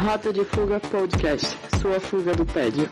[0.00, 2.88] Rota de Fuga Podcast, sua fuga do tédio.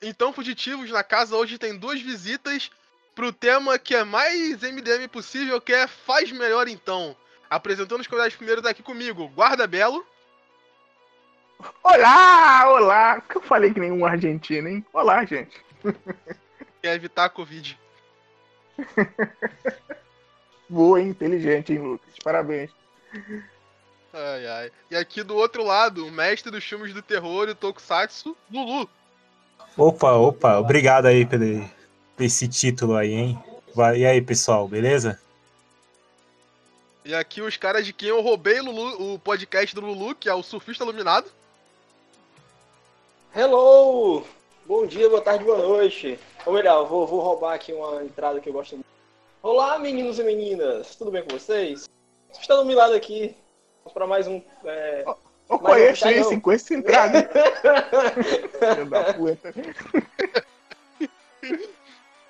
[0.00, 2.70] Então, fugitivos, na casa hoje tem duas visitas
[3.14, 7.14] pro tema que é mais MDM possível, que é Faz Melhor Então.
[7.50, 10.02] Apresentando os convidados primeiro daqui comigo, Guarda Belo.
[11.84, 13.20] Olá, olá!
[13.20, 14.86] Que eu falei que nenhum argentino, hein?
[14.90, 15.62] Olá, gente.
[16.80, 17.78] Quer evitar a Covid.
[20.70, 21.08] Boa, hein?
[21.08, 22.14] inteligente, hein, Lucas?
[22.22, 22.70] Parabéns.
[24.12, 24.70] Ai, ai.
[24.88, 28.88] E aqui do outro lado, o mestre dos filmes do terror e Tokusatsu, Lulu.
[29.76, 31.68] Opa, opa, obrigado aí pelo
[32.20, 33.44] esse título aí, hein?
[33.96, 35.20] E aí, pessoal, beleza?
[37.04, 40.34] E aqui os caras de quem eu roubei Lulu, o podcast do Lulu, que é
[40.34, 41.28] o Surfista Iluminado.
[43.34, 44.24] Hello!
[44.66, 46.16] Bom dia, boa tarde, boa noite.
[46.46, 48.99] Ou melhor, vou, vou roubar aqui uma entrada que eu gosto muito.
[49.42, 51.88] Olá, meninos e meninas, tudo bem com vocês?
[52.30, 53.34] Surfista Iluminado aqui,
[53.94, 54.42] para mais um.
[54.66, 55.02] É...
[55.48, 57.14] Eu conheço um esse com.
[58.60, 59.54] Filho da puta.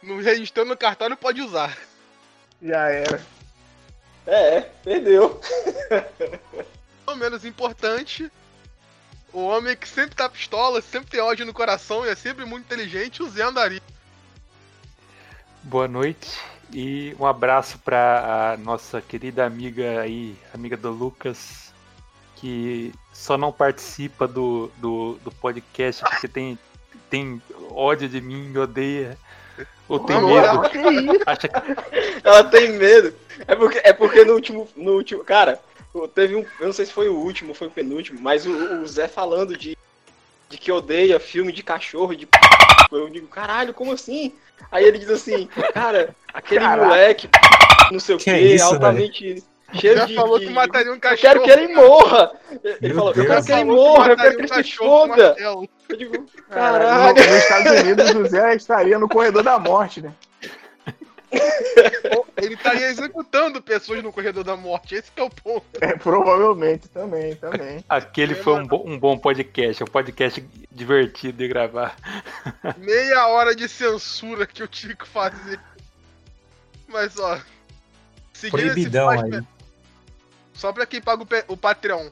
[0.01, 0.23] No
[0.77, 1.77] cartório pode usar.
[2.63, 3.21] Já era.
[4.25, 5.41] É, perdeu.
[7.09, 8.31] Não menos importante,
[9.33, 12.67] o homem que sempre tá pistola, sempre tem ódio no coração e é sempre muito
[12.67, 13.83] inteligente, o Zé Andari.
[15.65, 21.73] Boa noite e um abraço para a nossa querida amiga aí, amiga do Lucas,
[22.37, 26.59] que só não participa do, do, do podcast porque tem,
[27.09, 29.19] tem ódio de mim, me odeia.
[29.89, 31.23] Ou tem medo.
[31.27, 32.21] Acha que...
[32.23, 33.13] Ela tem medo.
[33.47, 34.69] É porque, é porque no último.
[34.77, 35.25] No último.
[35.25, 35.61] Cara,
[36.15, 36.45] teve um.
[36.61, 39.57] Eu não sei se foi o último, foi o penúltimo, mas o, o Zé falando
[39.57, 39.77] de,
[40.49, 42.29] de que odeia filme de cachorro, de.
[42.93, 44.33] Eu digo, caralho, como assim?
[44.71, 46.85] Aí ele diz assim, cara, aquele Caraca.
[46.85, 47.29] moleque,
[47.91, 49.43] não sei o que, é altamente.
[49.73, 51.35] Cheio Já de, falou que mataria um cachorro.
[51.37, 52.33] Eu quero que ele morra!
[52.51, 53.25] Ele Meu falou, Deus.
[53.25, 55.37] eu quero que ele morra, eu quero que ele se foda!
[55.39, 57.15] Eu digo, caralho!
[57.15, 60.13] Nos Estados Unidos, o Zé estaria no corredor da morte, né?
[62.37, 65.67] Ele estaria executando pessoas no corredor da morte, esse é o ponto.
[65.81, 67.85] É, provavelmente, também, também.
[67.89, 71.97] Aquele foi um, bo um bom podcast, um podcast divertido de gravar.
[72.79, 75.61] Meia hora de censura que eu tive que fazer.
[76.89, 77.41] Mas, ó...
[78.51, 79.43] Proibidão aí.
[80.55, 82.09] Só pra quem paga o, o Patreon.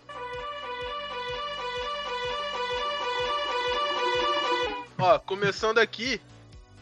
[4.99, 6.21] Ó, começando aqui,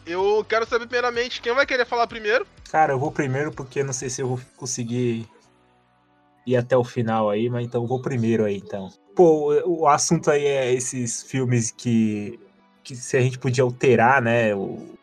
[0.07, 2.45] eu quero saber primeiramente quem vai querer falar primeiro.
[2.71, 5.27] Cara, eu vou primeiro porque não sei se eu vou conseguir
[6.45, 8.89] ir até o final aí, mas então eu vou primeiro aí então.
[9.15, 12.39] Pô, o assunto aí é esses filmes que,
[12.83, 14.97] que se a gente podia alterar, né, o,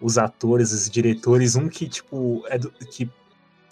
[0.00, 3.10] os atores, os diretores, um que tipo é do, que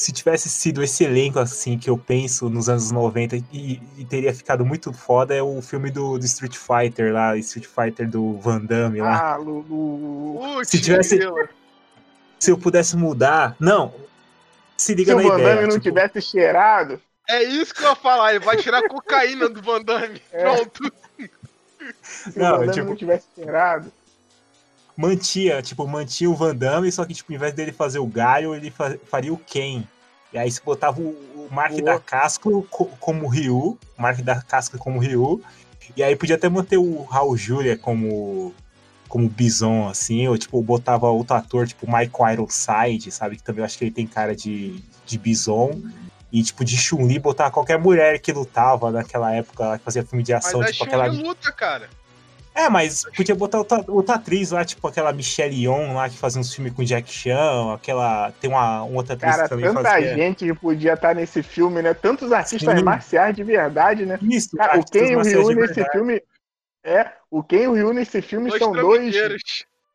[0.04, 4.34] se tivesse sido esse elenco assim que eu penso nos anos 90 e, e teria
[4.34, 8.60] ficado muito foda é o filme do, do, Street Fighter lá, Street Fighter do Van
[8.60, 9.32] Damme lá.
[9.32, 10.62] Ah, Lulu.
[10.62, 11.18] Se tivesse.
[12.38, 13.56] Se eu pudesse mudar.
[13.58, 13.94] Não.
[14.76, 15.38] Se liga se na ideia.
[15.38, 15.82] Se o Van Damme não tipo...
[15.82, 17.00] tivesse cheirado.
[17.26, 20.20] É isso que eu ia falar, ele vai tirar cocaína do Van Damme.
[20.30, 20.42] É.
[20.42, 20.92] Pronto.
[22.02, 22.88] Se não, o Van Damme tipo...
[22.88, 23.90] não tivesse cheirado
[24.96, 28.54] mantia, tipo, mantinha o Van Damme, só que, tipo, em vez dele fazer o Gaio,
[28.54, 28.72] ele
[29.06, 29.84] faria o Ken.
[30.34, 32.66] E aí se botava o, o Mark da Casco
[32.98, 35.40] como Ryu, o Mark da Casco como Ryu,
[35.96, 38.52] e aí podia até manter o Raul Julia como
[39.08, 43.64] como Bison, assim, ou tipo, botava outro ator, tipo Michael Ironside, sabe, que também eu
[43.64, 45.80] acho que ele tem cara de, de Bison,
[46.32, 50.32] e tipo, de Chun-Li, botar qualquer mulher que lutava naquela época, que fazia filme de
[50.32, 51.06] ação, Mas tipo aquela...
[51.06, 51.88] luta, cara.
[52.54, 56.40] É, mas podia botar outra, outra atriz lá, tipo aquela Michelle Yeoh lá, que fazia
[56.40, 58.30] uns filmes com Jack Chan, aquela...
[58.40, 60.14] Tem uma, uma outra atriz Cara, que também tanta fazia...
[60.14, 61.92] gente que podia estar nesse filme, né?
[61.92, 62.84] Tantos artistas Sim.
[62.84, 64.20] marciais de verdade, né?
[64.22, 66.22] Isso, Cara, o Ken e o Ryu nesse filme...
[66.84, 69.16] É, o Ken e o Ryu nesse filme Dois são dois...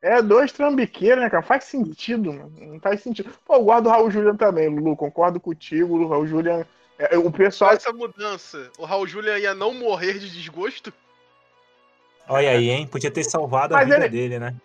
[0.01, 1.43] É, dois trambiqueiros, né, cara?
[1.43, 2.53] Faz sentido, mano.
[2.57, 3.29] Não faz sentido.
[3.45, 4.97] Pô, eu guardo o Raul Julian também, Lulu.
[4.97, 5.97] Concordo contigo.
[5.97, 6.65] O Raul Julian...
[6.97, 7.71] é, o pessoal...
[7.71, 10.93] essa mudança, o Raul Julia ia não morrer de desgosto?
[12.29, 12.87] Olha aí, hein?
[12.87, 14.55] Podia ter salvado a Mas vida ele- dele, né?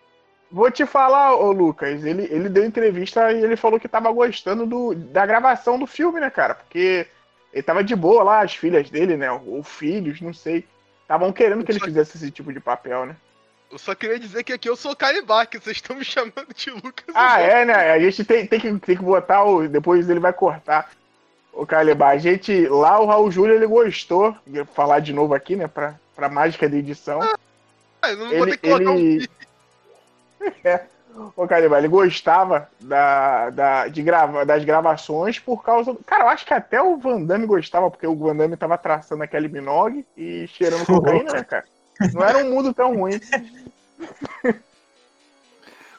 [0.51, 4.65] Vou te falar, ô Lucas, ele, ele deu entrevista e ele falou que tava gostando
[4.65, 6.53] do, da gravação do filme, né, cara?
[6.55, 7.07] Porque
[7.51, 9.29] ele tava de boa lá, as filhas dele, né?
[9.31, 10.63] Ou filhos, não sei.
[11.01, 13.15] Estavam querendo que ele Só- fizesse esse tipo de papel, né?
[13.71, 16.69] Eu só queria dizer que aqui eu sou Canibal, que vocês estão me chamando de
[16.69, 17.13] Lucas.
[17.15, 17.91] Ah, é, né?
[17.91, 19.67] A gente tem, tem, que, tem que botar o.
[19.67, 20.91] Depois ele vai cortar
[21.51, 22.09] o Calibá.
[22.09, 22.67] A gente.
[22.67, 24.33] Lá o Raul Júlio ele gostou.
[24.45, 25.67] Vou falar de novo aqui, né?
[25.67, 27.21] Pra, pra mágica da edição.
[27.21, 27.35] Ah,
[28.11, 29.29] eu não vou ele- ter que colocar um ele- vídeo.
[30.63, 30.81] É.
[31.35, 35.93] Ô, Cariba, ele gostava da, da, de grava, das gravações por causa.
[35.93, 38.77] do- Cara, eu acho que até o Van Damme gostava, porque o Van Damme tava
[38.77, 41.63] traçando aquele Minogue e cheirando cocaína, né, cara?
[42.13, 43.19] Não era um mundo tão ruim.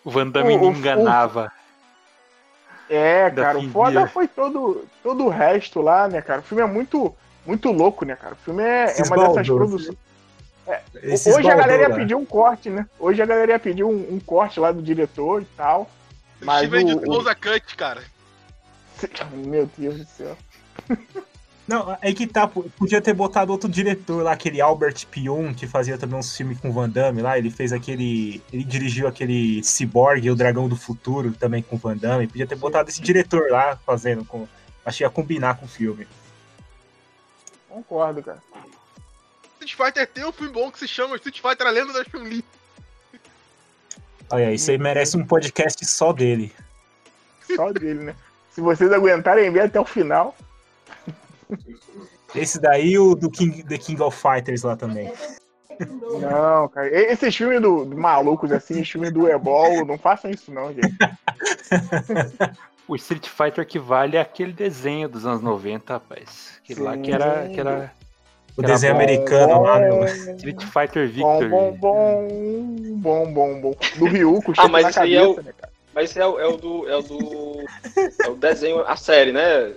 [0.04, 1.50] O Van Damme O- me o- enganava.
[2.88, 6.40] É, cara, o foda foi todo, todo o resto lá, né, cara?
[6.40, 7.12] O filme é muito,
[7.44, 8.34] muito louco, né, cara?
[8.34, 9.56] O filme é, é uma dessas esbaldou.
[9.56, 9.96] produções.
[11.02, 12.86] Esse Hoje a galera ia pedir um corte, né?
[12.98, 15.88] Hoje a galera ia pedir um, um corte lá do diretor e tal.
[16.40, 18.02] Mas Steven o- de o- Close a Cut, cara.
[19.32, 20.36] Meu Deus do céu.
[21.68, 25.98] Não, é que tá, podia ter botado outro diretor lá, aquele Albert Pion, que fazia
[25.98, 30.30] também uns filmes com Van Damme lá, ele fez aquele, ele dirigiu aquele Cyborg e
[30.30, 34.24] o Dragão do Futuro também com Van Damme, podia ter botado esse diretor lá fazendo,
[34.24, 34.46] com,
[34.84, 36.06] acho que ia combinar com o filme.
[37.68, 38.38] Concordo, cara.
[39.66, 42.44] Street Fighter tem um filme bom que se chama Street Fighter A Lenda da Chun-Li.
[44.30, 46.52] Olha, isso aí merece um podcast só dele.
[47.54, 48.16] Só dele, né?
[48.50, 50.36] Se vocês aguentarem ver até o final.
[52.34, 55.12] Esse daí e o do King, The King of Fighters lá também.
[56.20, 56.88] Não, cara.
[56.88, 60.96] Esses filmes do, do malucos, assim, filmes do Ebol, não façam isso, não, gente.
[62.88, 66.60] O Street Fighter que vale é aquele desenho dos anos 90, rapaz.
[66.62, 67.92] Aquele lá que era, que era
[68.56, 70.04] O Era desenho bom, americano lá, meu.
[70.04, 71.48] Street Fighter Bom, Victor.
[71.50, 72.26] bom, bom,
[72.96, 73.74] bom, bom, bom.
[73.98, 75.72] Do Ryu, com o Ah, mas na esse aí cabeça, é o- né, cara?
[75.94, 76.88] Mas esse é o, é o do.
[76.88, 77.64] É o do.
[78.24, 79.72] É o desenho, a série, né?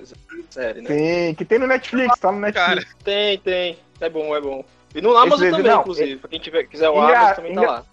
[0.50, 0.88] Série, né?
[0.90, 2.84] Sim, que tem no Netflix, tá no Netflix.
[2.86, 3.78] Cara, Tem, tem.
[4.02, 4.64] É bom, é bom.
[4.96, 6.16] E no Amazon desenho- também, não, inclusive.
[6.18, 7.84] Pra quem tiver, quiser o Engra- Amazon também tá engra- lá.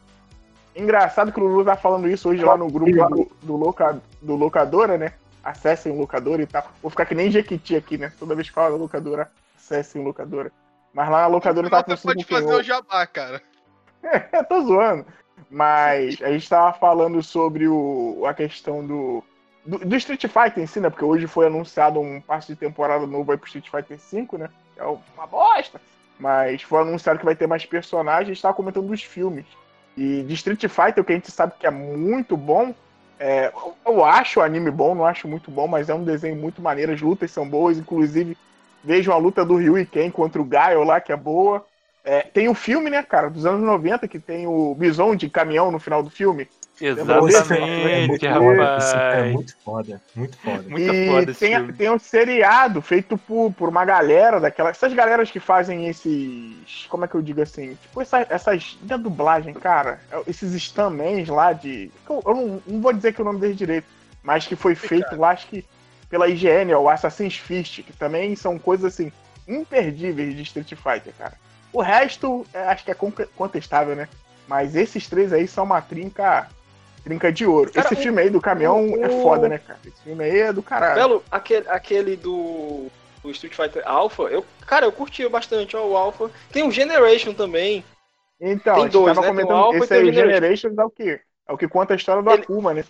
[0.75, 4.00] Engraçado que o Lulu tá falando isso hoje lá no grupo lá do, do, loca,
[4.21, 5.12] do locadora, né?
[5.43, 6.71] Acessem o locadora e tal.
[6.82, 8.12] Vou ficar que nem Jequiti aqui, né?
[8.19, 10.50] Toda vez que fala locadora, acessem o locadora.
[10.96, 13.43] Mas lá na locadora tá você conversando pode com fazer o jabá, cara.
[14.32, 15.04] Eu tô zoando.
[15.50, 19.22] Mas a gente tava falando sobre o, a questão do,
[19.64, 20.88] do, do Street Fighter em si, né?
[20.88, 24.48] Porque hoje foi anunciado um passe de temporada novo aí pro Street Fighter V, né?
[24.75, 25.78] Que é uma bosta.
[26.19, 28.31] Mas foi anunciado que vai ter mais personagens.
[28.31, 29.44] A gente tava comentando dos filmes.
[29.98, 32.75] E de Street Fighter, o que a gente sabe que é muito bom.
[33.20, 36.37] É, eu- eu acho o anime bom, não acho muito bom, mas é um desenho
[36.37, 36.93] muito maneiro.
[36.93, 38.37] As lutas são boas, inclusive
[38.87, 41.67] vejam a luta do Ryu e Ken contra o Gaio lá, que é boa.
[42.05, 45.73] É, tem o filme, né, cara, dos anos 90, que tem o Bison de caminhão
[45.73, 46.49] no final do filme.
[46.81, 48.94] Exatamente, é rapaz.
[48.94, 50.65] É muito foda, muito foda.
[50.69, 54.77] Muito e foda tem, tem um seriado feito por, por uma galera daquelas.
[54.77, 56.87] Essas galeras que fazem esses.
[56.89, 57.75] Como é que eu digo assim?
[57.75, 58.79] Tipo, essa, essas.
[58.82, 59.99] Da dublagem, cara.
[60.12, 61.91] é, Esses stamens lá de.
[62.09, 63.87] Eu, eu não, não vou dizer que o nome deles direito,
[64.23, 65.65] mas que foi feito lá, acho que
[66.17, 69.13] pela IGN, ó, o Assassin's Fist, que também são coisas assim,
[69.47, 71.35] imperdíveis de Street Fighter, cara.
[71.71, 74.09] O resto, é, acho que é con- contestável, né?
[74.49, 76.49] Mas esses três aí são uma trinca.
[77.05, 77.71] Trinca de ouro.
[77.71, 79.79] Cara, Esse o- filme aí do caminhão o- é foda, né, cara?
[79.85, 80.95] Esse filme aí é do caralho.
[80.95, 82.87] Belo, aquele, aquele do,
[83.23, 86.31] do Street Fighter Alpha, eu, cara, eu curti bastante ó, o Alpha.
[86.51, 87.85] Tem o Generation também.
[88.41, 89.29] Então, Tem a gente dois, tava né?
[89.29, 90.71] Comentando, Alpha esse aí, o Generation.
[90.79, 91.21] É o que?
[91.49, 92.85] É o que conta a história do Ele- Akuma, né?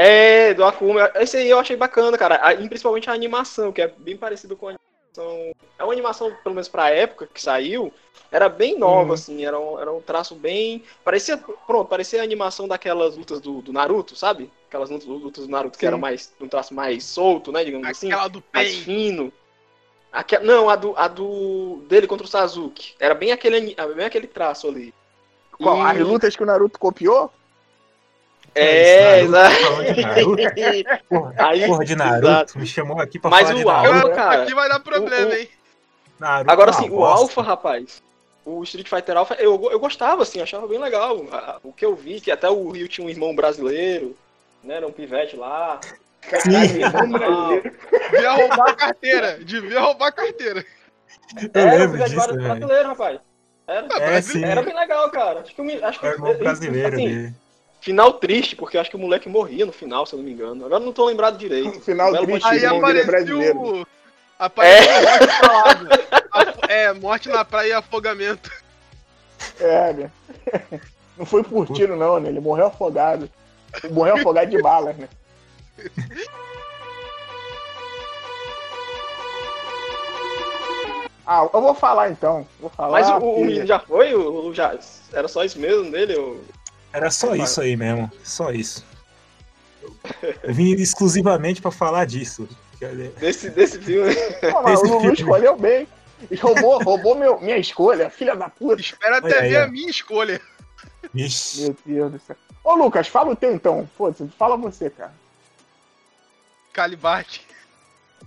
[0.00, 1.10] É, do Akuma.
[1.16, 2.38] Esse aí eu achei bacana, cara.
[2.40, 5.52] A- e principalmente a animação, que é bem parecido com a animação.
[5.76, 7.92] É uma animação, pelo menos pra época que saiu,
[8.30, 9.12] era bem nova, Uhum.
[9.14, 9.44] assim.
[9.44, 10.84] Era um, era um traço bem.
[11.04, 11.36] Parecia.
[11.36, 14.48] Pronto, parecia a animação daquelas lutas do, do Naruto, sabe?
[14.68, 15.88] Aquelas lutas, do Naruto que Sim.
[15.88, 16.32] era mais.
[16.40, 17.64] um traço mais solto, né?
[17.64, 18.06] Digamos assim.
[18.12, 19.32] Aquela do mais fino.
[20.12, 22.94] Aque- Não, a do, a do dele contra o Sasuke.
[23.00, 24.94] Era bem aquele, bem aquele traço ali.
[25.60, 25.76] Qual?
[25.76, 27.32] E- As lutas que o Naruto copiou?
[28.54, 29.54] É, Esse exato.
[30.36, 32.58] De Porra, Aí- porra de Naruto, exato.
[32.58, 33.94] me chamou aqui pra Mas falar de o Naruto.
[34.06, 35.48] Alpha, cara, Aqui vai dar problema, o- o- hein?
[36.18, 37.04] Naruto Agora é sim, o.
[37.04, 38.02] Alpha, rapaz.
[38.44, 41.16] O Street Fighter Alpha, eu, eu gostava, assim, achava bem legal.
[41.62, 44.16] O que eu vi, que até o Rio tinha um irmão brasileiro,
[44.64, 44.76] né?
[44.76, 45.78] Era um pivete lá.
[46.44, 46.88] Devia
[48.32, 49.38] roubar a carteira.
[49.44, 50.64] Devia roubar a carteira.
[51.54, 53.20] Eu Era um pivete disso, brasileiro, rapaz.
[53.66, 54.42] Era, É, sim.
[54.44, 55.40] era bem legal, cara.
[55.40, 57.34] Acho que, acho que É o irmão brasileiro assim, dele.
[57.88, 60.30] Final triste, porque eu acho que o moleque morria no final, se eu não me
[60.30, 60.66] engano.
[60.66, 61.80] Agora eu não tô lembrado direito.
[61.80, 62.44] Final Belo triste.
[62.46, 63.86] Aí dele é apareceu.
[64.38, 64.92] Apareceu.
[66.30, 68.50] Afo- É, morte na praia e afogamento.
[69.58, 70.10] É, né?
[71.16, 72.28] Não foi por tiro, não, né?
[72.28, 73.28] Ele morreu afogado.
[73.90, 75.08] Morreu afogado de balas, né?
[81.30, 82.46] Ah, eu vou falar então.
[82.58, 83.00] Vou falar.
[83.00, 84.14] Mas o, o já foi?
[84.14, 84.74] O, o já,
[85.12, 86.16] era só isso mesmo dele?
[86.16, 86.40] O...
[86.92, 88.84] Era só isso aí mesmo, só isso.
[90.42, 92.48] Eu vim exclusivamente pra falar disso.
[93.18, 94.14] Desse, desse filme.
[94.50, 95.16] Pô, mas o Lulu filme.
[95.16, 95.86] escolheu bem.
[96.40, 98.80] Roubou, roubou meu, minha escolha, filha da puta.
[98.80, 99.64] Espera até ver ó.
[99.64, 100.40] a minha escolha.
[101.12, 101.62] Vixe.
[101.62, 102.36] Meu Deus do céu.
[102.64, 103.88] Ô, Lucas, fala o teu então.
[103.96, 105.12] Pô, fala você, cara.
[106.72, 107.46] Calibate.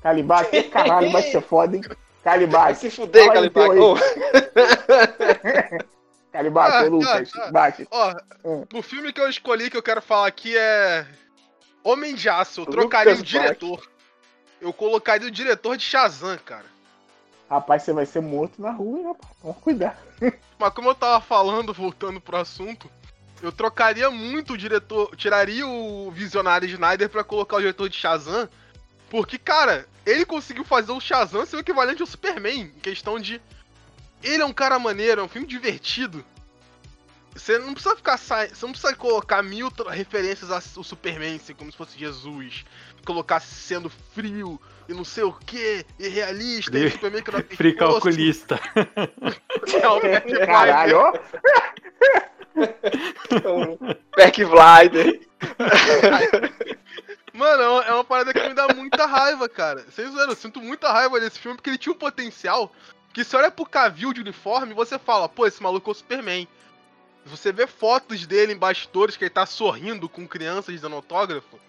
[0.02, 1.84] Calibate, caralho, vai ser foda, hein?
[2.24, 2.80] Calibate.
[2.80, 3.50] Se fuder, Fala
[6.32, 7.32] Ô, Calibate, Ah, Lucas.
[7.32, 7.52] tá, tá.
[7.52, 7.88] Bate.
[7.92, 8.66] Ó, Hum.
[8.74, 11.06] o filme que eu escolhi que eu quero falar aqui é.
[11.84, 12.62] Homem de Aço.
[12.62, 13.90] Eu Lucas trocaria o diretor.
[14.62, 16.66] Eu colocaria o diretor de Shazam, cara.
[17.50, 19.34] Rapaz, você vai ser morto na rua, hein, rapaz?
[19.44, 19.98] Vamos cuidar.
[20.60, 22.90] Mas como eu tava falando, voltando pro assunto,
[23.42, 28.48] eu trocaria muito o diretor, tiraria o visionário Snyder pra colocar o diretor de Shazam,
[29.10, 33.42] porque, cara, ele conseguiu fazer o Shazam ser o equivalente ao Superman, em questão de...
[34.24, 36.24] Ele é um cara maneiro, é um filme divertido.
[37.34, 38.46] Você não precisa ficar sa...
[38.48, 42.66] Você não precisa colocar mil referências ao Superman, assim, como se fosse Jesus.
[43.06, 44.60] Colocar sendo frio
[44.90, 47.94] e não sei o que, irrealista, e o Superman que não tem pescoço.
[47.94, 48.60] calculista.
[50.04, 50.20] É.
[50.46, 51.14] Caralho,
[53.46, 53.78] um
[54.16, 55.22] Back Glider.
[57.34, 59.84] Mano, é uma- é uma parada que me dá muita raiva, cara.
[59.90, 62.72] Vocês viram, eu sinto muita raiva desse filme, porque ele tinha um potencial
[63.14, 66.48] que se olha pro Cavill de uniforme, você fala, pô, esse maluco é o Superman.
[67.26, 71.60] Você vê fotos dele em bastidores que ele tá sorrindo com crianças dando autógrafo,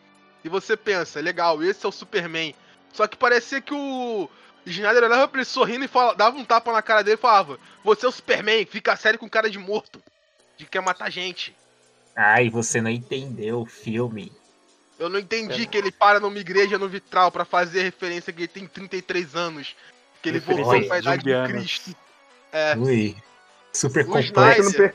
[0.44, 2.54] e você pensa, legal, esse é o Superman.
[2.92, 4.28] Só que parecia que o
[4.66, 7.58] Snyder olhava pra ele sorrindo e fala, dava um tapa na cara dele e falava,
[7.84, 10.02] você é o Superman, fica sério com cara de morto,
[10.56, 11.54] de que quer matar gente.
[12.16, 14.32] Ai, você não entendeu o filme.
[14.98, 18.48] Eu não entendi que ele para numa igreja no vitral pra fazer referência que ele
[18.48, 19.74] tem 33 anos.
[20.22, 21.50] Que ele voltou Referências pra idade de zumbianas.
[21.62, 21.96] Cristo.
[22.52, 22.76] É.
[22.76, 23.16] Ui.
[23.72, 24.62] Super complexo.
[24.70, 24.94] Você per-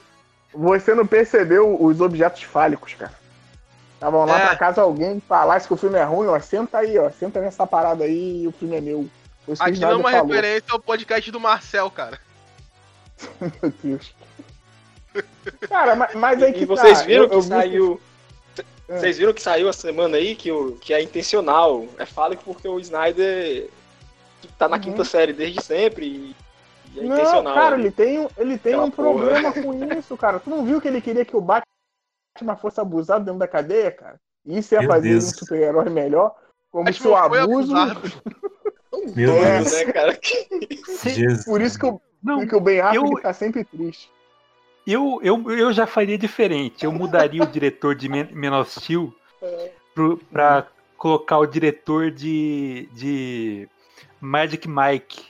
[0.53, 3.13] você não percebeu os objetos fálicos, cara.
[3.95, 4.45] Estavam lá É.
[4.47, 6.39] pra casa alguém falasse que o filme é ruim, ó.
[6.39, 7.09] Senta aí, ó.
[7.09, 9.07] Senta nessa parada aí e o filme é meu.
[9.59, 10.27] Aqui não é uma falou.
[10.27, 12.19] referência ao podcast do Marcel, cara.
[13.41, 14.13] Meu Deus.
[15.67, 17.05] Cara, mas, mas aí que E vocês tá.
[17.05, 18.01] viram eu- que eu saiu.
[18.89, 18.99] É.
[18.99, 21.85] Vocês viram que saiu a semana aí que, o, que é intencional.
[21.97, 23.69] É fálico porque o Snyder
[24.57, 24.81] tá na Uhum.
[24.81, 26.35] quinta série desde sempre e,
[26.95, 27.53] e é Não, intencional.
[27.53, 29.07] cara, ele tem, um- ele tem Aquela um porra.
[29.13, 30.39] problema com isso, cara.
[30.39, 34.19] Tu não viu que ele queria que o Batman fosse abusado dentro da cadeia, cara?
[34.45, 35.25] Isso ia Meu fazer Deus.
[35.25, 36.35] um super-herói melhor?
[36.71, 37.73] Como se o abuso.
[39.15, 39.57] Meu É.
[39.59, 39.71] Deus.
[39.73, 40.19] né, cara?
[41.45, 44.09] Por isso que o, Não, que o Ben Affleck eu- tá sempre triste.
[44.85, 46.83] eu, eu, eu já faria diferente.
[46.85, 49.13] Eu mudaria o diretor de Men of Steel
[49.93, 50.67] pro, pra
[50.97, 53.67] colocar o diretor de, de
[54.21, 55.25] Magic Mike.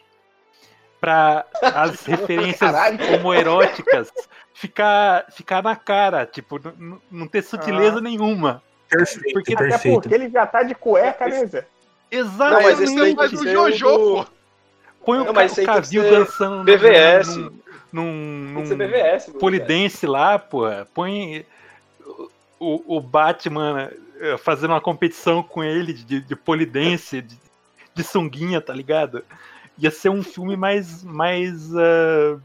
[1.00, 2.72] Pra as referências
[3.20, 4.12] homoeróticas
[4.53, 6.25] ficar, ficar na cara.
[6.25, 6.60] Tipo,
[7.12, 8.01] não ter sutileza Ah.
[8.01, 8.63] nenhuma.
[8.89, 10.01] Perfeito, Porque- Até perfeito.
[10.01, 11.67] porque ele já tá de cueca, né, Zé?
[12.10, 12.63] Exatamente.
[12.63, 12.96] mas esse
[13.36, 14.32] o ser Jojo, o do- pô.
[15.06, 15.65] Põe o, Não, ca- mas o ser
[16.10, 17.36] dançando BVS.
[17.36, 17.51] num,
[17.91, 19.29] num, num BVS.
[19.39, 20.63] polidense lá, pô.
[20.94, 21.46] Põe
[22.60, 27.38] o, o Batman eh, fazendo uma competição com ele de, de polidense, de,
[27.98, 29.24] de sunguinha, tá ligado?
[29.77, 31.04] Ia ser um filme mais.
[31.04, 31.75] mais.
[31.75, 32.39] ah,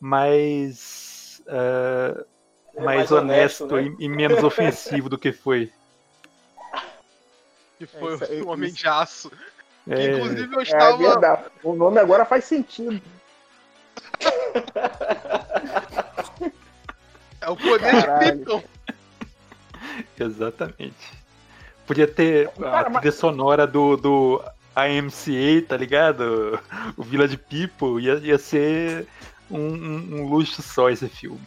[0.00, 1.42] mais.
[1.48, 2.24] ah,
[2.74, 3.96] É mais, mais honesto, honesto, né?
[3.98, 5.72] e, e menos ofensivo do que foi.
[7.78, 8.78] Que foi É, isso aí, o Homem isso.
[8.78, 9.30] de Aço.
[9.84, 11.50] Que, É, inclusive eu É estava.
[11.62, 13.00] O nome agora faz sentido.
[17.40, 18.18] É o poder Caralho.
[18.18, 18.62] de Krypton.
[20.18, 21.12] Exatamente.
[21.86, 24.42] Podia ter Cara, a mas- trilha sonora do, do
[24.76, 26.60] AMCA, tá ligado?
[26.96, 28.00] O Village People.
[28.02, 29.06] Ia, ia ser
[29.50, 31.40] um, um- um luxo só esse filme.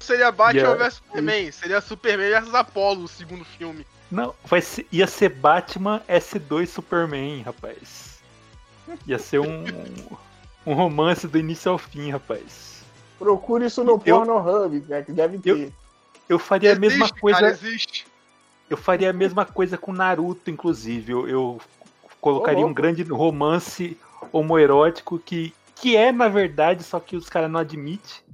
[0.00, 0.84] Seria Batman Yeah.
[0.84, 1.52] vs Superman.
[1.52, 3.86] Seria Superman vs Apollo, o segundo filme.
[4.10, 8.18] Não, vai ser, ia ser Batman S2 Superman, rapaz.
[9.06, 9.64] Ia ser um,
[10.66, 12.82] um romance do início ao fim, rapaz.
[13.18, 15.50] Procure isso no Eu- Pornhub, Zé, que deve ter.
[15.50, 15.72] Eu-
[16.28, 17.38] Eu faria a mesma Existe, coisa.
[17.40, 18.06] Cara, existe.
[18.70, 21.12] Eu faria a mesma coisa com Naruto, inclusive.
[21.12, 21.60] Eu, eu
[22.24, 23.98] colocaria um grande romance
[24.32, 28.24] homoerótico que, que é, na verdade, só que os caras não admitem.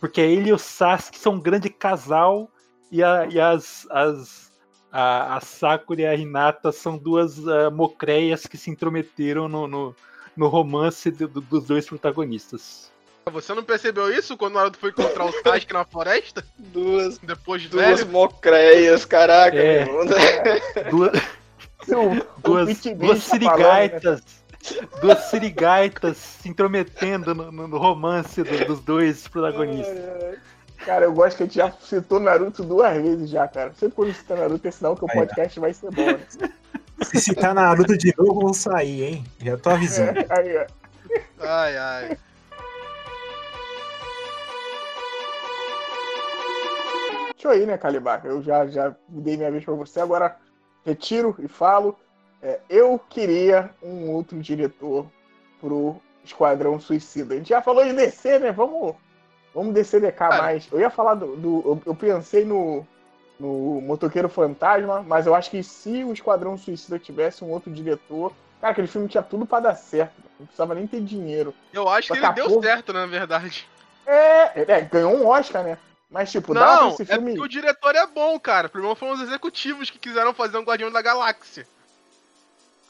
[0.00, 2.48] Porque ele e o Sasuke são um grande casal
[2.90, 4.50] e, a, e as, as
[4.90, 9.94] a, a Sakura e a Hinata são duas ah, mocreias que se intrometeram no, no,
[10.34, 12.90] no romance do- do- dos dois protagonistas.
[13.30, 16.42] Você não percebeu isso quando o Naruto foi encontrar o Sasuke na floresta?
[16.58, 18.10] Duas, Depois de duas velho?
[18.10, 19.56] mocreias, caraca.
[19.56, 19.84] É.
[19.84, 20.04] meu.
[20.90, 21.12] Duas,
[21.92, 23.16] O- duas, duas falando, né?
[23.20, 24.22] sirigaitas.
[25.00, 29.98] Duas sirigaitas se intrometendo no, no- no romance do- dos dois protagonistas.
[30.86, 33.72] Cara, eu gosto que a gente já citou Naruto duas vezes já, cara.
[33.74, 36.04] Sempre quando cita Naruto é sinal que o podcast vai ser bom.
[36.06, 36.50] Né?
[37.02, 39.24] Se citar Naruto de novo, eu vou sair, hein?
[39.42, 40.18] Já tô avisando.
[40.20, 40.66] É, aí.
[41.40, 42.18] Ai, ai.
[47.36, 48.22] Deixa deixa eu ir, né, Calibar?
[48.24, 50.36] Eu já, já dei minha vez pra você, agora
[50.84, 51.98] retiro e falo.
[52.42, 55.06] É, eu queria um outro diretor
[55.60, 57.34] pro Esquadrão Suicida.
[57.34, 58.52] A gente já falou de DC, né?
[58.52, 58.94] Vamos,
[59.54, 60.42] vamos descer DK Cara.
[60.42, 60.68] mais.
[60.70, 61.36] Eu ia falar do.
[61.36, 62.86] do- eu, eu pensei no,
[63.40, 68.32] no Motoqueiro Fantasma, mas eu acho que se o Esquadrão Suicida tivesse um outro diretor.
[68.60, 70.14] Cara, aquele filme tinha tudo pra dar certo.
[70.38, 71.54] Não precisava nem ter dinheiro.
[71.72, 73.66] Eu acho que Daqui ele deu pouco- certo, na verdade.
[74.06, 75.78] É, é, ganhou um Oscar, né?
[76.14, 77.32] Mas, tipo, dava pra Não, esse é filme.
[77.32, 78.68] porque o diretor é bom, cara.
[78.68, 81.66] O problema foram os executivos que quiseram fazer um Guardião da Galáxia.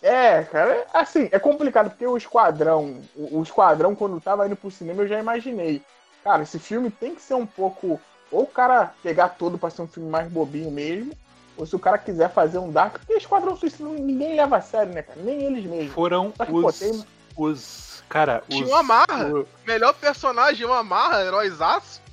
[0.02, 4.54] É, cara, é- assim, é complicado, porque o Esquadrão, o, o Esquadrão, quando tava indo
[4.56, 5.80] pro cinema, eu já imaginei.
[6.22, 7.98] Cara, esse filme tem que ser um pouco.
[8.30, 11.14] Ou o cara pegar todo pra ser um filme mais bobinho mesmo,
[11.56, 14.92] ou se o cara quiser fazer um Dark, porque Esquadrão Suicida ninguém leva a sério,
[14.92, 15.18] né, cara?
[15.22, 15.94] Nem eles mesmos.
[15.94, 16.78] Foram Só que, pô, os.
[16.78, 17.06] tem-
[17.38, 18.04] Os.
[18.06, 19.28] Cara, Tinha os, uma amarra.
[19.32, 22.03] O- Melhor personagem, uma amarra, heróizaço.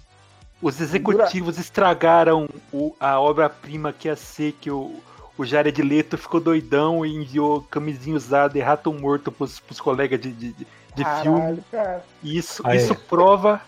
[0.62, 5.02] Os executivos estragaram o- a obra-prima que ia ser que o,
[5.38, 10.20] o Jared Leto ficou doidão e enviou camisinha usada e rato morto pros, pros colegas
[10.20, 11.40] de, de, de- de filme.
[11.40, 12.06] Caralho, cara.
[12.24, 13.62] Isso, isso prova,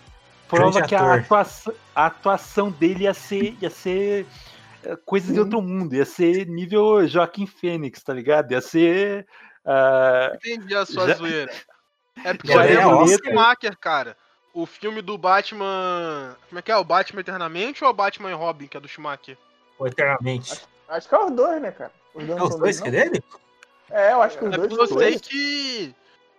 [0.48, 4.26] prova que a atuação, a atuação dele ia ser, ia ser
[4.84, 5.40] é, coisa de Sim.
[5.40, 8.52] outro mundo, ia ser nível Joaquim Fênix, tá ligado?
[8.52, 9.26] Ia ser.
[9.66, 11.52] ah, Entendi a sua Já- zoeira.
[12.26, 13.20] É porque ganha lembro do Oscar.
[13.32, 14.18] Schumacher, cara.
[14.54, 16.38] O filme do Batman.
[16.48, 16.78] Como é que é?
[16.78, 19.38] O Batman Eternamente ou o Batman e Robin, que é do Schumacher?
[19.80, 20.62] Ou Eternamente.
[20.88, 21.92] Acho que é os dois, né, cara?
[22.14, 23.24] Os dois É os dois que é dele?
[23.90, 25.96] É, eu acho que os É dois eu sei que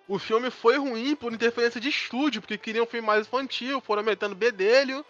[0.06, 4.02] o filme foi ruim por interferência de estúdio, porque queriam um filme mais infantil, foram
[4.02, 5.04] metendo bedelho.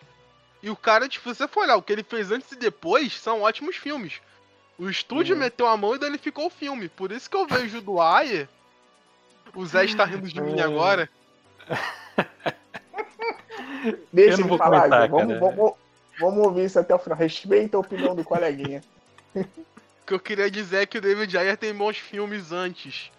[0.62, 3.20] E o cara, tipo, se você for olhar, o que ele fez antes e depois
[3.20, 4.22] são ótimos filmes.
[4.78, 5.40] O estúdio Uhum.
[5.42, 6.88] meteu a mão e daí ficar o filme.
[6.88, 8.48] Por isso que eu vejo o Dwyer.
[9.54, 10.64] O Zé está rindo de mim Hum.
[10.64, 11.10] agora.
[14.12, 15.72] Deixa Eu ele vou falar, comentar, vamos, vamos,
[16.18, 17.18] vamos ouvir isso até o final.
[17.18, 18.82] Respeita a opinião do coleguinha.
[20.04, 23.10] O que eu queria dizer é que o David Ayer tem bons filmes antes.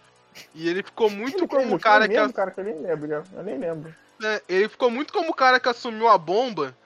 [0.54, 2.14] E ele ficou muito Ele como o cara que.
[2.14, 3.24] mesmo, cara, que eu nem lembro, né?
[3.34, 3.96] eu nem lembro.
[4.20, 6.78] né, ele ficou muito como o cara que assumiu a bomba.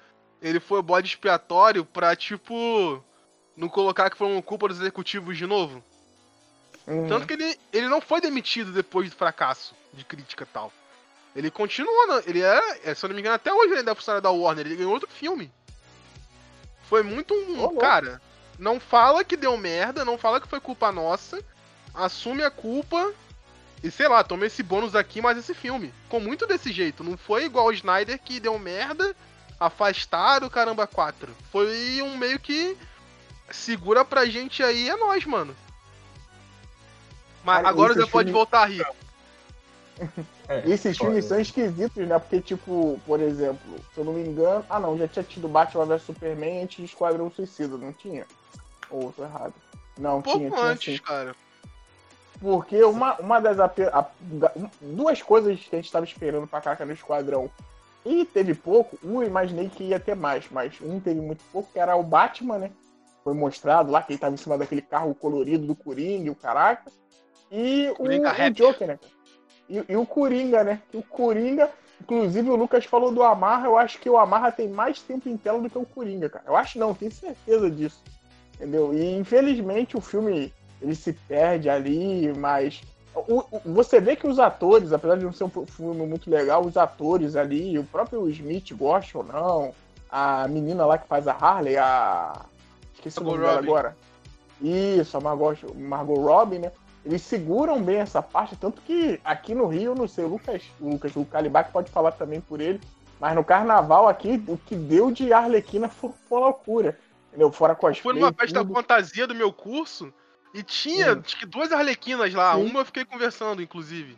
[0.42, 3.04] Ele foi bode expiatório pra, tipo.
[3.58, 5.84] Não colocar que foi uma culpa dos executivos de novo.
[6.88, 7.08] Uhum.
[7.10, 10.72] Tanto que ele, ele não foi demitido depois do fracasso de crítica e tal.
[11.36, 13.96] Ele continua, ele é, é, se eu não me engano, até hoje ele ainda é
[13.96, 15.52] funcionário da Warner, ele ganhou outro filme.
[16.90, 17.78] Foi muito um.
[17.78, 18.22] Cara,
[18.58, 21.40] não fala que deu merda, não fala que foi culpa nossa,
[21.94, 23.14] assume a culpa
[23.84, 25.94] e sei lá, toma esse bônus aqui, mas esse filme.
[26.04, 29.16] Ficou muito desse jeito, não foi igual o Snyder que deu merda,
[29.60, 31.30] afastado, caramba, 4.
[31.52, 32.76] Foi um meio que
[33.52, 35.56] segura pra gente aí, é nós, mano.
[37.44, 38.86] Mas Cara, agora já pode filme- voltar a rir.
[40.48, 41.10] É, E esses foda.
[41.12, 42.18] filmes são esquisitos, né?
[42.18, 43.60] Porque, tipo, por exemplo,
[43.94, 44.66] se eu não me engano.
[44.70, 48.26] Ah, não, já tinha tido Batman vs Superman antes de Esquadrão Suicida, não tinha?
[48.90, 49.54] Ou tô errado?
[49.98, 51.02] Não, Um pouco tinha, tinha antes, sim.
[51.04, 51.36] cara.
[52.40, 53.60] Porque uma, uma das.
[53.60, 54.12] a-
[54.56, 57.50] um- duas coisas que a gente tava esperando pra caraca no Esquadrão
[58.06, 61.70] e teve pouco, um eu imaginei que ia ter mais, mas um teve muito pouco,
[61.74, 62.72] que era o Batman, né?
[63.24, 66.36] Foi mostrado lá que ele tava em cima daquele carro colorido do Coringa e o
[66.36, 66.90] caraca.
[67.52, 68.54] E o, o.
[68.54, 69.00] Joker, né?
[69.70, 70.82] E, e o Coringa, né?
[70.94, 71.70] O Coringa,
[72.02, 75.38] inclusive o Lucas falou do Amarra, eu acho que o Amarra tem mais tempo em
[75.38, 76.46] tela do que o Coringa, cara.
[76.48, 78.02] Eu acho não, tenho certeza disso.
[78.56, 78.94] Entendeu?
[78.94, 82.82] E infelizmente o filme ele se perde ali, mas
[83.16, 86.66] o- o- você vê que os atores, apesar de não ser um filme muito legal,
[86.66, 89.74] os atores ali, o próprio Smith gosta ou não,
[90.10, 92.46] a menina lá que faz a Harley, a.
[92.96, 93.70] Esqueci o Margot nome dela Robbie.
[93.70, 93.98] agora.
[94.62, 96.72] Isso, a Margot, Margot Robbie, né?
[97.06, 100.90] Eles seguram bem essa parte, tanto que aqui no Rio, não sei, o Lucas, o
[100.90, 102.82] Lucas, o Calibac pode falar também por ele,
[103.20, 106.98] mas no carnaval aqui, o que deu de Arlequina foi, foi loucura.
[107.30, 107.52] Entendeu?
[107.52, 108.14] Fora cosplay.
[108.14, 108.74] Fui numa festa tudo.
[108.74, 110.12] fantasia do meu curso
[110.54, 112.56] e tinha acho que duas arlequinas lá.
[112.56, 112.66] Sim.
[112.66, 114.18] Uma eu fiquei conversando, inclusive.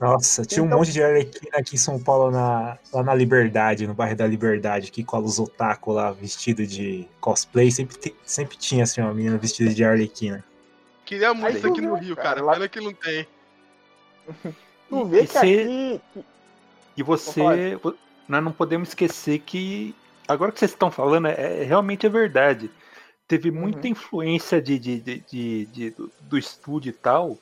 [0.00, 3.86] Nossa, tinha um Então- monte de arlequina aqui em São Paulo, na, lá na Liberdade,
[3.86, 7.70] no bairro da Liberdade, que cola os otaku lá, vestido de cosplay.
[7.70, 10.42] Sempre, sempre tinha, assim, uma menina vestida de arlequina.
[11.08, 12.42] Queria muito isso aqui no vê, Rio, cara, cara.
[12.42, 13.26] lá- Pena que não tem.
[14.90, 16.00] Tu vê E que cê- aqui.
[16.98, 17.76] E você.
[17.76, 17.94] vo-
[18.28, 19.94] Nós não podemos esquecer que.
[20.26, 22.70] Agora que vocês estão falando, é, é- realmente é verdade.
[23.26, 23.92] Teve muita Uhum.
[23.92, 27.38] influência de, de, de, de- de- do, do estúdio e tal.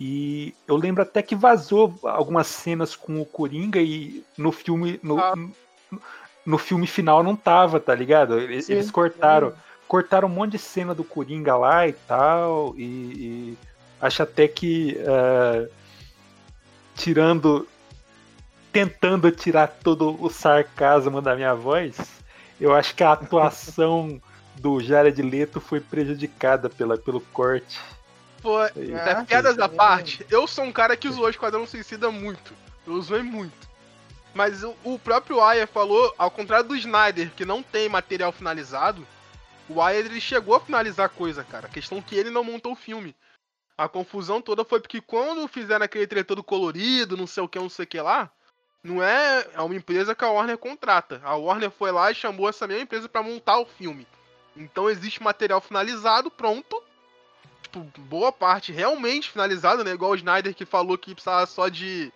[0.00, 4.98] E eu lembro até que vazou algumas cenas com o Coringa e no filme.
[5.02, 5.34] No, Ah.
[5.36, 5.52] no,
[6.46, 8.38] no filme final não tava, tá ligado?
[8.38, 8.72] Eles, Sim.
[8.74, 9.52] eles cortaram.
[9.88, 12.74] Cortaram um monte de cena do Coringa lá e tal.
[12.76, 13.58] E, e
[14.00, 14.96] acho até que.
[14.98, 15.68] eh,
[16.94, 17.66] tirando
[18.70, 21.96] tentando tirar todo o sarcasmo da minha voz,
[22.60, 24.20] Eu acho que a atuação
[24.56, 27.80] do Jared Leto foi prejudicada pela, pelo corte.
[28.76, 28.92] Aí.
[28.92, 32.52] É, Ah, piadas à parte, eu sou um cara que zoou Esquadrão Suicida muito.
[32.86, 33.68] Eu zoei muito.
[34.34, 39.06] Mas o, o próprio Ayer falou, ao contrário do Snyder, que não tem material finalizado,
[39.68, 41.66] o Ayer ele chegou a finalizar a coisa, cara.
[41.66, 43.14] A questão é que ele não montou o filme.
[43.76, 47.58] A confusão toda foi porque quando fizeram aquele trailer todo colorido, não sei o que,
[47.58, 48.30] não sei o que lá,
[48.82, 51.20] não é, é uma empresa que a Warner contrata.
[51.24, 54.06] A Warner foi lá e chamou essa mesma empresa pra montar o filme.
[54.56, 56.82] Então existe material finalizado, pronto.
[57.62, 59.92] Tipo, boa parte realmente finalizado, né?
[59.92, 62.12] Igual o Snyder que falou que precisava só de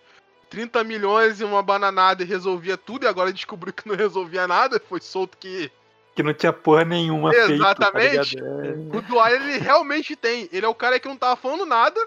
[0.49, 4.79] 30 milhões e uma bananada e resolvia tudo, e agora descobriu que não resolvia nada,
[4.79, 5.71] foi solto que.
[6.15, 8.31] Que não tinha porra nenhuma Exatamente.
[8.31, 8.97] feito, tá ligado?
[8.97, 10.47] O Dwyer ele realmente tem.
[10.51, 11.99] Ele é o cara que não tava falando nada.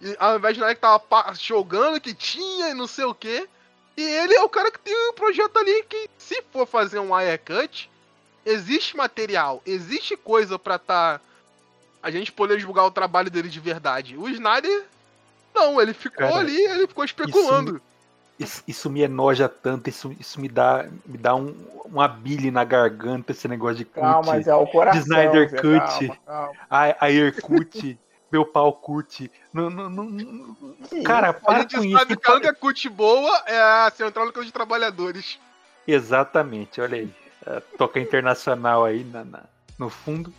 [0.00, 3.48] E ao invés de nada que tava jogando, que tinha e não sei o que.
[3.96, 7.14] E ele é o cara que tem um projeto ali que, se for fazer um
[7.14, 7.90] wire cut,
[8.46, 11.20] existe material, existe coisa pra tá.
[12.00, 14.16] A gente poder julgar o trabalho dele de verdade.
[14.16, 14.84] O Snyder,
[15.52, 17.82] não, ele ficou Cara, ali, ele ficou especulando.
[18.38, 22.62] Isso, isso me enoja tanto, isso, isso me dá, me dá um, uma bile na
[22.62, 24.00] garganta, esse negócio de cut.
[24.00, 25.00] Calma, mas é o coração.
[25.02, 26.06] Snyder Zé, Cut.
[26.06, 26.52] calma, calma.
[26.70, 27.98] A, a Air cut,
[28.30, 29.28] meu pau cut.
[29.52, 30.56] Não, não, não,
[31.04, 31.98] cara, A para com isso.
[31.98, 35.36] sabe que a única cut boa é a Central dos Trabalhadores.
[35.86, 37.12] Exatamente, olha aí.
[37.44, 39.44] A toca internacional aí na, na-
[39.76, 40.32] no fundo.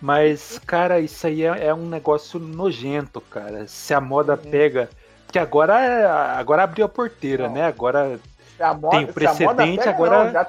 [0.00, 3.66] Mas, cara, isso aí é, é um negócio nojento, cara.
[3.66, 4.88] Se a moda pega.
[5.34, 6.06] Porque agora, é-
[6.38, 7.54] agora abriu a porteira, Não.
[7.54, 7.66] né?
[7.66, 8.20] Agora.
[8.80, 10.46] Moda, Tem precedente, agora- não, já,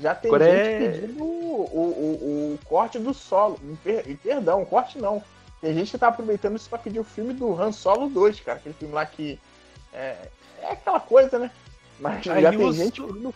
[0.00, 3.60] já tem Agora gente é- pedindo o, o, o corte do solo.
[3.84, 5.22] Per- e Perdão, o corte não.
[5.60, 8.56] Tem gente que tá aproveitando isso pra pedir o filme do Han Solo 2, cara.
[8.58, 9.38] Aquele filme lá que.
[9.92, 10.16] É,
[10.62, 11.50] é aquela coisa, né?
[12.00, 13.34] Mas Aí já tem os- gente pedindo.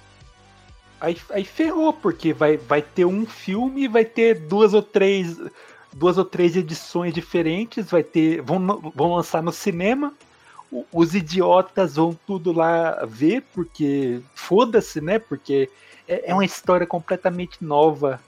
[0.99, 5.37] Aí, aí ferrou, porque vai, vai ter um filme e vai ter duas ou três.
[5.99, 8.43] Duas ou três edições diferentes, vai ter.
[8.43, 10.13] Vão, vão lançar no cinema.
[10.71, 14.21] o- Os idiotas vão tudo lá ver, porque.
[14.35, 15.19] Foda-se, né?
[15.19, 15.71] Porque
[16.07, 18.21] é, é uma história completamente nova.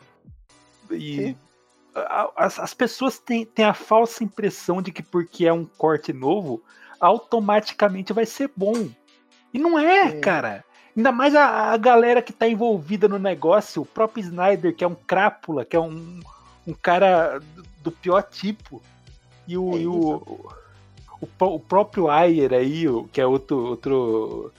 [0.91, 1.37] E
[1.95, 6.13] a- as, as pessoas têm, têm a falsa impressão de que porque é um corte
[6.13, 6.63] novo,
[7.01, 8.89] automaticamente vai ser bom.
[9.53, 10.65] E não é, cara.
[10.97, 14.89] Ainda mais a, a galera que tá envolvida no negócio, o próprio Snyder, que é
[14.89, 16.21] um crápula, que é um,
[16.69, 17.41] um cara
[17.83, 18.83] do, pior tipo.
[19.47, 20.51] E o, É e o,
[21.21, 24.53] o, o próprio Ayer aí, que é outro, outro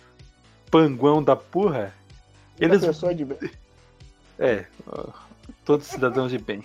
[0.72, 1.94] panguão da porra.
[2.60, 2.82] Eles...
[2.82, 3.38] Eles, pessoa de bem.
[4.40, 4.66] é,
[5.64, 6.64] todos cidadãos de bem.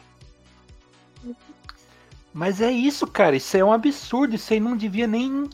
[2.33, 3.37] Mas é isso, cara.
[3.37, 4.35] Isso é um absurdo.
[4.35, 5.49] Isso aí não devia nem.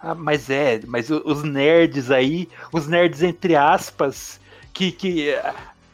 [0.00, 4.38] Ah, mas é, mas os nerds aí, os nerds entre aspas,
[4.72, 5.34] que que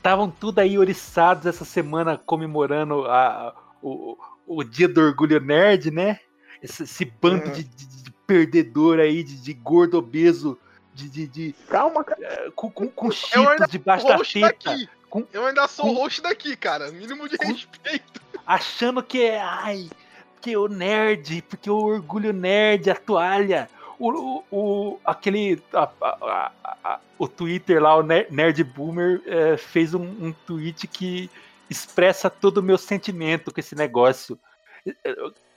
[0.05, 6.21] estavam tudo aí oriçados essa semana comemorando a, o, o dia do orgulho nerd, né?
[6.63, 7.53] Esse, esse bando Uhum.
[7.53, 10.59] de, de- de perdedor aí, de, de gordo obeso,
[10.95, 12.19] de, de, Calma, cara.
[12.23, 14.89] eh, com, com, com cheetos debaixo da teta daqui.
[15.09, 16.91] com- Eu ainda sou com- host daqui, cara.
[16.93, 18.21] Mínimo de com- respeito.
[18.47, 19.89] achando que é, ai,
[20.35, 26.53] porque o nerd, porque o orgulho nerd, a toalha, o, o, aquele, a- a-
[26.85, 31.31] a- o Twitter lá, o Ner- Nerd Boomer, é, fez um, um tweet que
[31.71, 34.39] expressa todo o meu sentimento com esse negócio.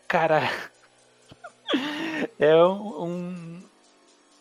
[0.08, 0.50] Cara,
[2.40, 3.62] é um,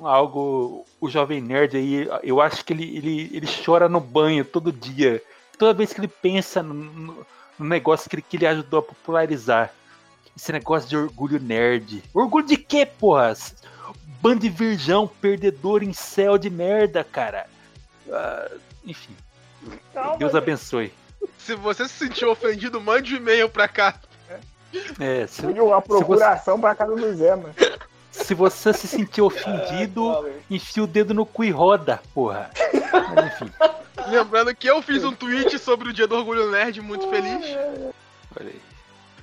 [0.01, 4.45] um- algo, o jovem nerd aí, eu acho que ele, ele, ele chora no banho
[4.45, 5.23] todo dia.
[5.59, 7.27] Toda vez que ele pensa no, no-
[7.59, 9.73] no negócio que ele, que ele ajudou a popularizar.
[10.37, 12.03] Esse negócio de orgulho nerd.
[12.13, 13.35] Orgulho de quê, porra?
[14.21, 17.47] Bando de virgão, perdedor em céu de merda, cara.
[18.11, 18.51] Ah,
[18.85, 19.15] enfim,
[19.93, 20.93] Calma, Deus abençoe.
[21.39, 23.99] Se você se sentiu ofendido, mande um e-mail pra cá.
[25.01, 27.55] É, se, uma procuração pra casa do Zé, mano.
[28.11, 32.51] se você se sentir ofendido, enfia o dedo no cu e roda, porra.
[33.15, 33.51] Mas, enfim,
[34.09, 37.45] Lembrando que eu fiz um tweet sobre o dia do orgulho nerd muito feliz.
[38.39, 38.61] olha aí.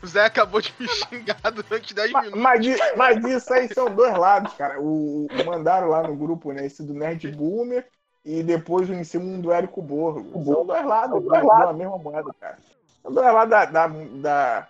[0.04, 2.44] O Zé acabou de me xingar durante 10 Mas, minutos.
[2.44, 4.80] mas, mas isso aí são dois lados, cara.
[4.82, 6.66] O, o- mandaram lá no grupo, né?
[6.66, 7.88] Esse do Nerd Boomer
[8.26, 10.44] e depois o em cima um do Érico Borgo.
[10.44, 12.58] São dois lados, da, da mesma moeda, cara.
[13.02, 14.68] São dois lados da, da, da-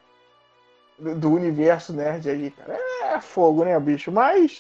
[1.00, 2.78] do, do universo nerd aí, cara.
[3.04, 4.12] É fogo, né, bicho?
[4.12, 4.60] Mas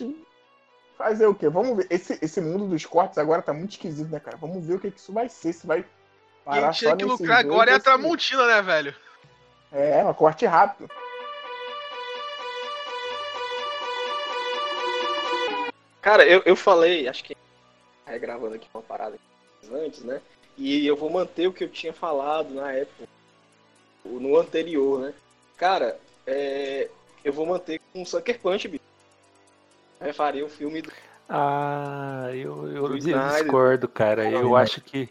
[0.98, 1.50] fazer o quê?
[1.50, 1.88] Vamos ver.
[1.90, 4.38] Esse, esse mundo dos cortes agora tá muito esquisito, né, cara?
[4.38, 5.54] Vamos ver o que, que isso vai ser.
[5.54, 5.92] Se vai Quem
[6.46, 8.96] parar tinha só que nesses lucrar dois agora é a Tramontina, né, velho?
[9.74, 10.90] É, um corte rápido.
[16.02, 17.36] Cara, eu, eu falei, acho que
[18.06, 19.18] regravando aqui uma parada
[19.72, 20.22] antes, né?
[20.58, 23.08] E eu vou manter o que eu tinha falado na época,
[24.06, 25.14] no anterior, né?
[25.58, 26.90] Cara, é,
[27.24, 28.84] eu vou manter com Sucker Punch, bicho.
[30.00, 30.92] Eu faria o filme do...
[31.28, 34.30] Ah, eu, eu, Do eu discordo, cara.
[34.30, 35.10] Eu acho que.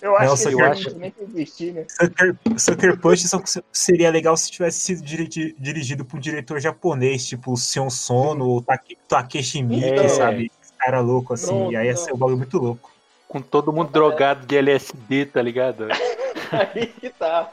[0.00, 1.84] Eu acho Nossa, que eu acho- nem que existir, né?
[1.88, 3.40] Sucker, Sucker Punch só
[3.72, 8.46] seria legal se tivesse sido dirigi- dirigido por um diretor japonês, tipo o Sion Sono
[8.48, 10.08] ou Take- Takeshi Miike, É.
[10.08, 10.50] sabe?
[10.62, 12.90] Esse cara louco assim, Pronto, e aí ia ser um bagulho muito louco.
[13.28, 15.88] Com todo mundo drogado de LSD, tá ligado?
[16.52, 17.52] Aí que tá.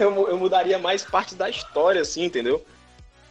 [0.00, 2.60] Eu, eu mudaria mais parte da história, assim, entendeu?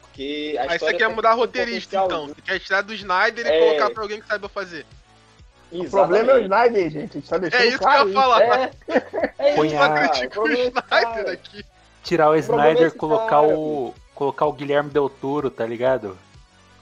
[0.02, 2.28] Porque a Aí você história quer tem mudar roteirista, então.
[2.28, 3.60] Você quer tirar do Snyder e É.
[3.60, 4.86] colocar pra alguém que saiba fazer.
[5.72, 6.44] O problema é o Exatamente.
[6.44, 7.10] Snyder, gente.
[7.12, 8.42] A gente tá deixando É isso que eu ia falar.
[8.44, 8.72] É,
[9.40, 10.10] é Põe isso, a- cara.
[10.10, 10.52] Critica o é.
[10.54, 11.66] Snyder aqui.
[12.04, 13.94] Tirar o é Snyder, esse colocar cara, o.
[14.14, 16.18] Colocar o Guilherme Del Toro, tá ligado?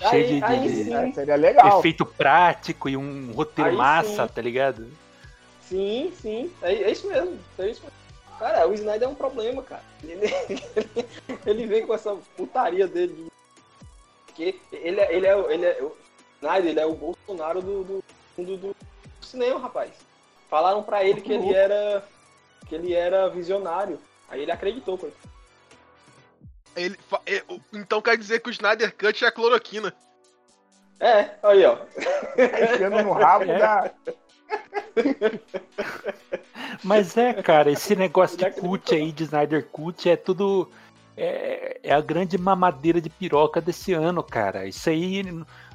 [0.01, 0.93] Aí- Cheio de, de- aí de.
[0.93, 1.79] É, seria legal.
[1.79, 4.33] efeito prático e um roteiro Aí massa, sim.
[4.33, 4.87] tá ligado?
[5.61, 6.51] Sim, sim.
[6.61, 7.39] É, é isso mesmo.
[7.57, 8.03] É isso mesmo.
[8.37, 9.83] Cara, o Snyder é um problema, cara.
[10.03, 10.25] Ele,
[10.75, 11.07] ele,
[11.45, 13.13] ele vem com essa putaria dele.
[13.13, 13.31] de-
[14.27, 15.95] Porque ele, é- ele é, o- ele é, o
[16.41, 18.03] Snyder, ele é o Bolsonaro do, do
[18.37, 18.75] mundo do
[19.21, 19.91] cinema, rapaz.
[20.49, 22.03] Falaram pra ele que ele era
[22.67, 23.99] que ele era visionário.
[24.29, 25.07] Aí ele acreditou, pô.
[26.75, 26.97] Ele
[27.71, 29.93] Então quer dizer que o Snyder Cut é a cloroquina.
[30.99, 31.75] É, aí, ó.
[31.75, 33.59] Tá enfiando no rabo É.
[33.59, 33.91] da.
[36.83, 40.69] Mas é, cara, esse negócio de cut aí, de Snyder Cut, é tudo.
[41.15, 44.65] É, é a grande mamadeira de piroca desse ano, cara.
[44.65, 45.21] Isso aí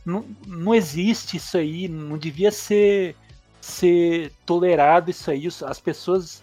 [0.09, 1.88] não, não existe, isso aí.
[1.88, 3.14] Não devia ser,
[3.61, 5.47] ser tolerado isso aí.
[5.66, 6.42] As pessoas.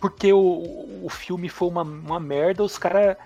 [0.00, 3.16] Porque o, o filme foi uma, uma merda, os caras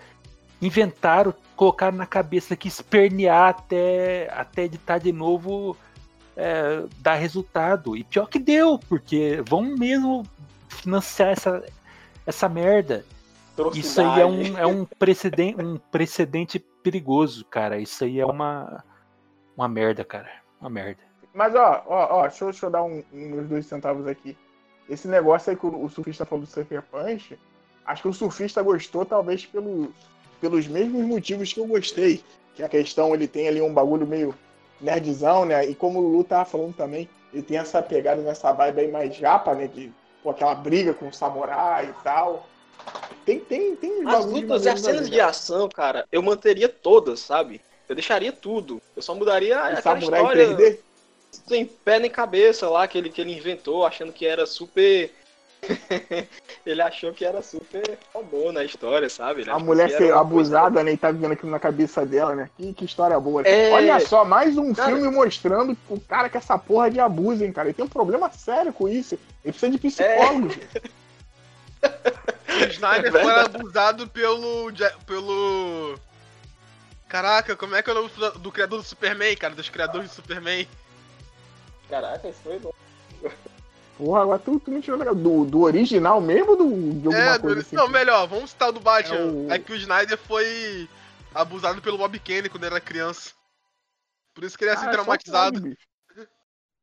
[0.61, 5.77] inventaram, colocaram na cabeça que espernear até, até editar de novo
[6.37, 7.97] é, dar resultado.
[7.97, 10.27] E pior que deu, porque vão mesmo
[10.69, 11.65] financiar essa,
[12.27, 13.05] essa merda.
[13.75, 17.79] Isso aí é um, é um, precedente, um precedente perigoso, cara.
[17.79, 18.85] Isso aí é uma,
[19.57, 20.31] uma merda, cara.
[20.61, 21.03] Uma merda.
[21.33, 24.37] Mas ó, ó, ó, deixa, eu- deixa eu dar um, uns dois centavos aqui.
[24.89, 27.39] Esse negócio aí que o, o surfista falou do Sucker Punch,
[27.85, 29.93] acho que o surfista gostou, talvez pelo,
[30.41, 32.23] pelos mesmos motivos que eu gostei.
[32.55, 34.35] Que a questão, ele tem ali um bagulho meio
[34.81, 35.67] nerdzão, né?
[35.67, 39.15] E como o Lulu tava falando também, ele tem essa pegada nessa vibe aí mais
[39.15, 39.67] japa, né?
[39.67, 39.93] De
[40.23, 42.47] pô, aquela briga com o samurai e tal.
[43.27, 47.61] Tem, tem, tem As lutas e as cenas de ação, cara, eu manteria todas, sabe?
[47.89, 48.81] Eu deixaria tudo.
[48.95, 50.79] Eu só mudaria aquela samurai história 3D.
[51.49, 55.11] sem pé nem cabeça lá que ele, que ele inventou, achando que era super.
[56.65, 59.41] ele achou que era super fodona a história, sabe?
[59.41, 60.93] Ele A mulher ser abusada, né?
[60.93, 62.51] E tá vivendo aquilo na cabeça dela, né?
[62.57, 63.43] Que, que história boa.
[63.43, 63.73] É.
[63.73, 64.95] Olha só, mais um Cara.
[64.95, 67.69] filme mostrando o cara que essa porra de abuso, hein, cara.
[67.69, 69.19] Ele tem um problema sério com isso.
[69.45, 70.51] Ele precisa de psicólogo.
[70.51, 70.69] gente.
[72.65, 74.73] O Snyder É foi abusado pelo.
[75.07, 75.99] Pelo.
[77.09, 79.55] Caraca, como é que é o nome do, do criador do Superman, cara?
[79.55, 80.67] Dos criadores do Superman.
[81.89, 82.73] Caraca, isso foi bom.
[83.97, 85.15] Porra, agora tu, tu me tirou legal.
[85.15, 87.77] Do, do original mesmo ou do, de alguma É, coisa do- assim?
[87.77, 89.17] não, melhor, vamos citar o do Batman.
[89.17, 90.89] É o- É que o Snyder foi
[91.35, 93.31] abusado pelo Bob Kane quando era criança.
[94.35, 95.77] Por isso que ele é assim Ah, traumatizado.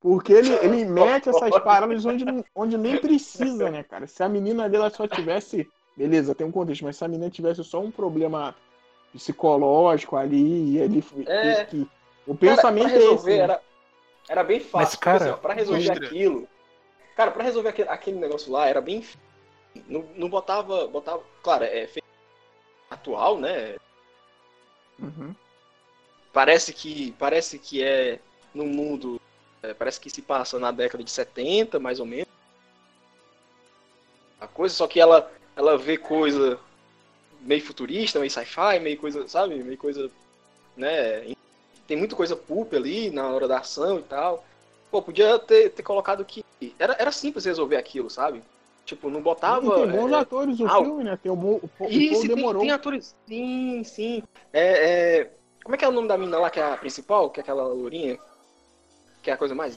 [0.04, 4.06] Porque ele, ele mete essas paradas onde, onde nem precisa, né, cara?
[4.06, 5.68] Se a menina dela só tivesse.
[5.96, 8.54] Beleza, tem um contexto, mas se a menina tivesse só um problema
[9.14, 11.04] psicológico ali, e ele.
[11.26, 11.66] É.
[11.66, 11.88] que-
[12.28, 13.08] o Cara, pensamento pra é esse.
[13.10, 13.44] resolver né?
[13.44, 13.62] era,
[14.30, 14.78] era bem fácil.
[14.80, 16.48] Mas, Tipo cara, assim, ó, pra resolver aquilo.
[17.16, 19.06] Cara, pra resolver aquele, aquele negócio lá, era bem.
[19.88, 20.88] Não, não botava.
[20.88, 22.06] botava Claro, é feito
[22.90, 23.76] atual, né?
[25.00, 25.34] Uhum.
[26.32, 27.12] Parece que.
[27.20, 28.20] Parece que é
[28.54, 29.20] no mundo.
[29.64, 32.28] É, parece que se passa na década de 70, mais ou menos.
[34.40, 36.60] A coisa, só que ela, ela vê coisa
[37.42, 39.56] meio futurista, meio sci-fi, meio coisa, sabe?
[39.56, 40.12] Meio coisa.
[40.76, 41.34] Né?
[41.88, 44.44] Tem muita coisa pulp ali na hora da ação e tal.
[44.92, 46.44] Pô, podia ter, ter colocado que.
[46.78, 48.44] Era, era simples resolver aquilo, sabe?
[48.86, 49.66] Tipo, não botava.
[49.66, 51.18] E tem bons é, atores o ah, filme, né?
[51.22, 52.62] Tem o, o, o isso, Paul tem, demorou.
[52.62, 53.16] tem atores.
[53.26, 54.24] Sim, sim.
[54.52, 55.32] É, é,
[55.64, 57.30] Como é que é o nome da menina lá, que é a principal?
[57.30, 58.20] Que é aquela lourinha?
[59.24, 59.76] Que é a coisa mais.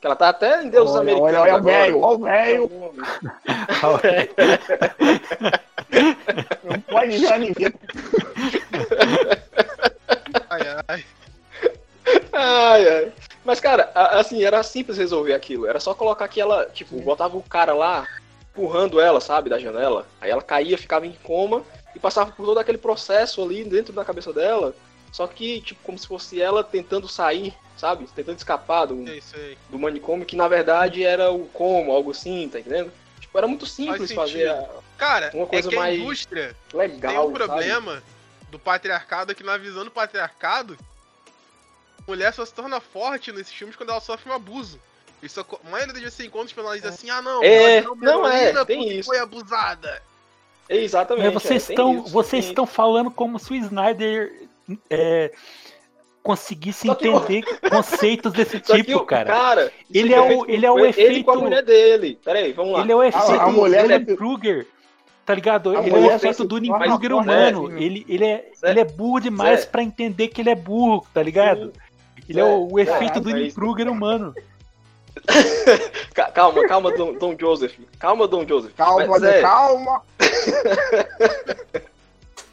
[0.00, 1.34] Que ela tá até em Deus Olha, Americanos.
[1.34, 2.16] olha, olha o velho, olha
[3.94, 4.30] o velho.
[6.64, 7.74] Não pode ver ninguém.
[10.48, 11.04] Ai, ai.
[12.32, 13.12] Ai, ai.
[13.44, 15.66] Mas, cara, assim, era simples resolver aquilo.
[15.66, 18.06] Era só colocar que ela, tipo, botava o cara lá,
[18.52, 20.06] empurrando ela, sabe, da janela.
[20.20, 21.62] Aí ela caía, ficava em coma
[21.94, 24.74] e passava por todo aquele processo ali dentro da cabeça dela.
[25.12, 28.06] Só que, tipo, como se fosse ela tentando sair, sabe?
[28.14, 29.56] Tentando escapar do, É isso aí.
[29.68, 32.92] do manicômio, que na verdade era o como, algo assim, tá entendendo?
[33.20, 34.68] Tipo, era muito simples Faz fazer a-
[34.98, 37.10] Cara, Uma coisa é que a mais indústria legal.
[37.12, 37.34] tem um sabe?
[37.44, 38.02] problema
[38.50, 40.76] do patriarcado que na visão do patriarcado,
[41.98, 44.78] a mulher só se torna forte nesses filmes quando ela sofre um abuso.
[45.22, 48.94] Isso, a maioria desses encontros penalizam assim, ah não, É, uma não, é, tem porque
[48.94, 49.08] isso.
[49.08, 50.02] foi abusada.
[50.68, 51.34] Exatamente.
[51.34, 54.48] Mas vocês é, estão, isso, vocês estão falando como se o Snyder
[54.88, 55.32] é,
[56.22, 59.24] conseguisse Só entender conceitos desse Só que tipo, o cara.
[59.26, 59.72] cara.
[59.92, 62.18] Ele é o- ele é o Ele efeito- com a mulher dele.
[62.24, 62.80] Peraí, vamos lá.
[62.82, 64.66] Ele é o efeito a mulher Freddy da- Krueger.
[65.26, 65.76] Tá ligado?
[65.76, 67.68] A Ele é o efeito do torna Kruger forte, humano.
[67.68, 67.82] né?
[67.82, 68.70] Ele, ele, é, Zé.
[68.70, 69.66] ele é burro demais Zé.
[69.66, 71.72] pra entender que ele é burro, tá ligado?
[72.28, 74.34] Ele é o, o Zé, efeito do mas- Kruger humano.
[76.14, 77.74] Ca- Calma, calma, Dom, Dom Joseph.
[77.98, 78.72] Calma, Dom Joseph.
[78.74, 80.02] Calma, Mas, Zé, é, calma.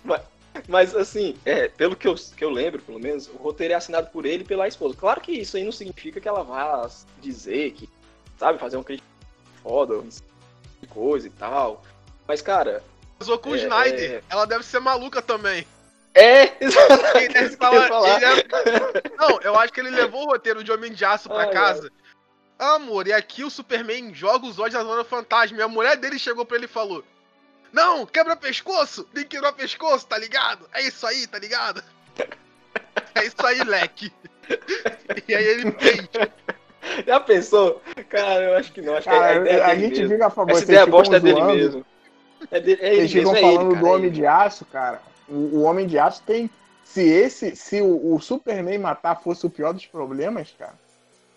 [0.68, 4.10] Mas assim, é, pelo que eu, que eu lembro, pelo menos, o roteiro é assinado
[4.12, 4.96] por ele e pela esposa.
[4.98, 6.90] Claro que isso aí não significa que ela vá
[7.22, 7.90] dizer que,
[8.38, 9.08] sabe, fazer um crítico
[9.64, 10.04] foda,
[10.90, 11.84] coisa e tal.
[12.28, 12.84] Mas, cara,
[13.20, 14.22] Casou com o É, Snyder, é.
[14.30, 15.66] ela deve ser maluca também.
[16.14, 18.16] é Ele exatamente ia falar- falar.
[18.22, 21.44] ele é- Não, eu acho que ele levou o roteiro de Homem de Aço pra
[21.44, 21.92] Ai, casa.
[22.60, 25.58] Ah, amor, e aqui o Superman joga os olhos na zona fantasma.
[25.58, 27.04] E a mulher dele chegou pra ele e falou:
[27.72, 29.08] Não, quebra pescoço!
[29.14, 30.68] Nem quebrar pescoço, tá ligado?
[30.74, 31.84] É isso aí, tá ligado?
[33.16, 34.12] É isso aí, leque.
[35.28, 36.08] E aí ele fez.
[37.06, 37.82] Já pensou?
[38.10, 38.96] Cara, eu acho que não.
[38.96, 40.14] Acho que Cara, a ideia a dele gente mesmo.
[40.14, 40.52] fica a favor.
[40.52, 41.86] Essa ideia ficam bosta é dele mesmo.
[42.52, 44.16] É, dele, é ele Eles ficam mesmo, é ele, falando cara, do é Homem ele.
[44.16, 45.02] de Aço, cara.
[45.28, 46.50] O, o Homem de Aço tem.
[46.84, 47.56] Se esse.
[47.56, 50.76] Se o, o Superman matar fosse o pior dos problemas, cara.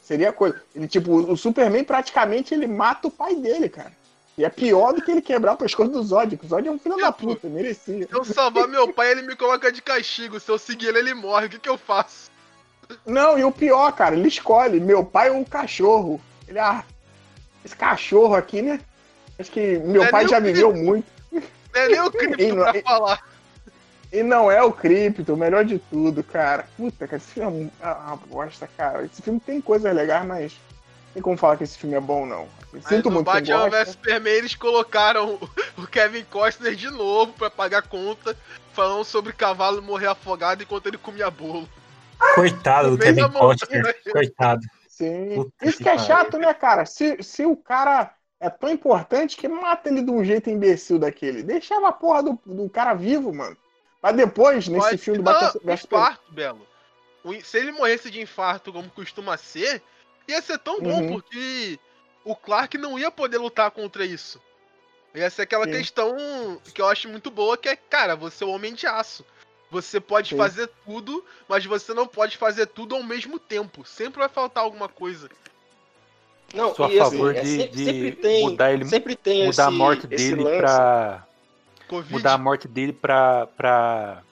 [0.00, 0.62] Seria coisa.
[0.74, 3.92] Ele, tipo, o Superman praticamente ele mata o pai dele, cara.
[4.40, 6.34] E é pior do que ele quebrar o pescoço do Zod.
[6.36, 8.06] que O Zod é um filho da puta, merecia.
[8.06, 10.40] Se eu salvar meu pai, ele me coloca de castigo.
[10.40, 11.46] Se eu seguir ele, ele morre.
[11.46, 12.30] O que, que eu faço?
[13.04, 16.18] Não, e o pior, cara, ele escolhe meu pai ou o cachorro.
[16.48, 16.82] Ele, ah,
[17.64, 18.80] esse cachorro aqui, né?
[19.38, 21.06] Acho que meu É pai já viveu muito.
[21.30, 21.42] Não
[21.74, 23.30] é nem o cripto E não- pra e- falar.
[24.12, 26.66] E não é o Crypto, o melhor de tudo, cara.
[26.76, 29.04] Puta, cara, esse filme é uma bosta, cara.
[29.04, 30.52] Esse filme tem coisas legais, mas
[31.12, 32.48] tem como falar que esse filme é bom, não.
[32.72, 35.38] Eu Sinto muito quem Batman vs Superman eles colocaram
[35.76, 38.36] o- Kevin Costner de novo pra pagar conta,
[38.72, 41.68] falando sobre cavalo morrer afogado enquanto ele comia bolo.
[42.34, 43.28] Coitado do Kevin.
[43.30, 43.96] Costner.
[44.12, 44.60] Coitado.
[44.88, 45.34] Sim.
[45.36, 46.84] Puta Isso que que é chato, né, cara?
[46.86, 51.42] Se, se o cara é tão importante que mata ele de um jeito imbecil daquele.
[51.42, 53.56] Deixava a porra do, do cara vivo, mano.
[54.02, 56.18] Mas depois, nesse Pode- filme do Batman vs Superman.
[56.30, 56.66] Belo.
[57.42, 59.82] Se ele morresse de infarto, como costuma ser,
[60.30, 61.08] ia ser tão bom, Uhum.
[61.12, 61.78] porque
[62.24, 64.40] o Clark não ia poder lutar contra isso.
[65.14, 65.72] Ia ser aquela Sim.
[65.72, 66.16] questão
[66.72, 69.24] que eu acho muito boa, que é, cara, você é o homem de aço.
[69.70, 70.36] Você pode Sim.
[70.36, 73.84] fazer tudo, mas você não pode fazer tudo ao mesmo tempo.
[73.84, 75.28] Sempre vai faltar alguma coisa.
[76.52, 79.14] Não, Sou a e, assim, favor é de- sempre, de sempre tem, mudar ele- sempre
[79.16, 80.56] tem Mudar a esse- morte esse dele lance.
[80.58, 81.26] pra.
[81.88, 82.12] Covid.
[82.12, 83.46] Mudar a morte dele pra.
[83.46, 84.22] pra.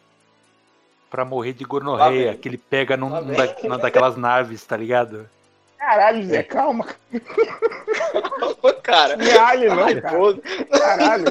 [1.10, 5.28] pra morrer de gonorreia, que ele pega num, num da- numa daquelas naves, tá ligado?
[5.88, 6.86] Caralho, Zé, calma.
[8.82, 9.16] cara.
[9.16, 10.78] Não é alien, não, cara.
[10.78, 11.24] Caralho.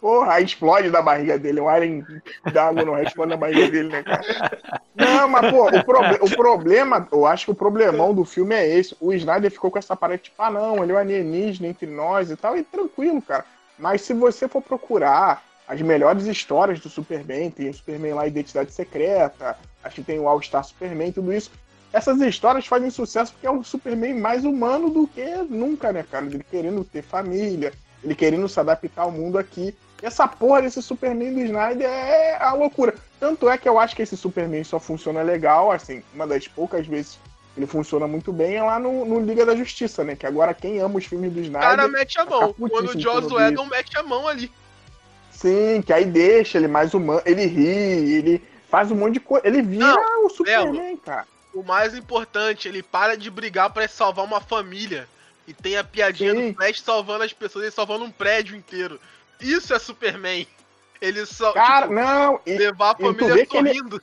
[0.00, 1.58] Porra, explode da barriga dele.
[1.58, 2.06] O alien
[2.52, 4.22] dá água no resto, explode na barriga dele, né, cara?
[4.94, 8.64] Não, mas, pô, o, proble- o problema, eu acho que o problemão do filme é
[8.78, 8.96] esse.
[9.00, 12.30] O Snyder ficou com essa parede, tipo, ah, não, ele é um alienígena entre nós
[12.30, 13.44] e tal, e tranquilo, cara.
[13.76, 18.72] Mas se você for procurar as melhores histórias do Superman, tem o Superman lá, Identidade
[18.72, 21.50] Secreta, acho que tem o All-Star Superman, tudo isso.
[21.92, 26.26] Essas histórias fazem sucesso porque é o Superman mais humano do que nunca, né, cara?
[26.26, 27.72] Ele querendo ter família,
[28.04, 29.74] ele querendo se adaptar ao mundo aqui.
[30.02, 32.94] E essa porra desse Superman do Snyder é a loucura.
[33.18, 36.86] Tanto é que eu acho que esse Superman só funciona legal, assim, uma das poucas
[36.86, 37.18] vezes
[37.54, 40.14] que ele funciona muito bem é lá no, no Liga da Justiça, né?
[40.14, 41.68] Que agora quem ama os filmes do O Snyder.
[41.68, 42.52] cara mete a mão.
[42.52, 44.52] Quando o Joss Whedon mete a mão ali.
[45.30, 47.62] Sim, que aí deixa ele mais humano, ele ri,
[48.14, 49.46] ele faz um monte de coisa.
[49.46, 51.26] Ele vira o Superman, cara.
[51.54, 55.08] O mais importante, ele para de brigar pra salvar uma família.
[55.46, 56.50] E tem a piadinha Sim.
[56.52, 59.00] do Flash salvando as pessoas e salvando um prédio inteiro.
[59.40, 60.46] Isso é Superman.
[61.00, 64.02] Ele só Cara, tipo, não, levar a e família ele- sorrindo.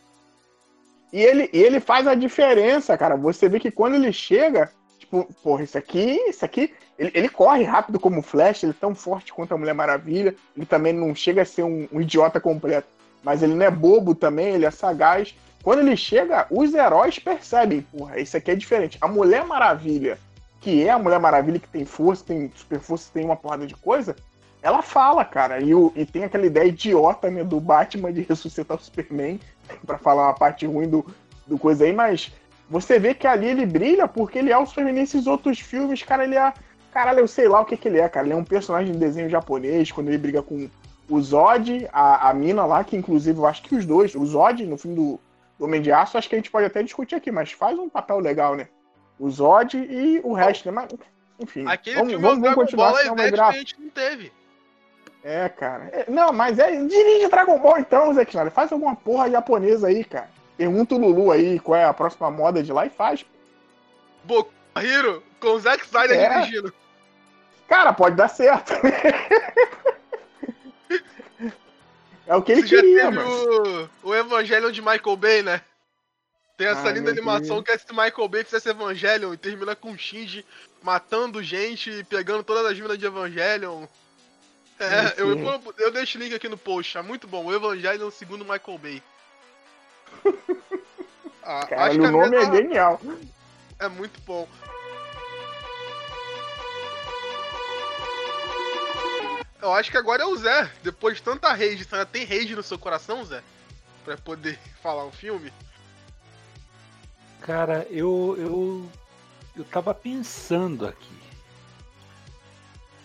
[1.14, 3.16] E ele, e ele faz a diferença, cara.
[3.16, 6.74] Você vê que quando ele chega, tipo, porra, isso aqui, isso aqui.
[6.98, 10.36] Ele, ele corre rápido como o Flash, ele é tão forte quanto a Mulher Maravilha.
[10.58, 12.88] Ele também não chega a ser um, um idiota completo.
[13.24, 15.36] Mas ele não é bobo também, ele é sagaz.
[15.66, 19.00] Quando ele chega, os heróis percebem, porra, isso aqui é diferente.
[19.02, 20.20] A Mulher Maravilha,
[20.62, 23.74] que é a Mulher Maravilha que tem força, tem super força, tem uma porrada de
[23.74, 24.16] coisa,
[24.62, 25.60] ela fala, cara.
[25.60, 29.40] E, o, e tem aquela ideia idiota né, do Batman de ressuscitar o Superman,
[29.88, 31.04] pra falar uma parte ruim do,
[31.48, 32.32] do coisa aí, mas
[32.70, 36.26] você vê que ali ele brilha porque ele é o Superman nesses outros filmes, cara,
[36.26, 36.54] ele é.
[36.92, 38.28] Caralho, eu sei lá o que, que ele é, cara.
[38.28, 40.70] Ele é um personagem de desenho japonês, quando ele briga com
[41.10, 44.64] o Zod, a, a mina lá, que inclusive eu acho que os dois, o Zod,
[44.64, 45.20] no filme do,
[45.58, 47.90] do Homem de Aço, acho que a gente pode até discutir aqui, mas faz um
[47.90, 48.68] papel legal, né?
[49.20, 50.72] O Zod e o resto, né?
[50.72, 51.00] Mas,
[51.40, 53.90] enfim, Aquele vamos, filme vamos, vamos continuar, Ball é senão vai que a gente não
[53.90, 54.32] teve.
[55.24, 55.90] é, cara.
[55.94, 56.72] É, não, mas é.
[56.72, 58.52] Dirige Dragon Ball então, Zé Snyder.
[58.52, 60.30] Faz alguma porra japonesa aí, cara.
[60.58, 63.26] Pergunta o Lulu aí qual é a próxima moda de lá e faz.
[64.24, 66.30] Boku Hero com o Zack Snyder É.
[66.42, 66.74] dirigindo.
[67.68, 68.74] Cara, pode dar certo.
[72.28, 73.90] é o que ele Você queria, mano.
[74.04, 75.62] o, o Evangelion de Michael Bay, né?
[76.58, 77.66] Tem essa Ai, linda meu animação Deus.
[77.66, 80.46] que é se Michael Bay fizesse Evangelion e termina com o Shinji
[80.82, 83.86] matando gente e pegando todas as minas de Evangelion.
[84.80, 87.46] É, eu, eu, eu deixo o link aqui no post, é muito bom.
[87.46, 89.04] O Evangelion segundo Michael Bay.
[91.48, 93.00] Ah, Cara, o nome é genial.
[93.78, 94.50] é muito bom.
[99.66, 100.72] Eu acho que agora é o Zé.
[100.84, 103.44] Depois de tanta rage, você ainda tem rage no seu coração, Zé?
[104.04, 105.52] Pra poder falar um filme?
[107.42, 108.92] Cara, eu, eu,
[109.56, 111.20] eu tava pensando aqui.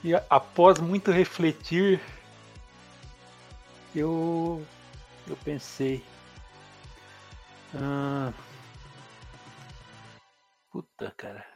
[0.04, 1.98] E após muito refletir,
[3.94, 4.62] eu,
[5.26, 6.04] eu pensei.
[7.74, 8.34] Ah,
[10.70, 11.46] puta, cara.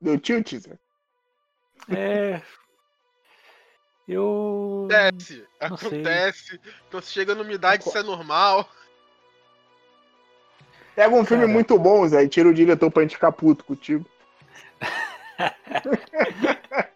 [0.00, 0.76] Do tilt, Zé.
[1.90, 2.40] É.
[4.06, 4.88] Eu.
[4.90, 5.88] Acontece, não sei.
[5.88, 6.60] acontece.
[6.88, 8.66] Então chega numa idade, isso é normal.
[10.96, 11.52] Pega um filme Cara.
[11.52, 14.04] muito bom, Zé, e tira o diretor pra gente ficar puto contigo.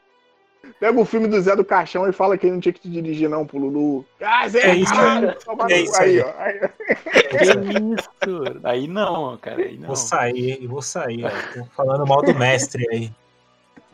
[0.80, 2.90] Pega o filme do Zé do Caixão e fala que ele não tinha que te
[2.90, 4.05] dirigir, não, pro Lulu.
[4.20, 4.70] Ah, Zé!
[4.70, 5.32] É isso aí.
[5.45, 6.26] toma É isso aí, aí.
[6.26, 6.32] ó.
[6.38, 6.59] Aí,
[7.28, 7.45] Que
[7.95, 8.11] isso?
[8.64, 9.62] Aí não, cara.
[9.62, 9.86] Aí não.
[9.86, 11.30] Vou sair, vou sair, ó.
[11.55, 13.12] Tô falando mal do mestre aí.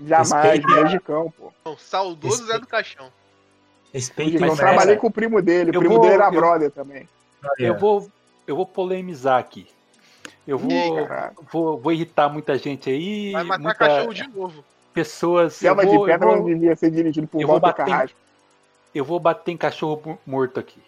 [0.07, 0.69] Jamais, Respeita.
[0.83, 1.53] Magicão, pô.
[1.65, 3.11] Não, saudoso Esse- Zé do Caixão.
[3.93, 6.71] Respeita Eu o trabalhei com o primo dele, o primo vou- dele era eu- brother
[6.71, 7.09] também.
[7.59, 8.09] Eu vou,
[8.47, 9.67] eu vou polemizar aqui.
[10.47, 11.07] Eu vou, Ih,
[11.51, 13.33] vou, vou irritar muita gente aí.
[13.33, 14.65] Vai matar muita cachorro de novo.
[14.95, 15.61] pessoas.
[15.61, 18.17] Vou, de Pedra não vou, devia ser dirigido por Walter bater em- Carrasco.
[18.95, 20.81] eu vou bater em cachorro mo- morto aqui.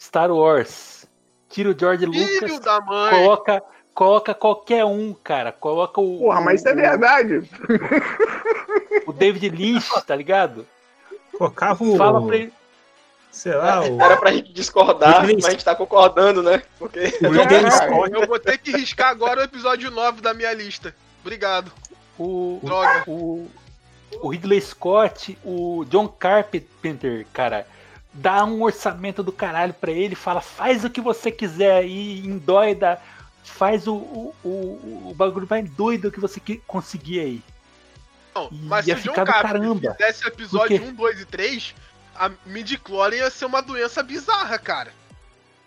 [0.00, 1.06] Star Wars.
[1.48, 2.60] Tira o George Filho Lucas.
[2.60, 3.10] da mãe.
[3.10, 3.62] Coloca,
[3.96, 5.50] coloca qualquer um, cara.
[5.50, 6.18] Coloca o.
[6.18, 7.50] Porra, mas isso é o- verdade.
[9.06, 10.66] O David Lynch, tá ligado?
[11.36, 11.96] Colocava o.
[11.96, 12.52] Fala pra ele.
[13.30, 14.00] Sei lá, o.
[14.00, 16.62] Era pra gente discordar, Ridley mas a gente tá concordando, né?
[16.78, 17.08] Porque.
[17.08, 18.12] Scott.
[18.12, 20.94] Eu vou ter que riscar agora o episódio 9 da minha lista.
[21.22, 21.72] Obrigado.
[22.18, 23.04] O, Droga.
[23.06, 23.46] o,
[24.22, 27.66] o Ridley Scott, o John Carpenter, cara,
[28.12, 32.98] dá um orçamento do caralho pra ele, fala, faz o que você quiser aí, endoida,
[33.46, 37.42] faz o, o, o, o bagulho mais doido que você que- conseguir aí.
[38.34, 39.92] Não, Ia mas se o John Carpenter caramba.
[39.92, 40.90] fizesse o episódio Por quê?
[40.92, 41.74] 1, 2 e 3,
[42.14, 44.92] a midichlorian ia ser uma doença bizarra, cara.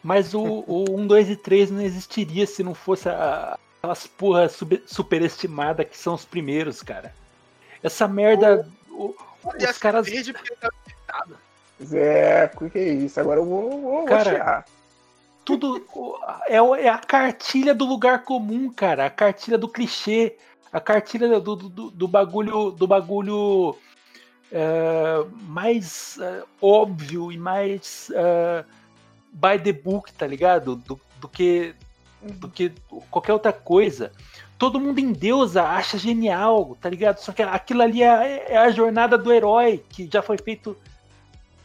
[0.03, 4.47] Mas o, o 1, 2 e 3 não existiria se não fosse a- aquelas porra
[4.49, 7.13] sub- superestimadas que são os primeiros, cara.
[7.81, 8.67] Essa merda.
[8.91, 9.15] o-
[9.59, 10.05] Ia os caras.
[11.83, 13.19] Zé, o que é isso?
[13.19, 14.65] Agora eu vou, vou, Cara, chiar.
[15.49, 15.83] Tudo
[16.47, 19.07] é, é a cartilha do lugar comum, cara.
[19.07, 20.35] A cartilha do clichê.
[20.71, 22.69] A cartilha do, do, do- bagulho.
[22.69, 23.75] Do bagulho
[24.51, 28.63] é, mais é, óbvio e mais é,
[29.33, 30.75] by the book, tá ligado?
[30.75, 31.73] Do, do que
[32.21, 32.71] do que
[33.09, 34.11] qualquer outra coisa.
[34.57, 37.17] Todo mundo em deusa acha genial, tá ligado?
[37.19, 40.77] Só que aquilo ali é, é a jornada do herói, que já foi feito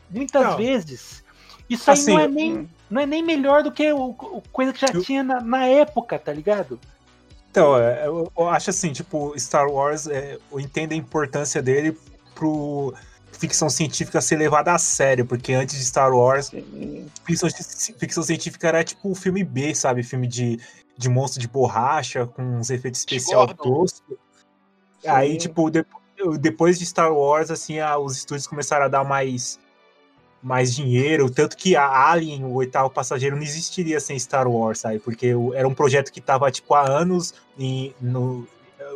[0.09, 0.57] muitas Não.
[0.57, 1.25] vezes.
[1.69, 4.73] Isso aí Assim, não, é nem, não é nem melhor do que o, o coisa
[4.73, 6.79] que já Eu- tinha na, na época, tá ligado?
[7.51, 11.97] Então, é, eu, eu acho assim, tipo, Star Wars, é, eu entendo a importância dele
[12.35, 12.95] pro
[13.33, 16.51] ficção científica ser levada a sério, porque antes de Star Wars,
[17.25, 17.49] ficção,
[17.99, 20.03] ficção científica era tipo um filme B, sabe?
[20.03, 20.59] Filme de,
[20.97, 23.63] de monstro de borracha, com uns efeitos especiais Gordon.
[23.63, 24.17] toscos.
[25.07, 25.85] Aí, tipo, de-
[26.41, 29.59] depois de Star Wars, assim, a- os estúdios começaram a dar mais,
[30.45, 34.99] mais dinheiro, tanto que a Alien, o oitavo passageiro, não existiria sem Star Wars, sabe?
[34.99, 38.47] Porque era um projeto que tava, tipo, há anos em- no-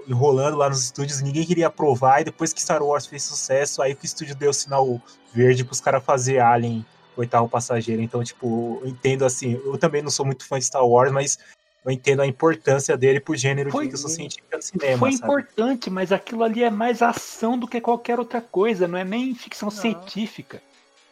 [0.06, 3.94] enrolando lá nos estúdios, ninguém queria aprovar, e depois que Star Wars fez sucesso, aí
[3.94, 5.00] que o estúdio deu o sinal
[5.32, 6.84] verde pros caras fazer Alien,
[7.16, 8.02] o oitavo passageiro.
[8.02, 11.38] Então, tipo, eu entendo assim, eu também não sou muito fã de Star Wars, mas
[11.82, 15.24] eu entendo a importância dele pro gênero Foi- de ficção científica no cinema, Foi sabe?
[15.24, 19.34] importante, mas aquilo ali é mais ação do que qualquer outra coisa, não é nem
[19.34, 20.60] ficção científica.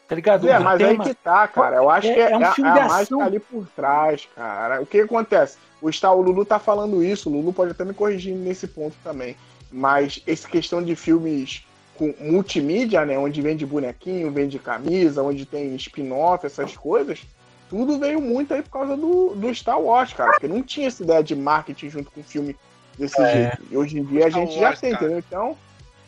[0.09, 0.49] Tá ligado?
[0.49, 1.77] É, O mas tema- aí que tá, cara.
[1.77, 4.29] Eu acho É- que é, é um filme é de a mágica ali por trás,
[4.37, 4.81] cara.
[4.81, 5.59] O que acontece?
[5.83, 8.95] O, Star, o Lulu tá falando isso, o Lulu pode até me corrigir nesse ponto
[9.03, 9.37] também.
[9.71, 13.19] Mas essa questão de filmes com multimídia, né?
[13.19, 17.21] Onde vende bonequinho, vende camisa, onde tem spin-off, essas coisas,
[17.69, 20.33] tudo veio muito aí por causa do, do Star Wars, cara.
[20.33, 22.55] Porque não tinha essa ideia de marketing junto com o filme
[22.97, 23.33] desse É.
[23.33, 23.63] jeito.
[23.71, 25.05] E hoje em dia a gente já Wars, tem, cara.
[25.05, 25.25] entendeu?
[25.27, 25.57] Então,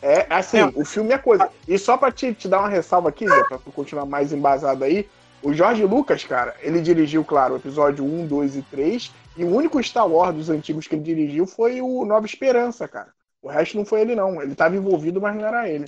[0.01, 1.49] é assim, o filme é coisa.
[1.67, 4.83] E só pra te, te dar uma ressalva aqui, Zé, pra tu continuar mais embasado
[4.83, 5.07] aí,
[5.41, 9.55] o Jorge Lucas, cara, ele dirigiu, claro, o episódio 1, 2 e 3, e o
[9.55, 13.13] único Star Wars dos antigos que ele dirigiu foi o Nova Esperança, cara.
[13.41, 14.41] O resto não foi ele, não.
[14.41, 15.85] Ele tava envolvido, mas não era ele.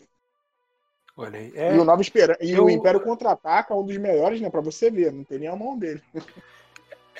[1.17, 1.51] Olha aí.
[1.53, 2.41] E É, o Nova Esperança.
[2.41, 4.49] E eu- o Império Contra-Ataca é um dos melhores, né?
[4.49, 5.11] Pra você ver.
[5.11, 6.01] Não tem nem a mão dele.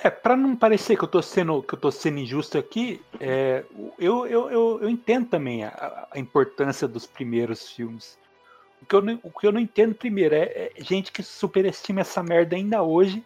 [0.04, 3.64] É, pra não parecer que eu tô sendo, que eu tô sendo injusto aqui, é,
[4.00, 8.18] eu, eu, eu, eu entendo também a, a importância dos primeiros filmes.
[8.82, 12.02] O que eu não, o que eu não entendo primeiro é, é gente que superestima
[12.02, 13.24] essa merda ainda hoje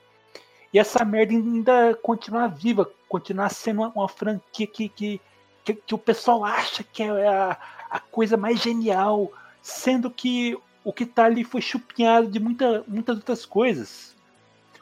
[0.74, 5.22] e essa merda ainda continuar viva, continuar sendo uma, uma franquia que, que,
[5.64, 7.58] que, que o pessoal acha que é a,
[7.90, 13.16] a coisa mais genial, sendo que o que tá ali foi chupinhado de muita, muitas
[13.16, 14.15] outras coisas.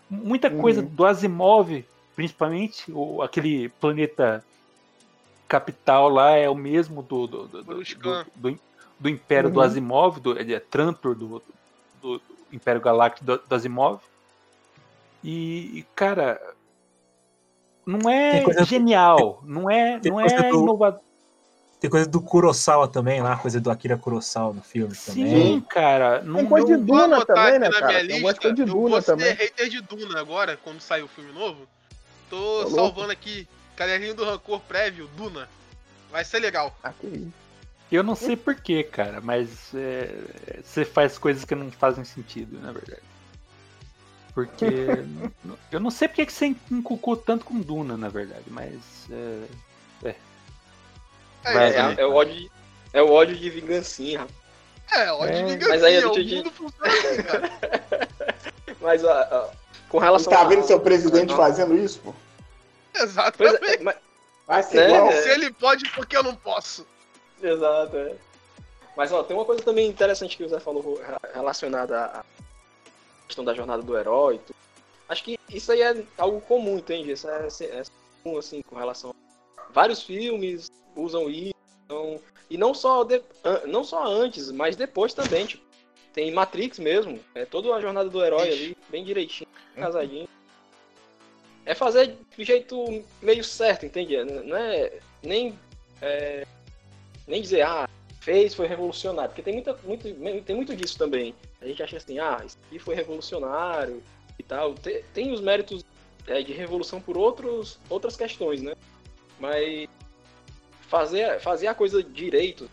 [0.10, 0.88] Muita coisa Uhum.
[0.88, 1.86] do Asimov,
[2.16, 4.44] principalmente, o, aquele planeta
[5.48, 8.60] capital lá é o mesmo do, do, do, do, do- do-
[9.00, 9.66] do Império do Uhum.
[9.66, 11.42] Asimov, do, é Trantor do,
[12.02, 14.00] do, do Império Galáctico do, do Asimov.
[15.24, 16.40] E, e, cara,
[17.86, 21.02] não é do- genial, não é, não é do- inovador.
[21.84, 25.60] Tem coisa do Kurosawa também lá, coisa do Akira Kurosawa no filme Sim, também.
[25.60, 26.22] cara.
[26.24, 28.02] Não, Tem coisa de Duna também, né, na cara?
[28.02, 28.22] lista.
[28.22, 29.34] umas coisas de eu Duna também.
[29.34, 31.68] hater de Duna agora, quando sair o filme novo.
[32.30, 33.46] Tô salvando aqui.
[33.76, 35.50] Caderninho do Rancor prévio, Duna.
[36.10, 36.74] Vai ser legal.
[36.82, 37.28] Aqui.
[37.92, 40.10] Eu não sei porquê, cara, mas é,
[40.64, 43.02] você faz coisas que não fazem sentido, na verdade.
[44.34, 44.66] Porque.
[45.70, 48.74] eu não sei porque que você inculcou tanto com Duna, na verdade, mas.
[49.12, 49.44] é,
[50.06, 50.16] É,
[51.46, 51.96] É, aí.
[52.00, 52.52] é o ódio de,
[52.94, 54.26] é o ódio de vingancinha.
[54.92, 55.70] É, ódio É, de vingança.
[55.70, 57.52] mas aí, o eu te- mundo funciona assim, cara.
[58.82, 59.48] Mas ó, ó,
[59.88, 61.38] com Você relação tá a- vendo seu presidente Não.
[61.38, 62.14] fazendo isso, pô?
[62.92, 63.66] Pois Exatamente.
[63.66, 63.96] é, mas-
[64.46, 64.98] Vai ser Né?
[64.98, 65.12] igual.
[65.14, 66.86] Se ele pode, por que eu não posso?
[67.42, 68.14] Exato, é.
[68.98, 72.26] Mas ó, tem uma coisa também interessante que o Zé falou re- relacionada à
[73.26, 74.36] questão da jornada do herói.
[74.36, 74.56] e tudo.
[75.08, 77.12] Acho que isso aí é algo comum, entende?
[77.12, 77.84] Isso é, é
[78.22, 79.16] comum, assim, com relação.
[79.74, 81.54] Vários filmes usam isso.
[81.86, 82.20] então-
[82.50, 83.22] e não só, de-
[83.68, 85.46] não só antes, mas depois também.
[85.46, 85.64] Tipo,
[86.14, 87.20] tem Matrix mesmo.
[87.34, 88.64] É toda a jornada do herói Ixi.
[88.66, 90.28] ali, bem direitinho, casadinho.
[91.66, 94.22] É fazer do jeito meio certo, entende?
[94.24, 95.58] Não é nem.
[96.02, 96.46] é,
[97.28, 99.30] nem dizer, ah, fez, foi revolucionário.
[99.30, 101.34] Porque tem, muita, muito, tem muito disso também.
[101.62, 104.04] A gente acha assim, ah, isso aqui foi revolucionário
[104.38, 104.74] e tal.
[104.76, 105.86] Tem, tem os méritos
[106.28, 108.74] é, de revolução por outros, outras questões, né?
[109.48, 109.90] Mas
[110.88, 112.70] fazer, fazer a coisa direito,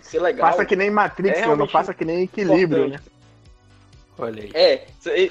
[0.00, 0.48] ser legal.
[0.50, 1.56] Passa que nem Matrix, É né?
[1.56, 2.94] não passa que nem equilíbrio, né?
[2.94, 3.10] importante.
[4.18, 4.50] olha aí.
[4.54, 4.86] É,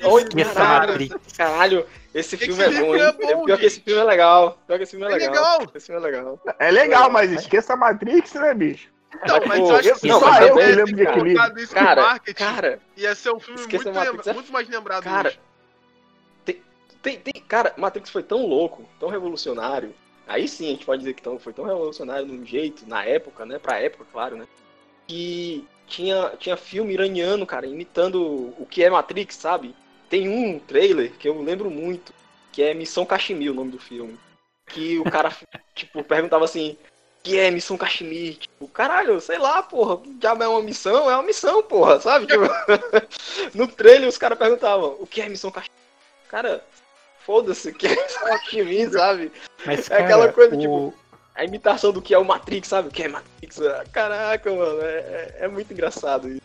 [0.06, 1.34] oi, Essa caralho, Matrix.
[1.38, 3.02] caralho, esse filme é bom, hein?
[3.04, 4.60] é bom, É pior que esse filme é legal.
[4.68, 5.32] Pior que esse filme é É legal.
[5.60, 5.72] legal.
[5.74, 6.40] Esse filme é legal.
[6.60, 8.90] É legal, mas esqueça a Matrix, né, bicho?
[9.26, 11.68] Não, Mas, mas pô, eu acho que se só eu que tivesse lembro de equilíbrio.
[11.70, 15.40] Cara, cara, ia ser um filme muito, Matrix, lembra- é- muito mais lembrado Cara, hoje.
[17.06, 19.94] Tem, tem, cara, Matrix foi tão louco, tão revolucionário.
[20.26, 23.46] Aí sim a gente pode dizer que tão, foi tão revolucionário num jeito, na época,
[23.46, 23.60] né?
[23.60, 24.48] Pra época, claro, né?
[25.08, 29.76] Que tinha, tinha filme iraniano, cara, imitando o que é Matrix, sabe?
[30.10, 32.12] Tem um trailer que eu lembro muito,
[32.52, 34.18] que é Missão Kashmir, o nome do filme.
[34.66, 35.32] Que o cara,
[35.76, 36.76] tipo, perguntava assim,
[37.22, 38.38] que é Missão Kashmir?
[38.38, 41.08] Tipo, caralho, sei lá, porra, já é uma missão?
[41.08, 42.26] É uma missão, porra, sabe?
[42.26, 42.46] Tipo,
[43.54, 45.70] no trailer os caras perguntavam, o que é Missão Kashmir?
[46.28, 46.66] Cara,
[47.26, 49.32] foda-se, que é Missão Kashmir, sabe?
[49.66, 50.94] Mas, É cara, aquela coisa, o- tipo,
[51.38, 52.88] A imitação do que é o Matrix, sabe?
[52.88, 53.60] O que é Matrix?
[53.60, 56.42] Ah, Caraca, mano, é, é- é muito engraçado isso.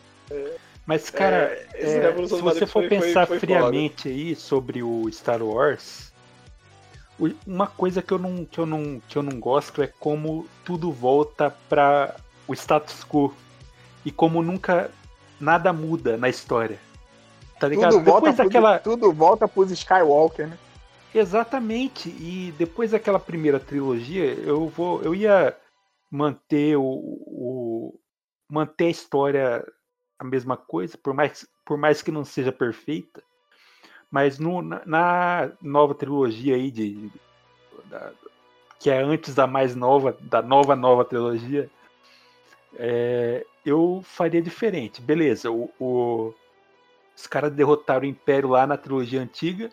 [0.85, 3.39] Mas, cara, É, é, se você for foi- foi- pensar foi foda.
[3.39, 6.11] friamente aí sobre o Star Wars,
[7.47, 10.91] uma coisa que eu não, que eu não, que eu não gosto é como tudo
[10.91, 12.15] volta para
[12.47, 13.33] o status quo
[14.03, 14.91] e como nunca
[15.39, 16.79] nada muda na história.
[17.59, 17.91] Tá ligado?
[17.91, 20.57] Tudo volta, Depois daquela, pros, tudo volta pros Skywalker, né?
[21.13, 22.09] Exatamente.
[22.09, 25.55] E depois daquela primeira trilogia, eu vou, eu ia
[26.09, 27.99] manter o, o-
[28.49, 29.67] manter a história
[30.19, 33.23] a mesma coisa, por mais, por mais que não seja perfeita.
[34.09, 37.09] Mas no- na, na nova trilogia aí de
[37.85, 38.11] da-
[38.79, 41.69] que é antes da mais nova, da nova nova trilogia,
[42.75, 45.01] é, eu faria diferente.
[45.01, 46.33] Beleza, o, o-
[47.15, 49.69] os caras derrotaram o Império lá na trilogia antiga.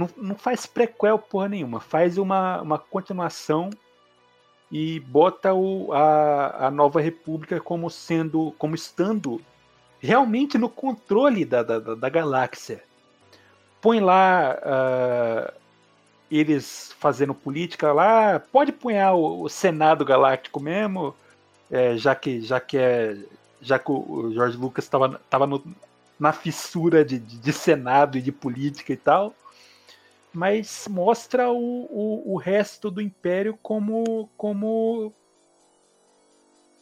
[0.00, 3.68] Não, não faz prequel porra nenhuma, faz uma, uma continuação
[4.72, 9.42] e bota o, a, a nova república como sendo, como estando
[9.98, 12.82] realmente no controle da, da, da- galáxia.
[13.82, 15.52] Põe lá ah,
[16.30, 21.14] eles fazendo política lá, pode punhar o, o Senado Galáctico mesmo,
[21.70, 23.18] é, já que já que é
[23.60, 25.20] já que o George Lucas estava
[26.18, 29.34] na fissura de, de, de Senado e de política e tal,
[30.32, 35.12] mas mostra o, o, o resto do Império como como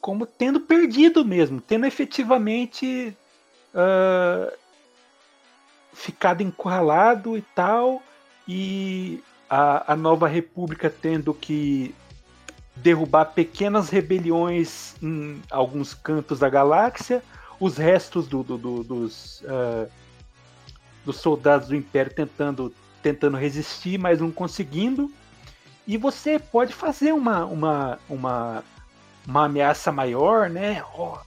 [0.01, 3.17] como tendo perdido mesmo, tendo efetivamente
[3.75, 4.53] ah,
[5.93, 8.03] ficado encurralado e tal,
[8.47, 11.95] e a, a nova república tendo que
[12.77, 17.23] derrubar pequenas rebeliões em alguns cantos da galáxia,
[17.59, 19.89] os restos do- do- do- dos, ah,
[21.05, 22.73] dos soldados do Império tentando,
[23.03, 25.11] tentando resistir, mas não conseguindo.
[25.87, 28.65] E você pode fazer uma, uma, uma,
[29.27, 30.83] uma ameaça maior, né?
[30.95, 31.19] Ó,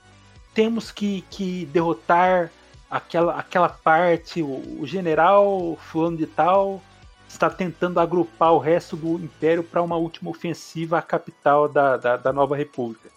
[0.53, 2.51] temos que, que derrotar
[2.89, 6.81] aquela, aquela parte, o, o general fulano de tal
[7.27, 12.17] está tentando agrupar o resto do Império para uma última ofensiva à capital da, da,
[12.17, 13.09] da nova república.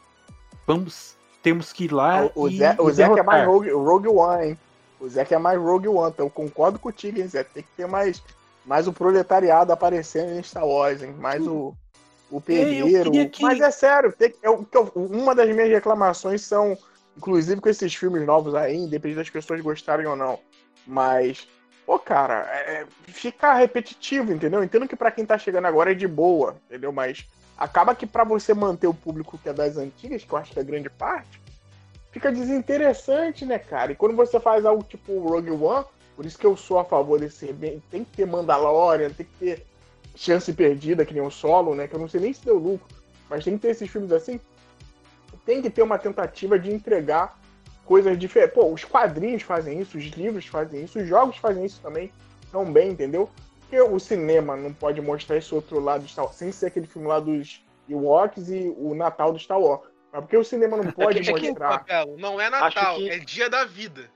[0.67, 3.47] Vamos, temos que ir lá O, o e, Zé, o Zé que é mais.
[3.47, 4.59] Rogue, Rogue One, hein?
[5.01, 7.43] O Zé que é mais Rogue One, então eu concordo contigo, hein, Zé?
[7.43, 8.23] Tem que ter mais,
[8.65, 11.12] mais o proletariado aparecendo em Star Wars, hein?
[11.12, 11.75] Mais o,
[12.31, 13.11] o pedreiro.
[13.31, 16.77] que- Mas é sério, que- é, eu- uma das minhas reclamações são,
[17.17, 20.39] inclusive com esses filmes novos aí, independente das pessoas gostarem ou não.
[20.87, 21.47] Mas,
[21.87, 24.62] pô, cara, é, é, fica repetitivo, entendeu?
[24.65, 26.93] Entendo que pra quem tá chegando agora é de boa, entendeu?
[26.93, 30.53] Mas acaba que pra você manter o público que é das antigas, que eu acho
[30.53, 31.41] que é grande parte,
[32.11, 33.93] fica desinteressante, né, cara?
[33.93, 35.85] E quando você faz algo tipo Rogue One,
[36.17, 39.33] por isso que eu sou a favor desse rebento, tem que ter Mandalorian, tem que
[39.39, 39.67] ter
[40.15, 41.89] chance perdida, que nem o solo, né?
[41.89, 42.87] Que eu não sei nem se deu lucro,
[43.29, 44.39] mas tem que ter esses filmes assim.
[45.45, 47.39] Tem que ter uma tentativa de entregar
[47.85, 48.55] coisas diferentes.
[48.55, 52.11] Pô, os quadrinhos fazem isso, os livros fazem isso, os jogos fazem isso também
[52.51, 53.29] tão bem, entendeu?
[53.61, 56.87] Porque o cinema não pode mostrar esse outro lado de Star Wars, sem ser aquele
[56.87, 59.83] filme lá dos Ewoks e o Natal do Star Wars.
[60.12, 61.79] Mas porque o cinema não pode que- é que- mostrar.
[61.81, 64.09] Papelo, não é Natal, que- é dia da vida.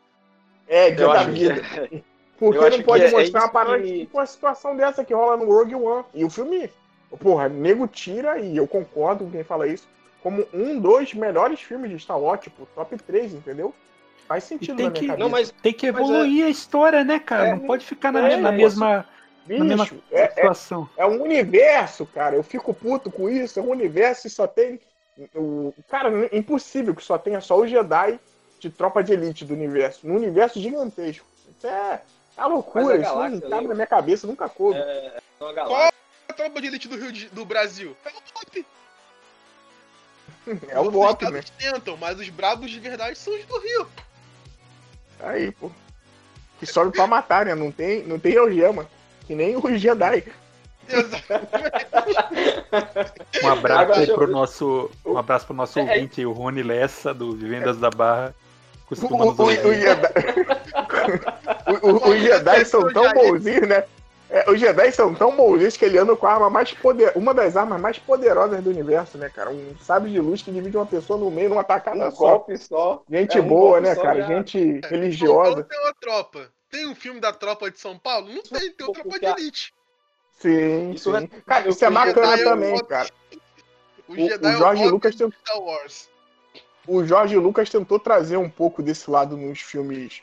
[0.68, 1.62] É, dia Eu da acho que vida.
[1.76, 2.02] é-
[2.38, 5.04] Porque eu não pode é- é mostrar uma isso parada que- tipo uma situação dessa
[5.04, 6.04] que rola no Rogue One.
[6.14, 6.70] E o filme,
[7.18, 9.88] porra, nego tira, e eu concordo com quem fala isso,
[10.22, 13.74] como um dos melhores filmes de Star Wars, tipo, top 3, entendeu?
[14.28, 15.20] Faz sentido tem na minha que-.
[15.20, 17.48] Não, mas Tem que Mas evoluir a história, né, cara?
[17.48, 19.06] É, não pode ficar na, é, na é, mesma,
[19.48, 20.88] na mesma Bicho, é, é, situação.
[20.96, 22.36] é um universo, cara.
[22.36, 23.58] Eu fico puto com isso.
[23.58, 24.78] É um universo e só tem.
[25.34, 28.20] O, cara, é impossível que só tenha só o Jedi
[28.59, 30.06] de tropa de elite do universo.
[30.06, 31.24] Num universo gigantesco.
[31.56, 32.02] Isso é,
[32.36, 32.96] é uma loucura.
[32.96, 34.78] Isso não cabe na minha cabeça, nunca coube.
[34.78, 35.88] é uma Qual
[36.28, 37.96] a tropa de elite do Rio de- do Brasil?
[38.04, 38.66] É o top.
[40.68, 41.42] É, o outros né?
[41.59, 43.86] tentam, mas os brabos de verdade são os do Rio.
[45.20, 45.70] Aí, pô.
[46.59, 47.54] Que sobe pra matar, né?
[47.54, 48.88] Não tem, não tem algema.
[49.26, 50.24] Que nem o Jedi.
[50.88, 51.48] Exatamente.
[53.44, 55.84] Um abraço pro nosso, um abraço pro nosso É, é.
[55.96, 58.34] ouvinte, aí, o Rony Lessa, do Vivendas da Barra.
[58.91, 59.80] O, Costuma o, nos o, o ouvir.
[59.80, 60.12] Jedi.
[61.82, 63.84] o, o- os Jedi são tão bonzinhos, né?
[64.30, 67.12] É, os Jedi são tão bonzinhos que ele anda com a arma mais poder...
[67.14, 69.51] uma das armas mais poderosas do universo, né, cara?
[69.51, 72.16] Um sábio de luz que divide uma pessoa no meio numa tacada Um só.
[72.30, 73.03] golpe só.
[73.11, 74.20] Gente é, um boa, né, cara?
[74.22, 75.64] já- Gente São Paulo religiosa.
[75.64, 76.49] tem uma tropa.
[76.70, 78.28] Tem um filme da tropa de São Paulo?
[78.28, 79.72] Não tem, tem o tropa de elite.
[80.39, 81.24] Sim, Isso sim.
[81.24, 83.09] é- Cara, isso é bacana é também, cara.
[84.07, 86.09] O, O, é Jorge voto Lucas tem, Star Wars.
[86.89, 90.22] O Jorge Lucas tentou trazer um pouco desse lado nos filmes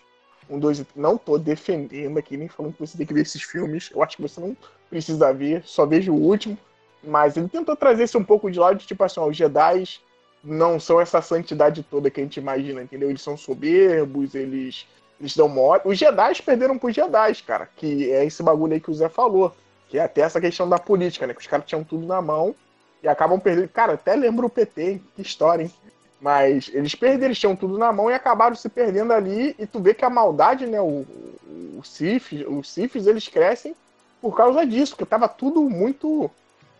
[0.49, 3.43] 1, 2 e Não tô defendendo aqui, nem falando que você tem que ver esses
[3.43, 3.91] filmes.
[3.93, 4.57] Eu acho que você não
[4.89, 6.57] precisa ver, só veja o último.
[7.03, 9.99] Mas ele tentou trazer esse um pouco de lado de tipo assim, ó, os Jedi
[10.43, 13.09] não são essa santidade toda que a gente imagina, entendeu?
[13.09, 14.87] Eles são soberbos, eles,
[15.19, 15.81] eles dão mole.
[15.85, 19.55] Os Jedi perderam pros Jedi, cara, que é esse bagulho aí que o Zé falou.
[19.87, 21.33] Que é até essa questão da política, né?
[21.33, 22.55] Que os caras tinham tudo na mão
[23.03, 23.69] e acabam perdendo.
[23.69, 25.03] Cara, até lembro o PT, hein?
[25.15, 25.71] que história, hein?
[26.19, 29.55] Mas eles perderam, eles tinham tudo na mão e acabaram se perdendo ali.
[29.59, 30.81] E tu vê que a maldade, né?
[30.81, 31.89] O, o, os
[32.69, 33.75] Sifs, eles crescem
[34.21, 36.29] por causa disso, porque tava tudo muito.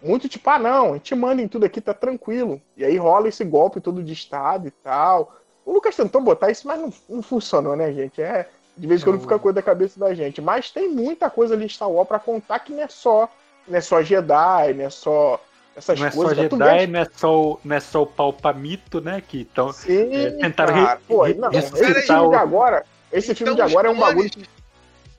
[0.04, 2.62] Muito tipo, ah, não, a gente manda em tudo aqui, tá tranquilo.
[2.78, 5.36] E aí rola esse golpe todo de Estado e tal.
[5.66, 8.22] O Lucas tentou botar isso, mas não, não funcionou, né, gente?
[8.22, 10.42] É, de vez em quando fica coisa da cabeça da gente.
[10.42, 13.30] Mas tem muita coisa ali em Star Wars pra contar que não é só
[13.68, 15.40] não é só Jedi, não é só
[15.76, 16.49] essas Não é só coisas.
[16.49, 19.21] Tu Jedi, não é só, o- não é só o palpamito, né?
[19.28, 20.93] Que então, Sim, é, tentaram cara.
[20.95, 23.91] re- Pô, não, esse filme de o- agora, esse filme de Então, os agora é
[23.91, 24.30] um bagulho.
[24.32, 24.49] clones-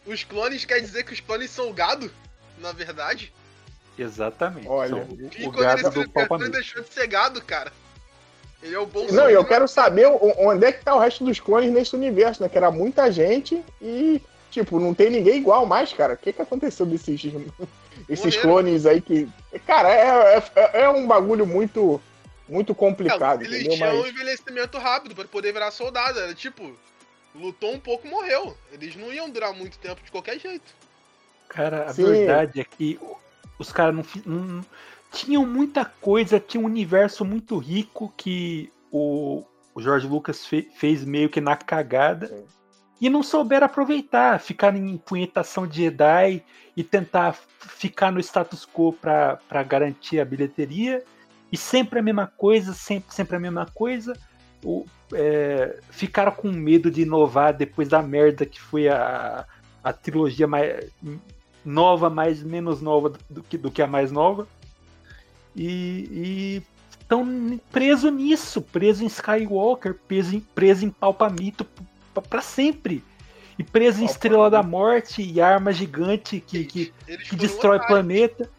[0.06, 2.10] Os clones quer dizer que os clones são gado?
[2.58, 3.32] Na verdade?
[3.98, 4.68] exatamente.
[4.68, 6.50] Olha, são E o, o gado do palpamito.
[6.50, 7.72] deixou de ser gado, cara.
[8.62, 10.06] Ele é o bom Não, eu quero saber
[10.38, 12.48] onde é que tá o resto dos clones nesse universo, né?
[12.48, 16.14] Que era muita gente e, tipo, não tem ninguém igual mais, cara.
[16.14, 17.22] O que que aconteceu desses,
[18.08, 18.42] esses Morreram.
[18.42, 19.28] clones aí que.
[19.66, 22.00] Cara, é, é, é um bagulho muito,
[22.48, 23.76] muito complicado, Eles entendeu?
[23.76, 24.10] tinham um Mas.
[24.10, 26.18] envelhecimento rápido pra poder virar soldado.
[26.20, 26.76] Era tipo,
[27.34, 28.56] lutou um pouco morreu.
[28.72, 30.74] Eles não iam durar muito tempo de qualquer jeito.
[31.48, 32.04] Cara, a Sim.
[32.04, 32.98] verdade é que
[33.58, 34.64] os caras não, não-
[35.12, 39.44] tinham muita coisa, tinha um universo muito rico que o,
[39.74, 42.44] o George Lucas fe- fez meio que na cagada Sim.
[43.00, 46.42] E não souberam aproveitar, ficar em punhetação de Jedi
[46.76, 51.02] e tentar ficar no status quo pra garantir a bilheteria
[51.52, 54.18] e sempre a mesma coisa, sempre, sempre a mesma coisa.
[54.64, 59.44] O, é, ficaram com medo de inovar depois da merda que foi a,
[59.84, 60.90] a trilogia mais
[61.64, 64.48] nova, mais menos nova do que, do que a mais nova.
[65.54, 66.62] E
[67.00, 71.66] estão preso nisso, preso em Skywalker, preso em, preso em Palpamito
[72.20, 73.02] p- pra sempre.
[73.58, 74.04] E preso em.
[74.04, 77.86] Estrela da Morte e arma gigante que, que, Eles que destrói otários.
[77.86, 78.50] planeta.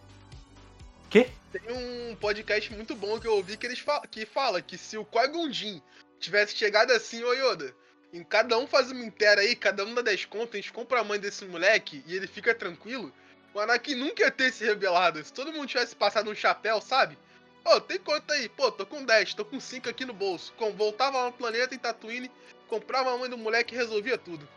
[1.10, 1.30] Quê?
[1.52, 4.98] Tem um podcast muito bom que eu ouvi que eles fa que fala que se
[4.98, 5.80] o Qui-Gon Jinn
[6.20, 7.74] tivesse chegado assim, ô Yoda,
[8.12, 11.00] em cada um faz uma inteira aí, cada um dá 10 contas, a gente compra
[11.02, 13.14] a mãe desse moleque e ele fica tranquilo,
[13.54, 15.24] o Anakin nunca ia ter se rebelado.
[15.24, 17.18] Se todo mundo tivesse passado um chapéu, sabe?
[17.64, 20.54] Ô, tem conta aí, pô, tô com 10, tô com 5 aqui no bolso.
[20.58, 22.32] Com, voltava lá no planeta em Tatooine,
[22.70, 24.48] comprava a mãe do moleque e resolvia tudo.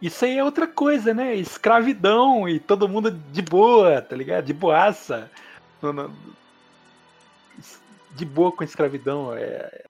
[0.00, 1.34] Isso aí é outra coisa, né?
[1.34, 4.44] Escravidão e todo mundo de boa, tá ligado?
[4.44, 5.30] De boaça.
[8.10, 9.34] De boa com a escravidão.
[9.34, 9.84] É...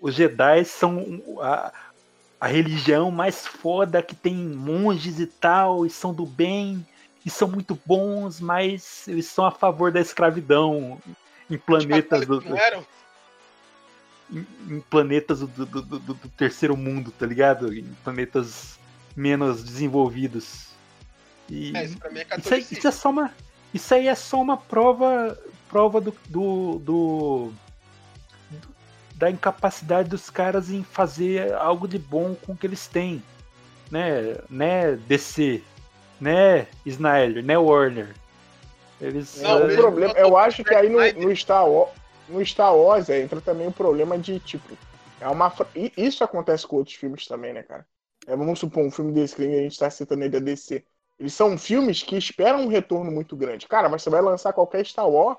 [0.00, 1.72] Os Jedi são a,
[2.40, 6.86] a religião mais foda que tem monges e tal, e são do bem,
[7.24, 11.00] e são muito bons, mas eles são a favor da escravidão
[11.50, 12.86] em planetas não eram?
[14.32, 17.72] Em, em planetas do, do- do- do- terceiro mundo, tá ligado?
[17.72, 18.78] Em planetas
[19.16, 20.68] menos desenvolvidos.
[21.48, 23.30] E É, isso pra mim é isso, aí, isso é só uma,
[23.72, 27.52] isso aí é só uma prova, prova do, do, do-
[28.50, 28.74] do-
[29.14, 33.22] da incapacidade dos caras em fazer algo de bom com o que eles têm,
[33.90, 34.36] né?
[34.48, 35.62] Né DC,
[36.20, 38.14] né Snyder, né Warner.
[39.00, 41.90] Eles Não, o eh, mesmo- problema, eu acho que aí no, no Star Wars,
[42.28, 44.76] no Star Wars é, entra também o problema de, tipo,
[45.20, 45.52] é uma.
[45.74, 47.86] e Isso acontece com outros filmes também, né, cara?
[48.26, 50.84] É, vamos supor, um filme desse que a gente tá citando aí da DC.
[51.18, 53.68] Eles são filmes que esperam um retorno muito grande.
[53.68, 55.38] Cara, mas você vai lançar qualquer Star Wars,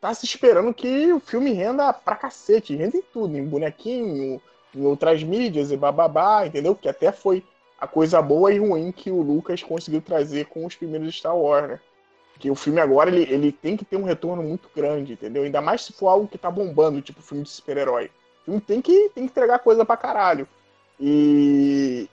[0.00, 4.40] tá se esperando que o filme renda pra cacete, renda em tudo, em bonequinho,
[4.74, 6.74] em outras mídias e bababá, entendeu?
[6.74, 7.42] Que até foi
[7.78, 11.68] a coisa boa e ruim que o Lucas conseguiu trazer com os primeiros Star Wars,
[11.68, 11.80] né?
[12.36, 15.42] Porque o filme agora ele, ele tem que ter um retorno muito grande, entendeu?
[15.42, 18.10] Ainda mais se for algo que tá bombando, tipo filme de super-herói.
[18.44, 20.46] Filme tem que, tem que entregar coisa pra caralho.
[21.00, 22.06] E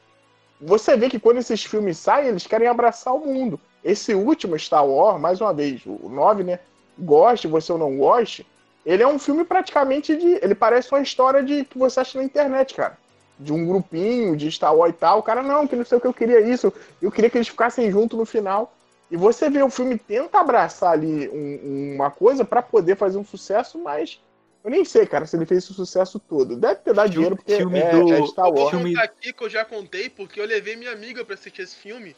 [0.62, 3.60] você vê que quando esses filmes saem, eles querem abraçar o mundo.
[3.84, 6.60] Esse último Star Wars, mais uma vez, o 9, né?
[6.98, 8.48] Goste, você ou não goste,
[8.86, 10.40] ele é um filme praticamente de.
[10.42, 12.98] Ele parece uma história de que você acha na internet, cara.
[13.38, 15.20] De um grupinho de Star Wars e tal.
[15.20, 16.72] O cara, não, que não sei o que eu queria isso.
[17.02, 18.74] Eu queria que eles ficassem juntos no final.
[19.12, 23.26] E você vê o filme tenta abraçar ali um- uma coisa pra poder fazer um
[23.26, 24.20] sucesso, mas
[24.64, 26.56] eu nem sei, cara, se ele fez esse sucesso todo.
[26.56, 28.78] Deve ter dado dinheiro porque filme é, do- é Star Eu vou Wars.
[28.84, 32.16] contar aqui que eu já contei, porque eu levei minha amiga pra assistir esse filme.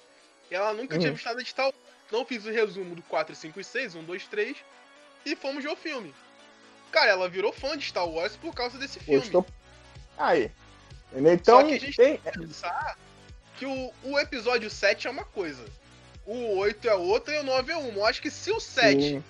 [0.50, 1.00] E ela nunca Hum.
[1.00, 1.74] tinha visto nada de tal.
[2.12, 4.56] Não fiz o resumo do 4, 5 e 6, 1, 2, 3.
[5.26, 6.14] E fomos ver o filme.
[6.92, 9.20] Cara, ela virou fã de Star Wars por causa desse filme.
[9.22, 9.46] Gostou?
[10.18, 10.52] Aí.
[11.14, 12.18] Então, Só que a gente tem.
[12.18, 12.98] tem que pensar
[13.58, 15.64] que o, o episódio 7 é uma coisa.
[16.26, 18.00] O 8 é outra e o 9 é uma.
[18.00, 19.24] Eu acho que se o 7 Sim.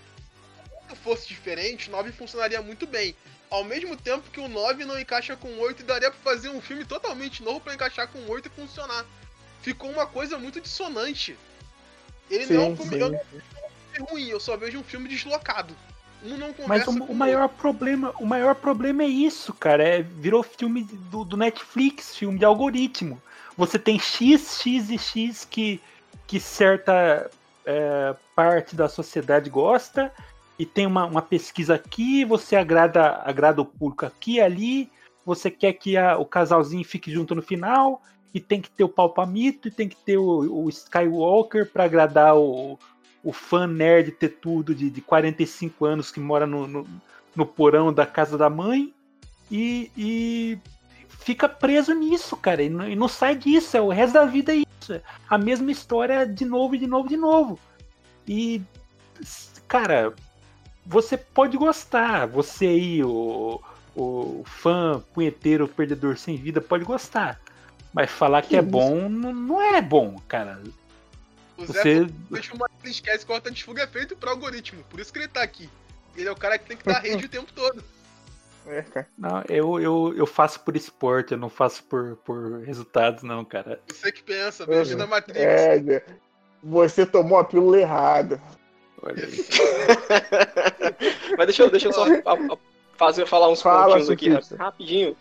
[1.03, 3.15] fosse diferente, o 9 funcionaria muito bem.
[3.49, 6.49] Ao mesmo tempo que o 9 não encaixa com o 8 e daria pra fazer
[6.49, 9.05] um filme totalmente novo pra encaixar com o 8 e funcionar.
[9.61, 11.37] Ficou uma coisa muito dissonante.
[12.29, 13.13] Ele não é um Sim, filme, eu sim.
[13.13, 15.75] não vejo um filme ruim, eu só vejo um filme deslocado.
[16.23, 19.83] Um não conversa Mas o, com o maior problema, o maior problema é isso, cara.
[19.83, 23.21] É, virou filme do, do Netflix, filme de algoritmo.
[23.55, 25.79] Você tem X, X e X que,
[26.27, 27.29] que certa
[27.65, 30.11] é, parte da sociedade gosta,
[30.57, 34.89] e tem uma, uma pesquisa aqui, você agrada, agrada o público aqui ali,
[35.25, 38.01] você quer que a- o casalzinho fique junto no final,
[38.33, 42.35] e tem que ter o Palpamito, e tem que ter o, o Skywalker para agradar
[42.37, 42.77] o,
[43.23, 46.87] o fã nerd ter tudo de, de 45 anos que mora no, no,
[47.35, 48.93] no porão da casa da mãe
[49.51, 50.59] e, e
[51.25, 54.53] fica preso nisso, cara, e não, e não, sai disso, é o resto da vida
[54.53, 54.93] é isso.
[54.93, 57.59] É a mesma história de novo, de novo, de novo.
[58.27, 58.61] E,
[59.67, 60.13] cara,
[60.85, 63.59] você pode gostar, você aí, o,
[63.95, 67.41] o fã punheteiro, perdedor sem vida, pode gostar.
[67.91, 68.69] Mas falar que, que é isso?
[68.69, 70.61] bom não, não é bom, cara.
[71.57, 72.05] O Zé você...
[72.29, 75.27] deixa uma ele esquece que o antifuga é feito pro algoritmo, por isso que ele
[75.27, 75.67] tá aqui.
[76.15, 77.83] Ele é o cara que tem que dar rede o tempo todo.
[78.67, 83.45] É, não, eu, eu, eu faço por esporte, eu não faço por, por resultados, não,
[83.45, 83.79] cara.
[83.87, 85.39] Você que pensa, beijo na Matrix.
[85.39, 86.03] É,
[86.63, 88.41] você tomou a pílula errada.
[91.37, 92.05] Mas deixa, deixa eu só
[92.97, 95.15] fazer, falar uns Fala, pontinhos aqui rapidinho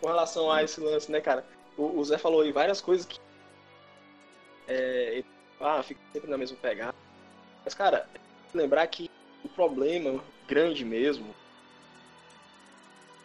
[0.00, 1.46] com relação a esse lance, né, cara?
[1.76, 3.18] O, o Zé falou aí várias coisas que.
[4.68, 5.24] É,
[5.60, 6.94] ah, fica sempre na mesma pegada.
[7.64, 8.06] Mas, cara,
[8.52, 9.10] lembrar que
[9.44, 11.34] o problema grande mesmo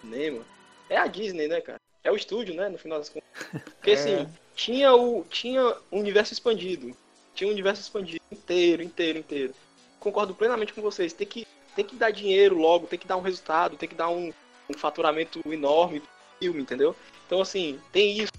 [0.08, 0.43] cinema
[0.89, 1.80] é a Disney, né, cara?
[2.03, 3.30] É o estúdio, né, no final das contas.
[3.76, 3.93] Porque, é.
[3.93, 6.95] assim, tinha o tinha um universo expandido.
[7.36, 9.53] Tinha um universo expandido inteiro, inteiro, inteiro.
[9.99, 11.14] Concordo plenamente com vocês.
[11.14, 11.45] Tem que,
[11.76, 14.34] tem que dar dinheiro logo, tem que dar um resultado, tem que dar um,
[14.70, 16.08] um faturamento enorme do
[16.39, 16.95] filme, entendeu?
[17.26, 18.32] Então, assim, tem isso.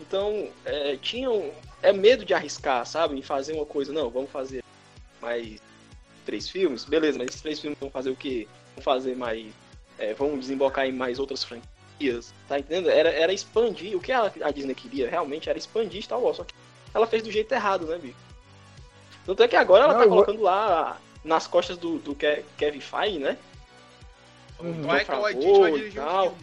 [0.00, 1.52] Então, é, tinham.
[1.80, 3.16] É medo de arriscar, sabe?
[3.16, 3.92] Em fazer uma coisa.
[3.92, 4.64] Não, vamos fazer
[5.22, 5.60] mais
[6.26, 6.84] três filmes.
[6.84, 8.48] Beleza, mas esses três filmes vão fazer o quê?
[8.74, 9.46] Vão fazer mais
[9.98, 12.88] é, vão desembocar em mais outras franquias, tá entendendo?
[12.88, 16.44] Era, era expandir, o que a, a Disney queria realmente era expandir Star Wars, só
[16.44, 16.54] que
[16.94, 18.16] ela fez do jeito errado, né, bicho?
[19.26, 20.46] Tanto é que agora ela Não, tá colocando vou...
[20.46, 22.16] lá nas costas do, do
[22.56, 23.36] Kevin Feige, né?
[24.58, 24.82] Uhum.
[24.82, 26.34] Vai que o vai dirigir tal.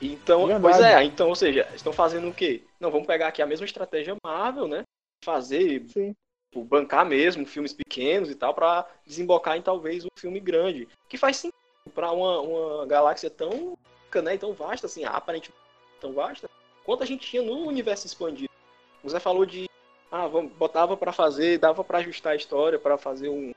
[0.00, 2.62] Então, é pois é, então, ou seja, estão fazendo o quê?
[2.78, 4.82] Não, vamos pegar aqui a mesma estratégia Marvel, né?
[5.24, 10.86] Fazer, tipo, bancar mesmo filmes pequenos e tal, para desembocar em talvez um filme grande.
[11.08, 11.56] Que faz sentido
[11.94, 13.76] para uma, uma galáxia tão
[14.22, 15.60] né, tão vasta, assim, aparentemente
[16.00, 16.48] tão vasta,
[16.84, 18.50] quanto a gente tinha no universo expandido.
[19.02, 19.68] Você falou de
[20.10, 23.52] ah, vamos, botava para fazer, dava para ajustar a história, para fazer um,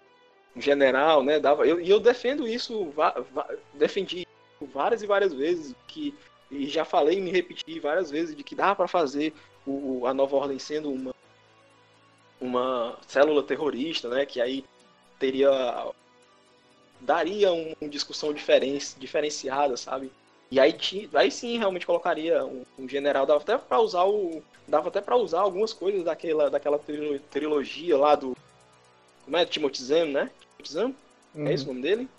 [0.55, 1.39] um, general, né?
[1.39, 4.27] Dava, eu, e eu defendo isso, va, va, defendi
[4.61, 6.15] várias e várias vezes que
[6.51, 9.33] e já falei e me repeti várias vezes de que dava para fazer
[9.65, 11.13] o, a nova ordem sendo uma
[12.41, 14.25] uma célula terrorista, né?
[14.25, 14.65] Que aí
[15.19, 15.91] teria
[16.99, 20.11] daria uma discussão diferen, diferenciada, sabe?
[20.51, 20.75] E aí,
[21.13, 25.15] aí sim realmente colocaria um, um general, dava até para usar o dava até para
[25.15, 26.79] usar algumas coisas daquela daquela
[27.29, 28.35] trilogia lá do
[29.25, 30.31] como é Timothy Zahn, né?
[30.57, 30.95] Timothy Zahn?
[31.35, 31.47] Uhum.
[31.47, 32.09] É esse o nome dele?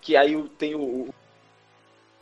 [0.00, 1.14] Que aí tem o, o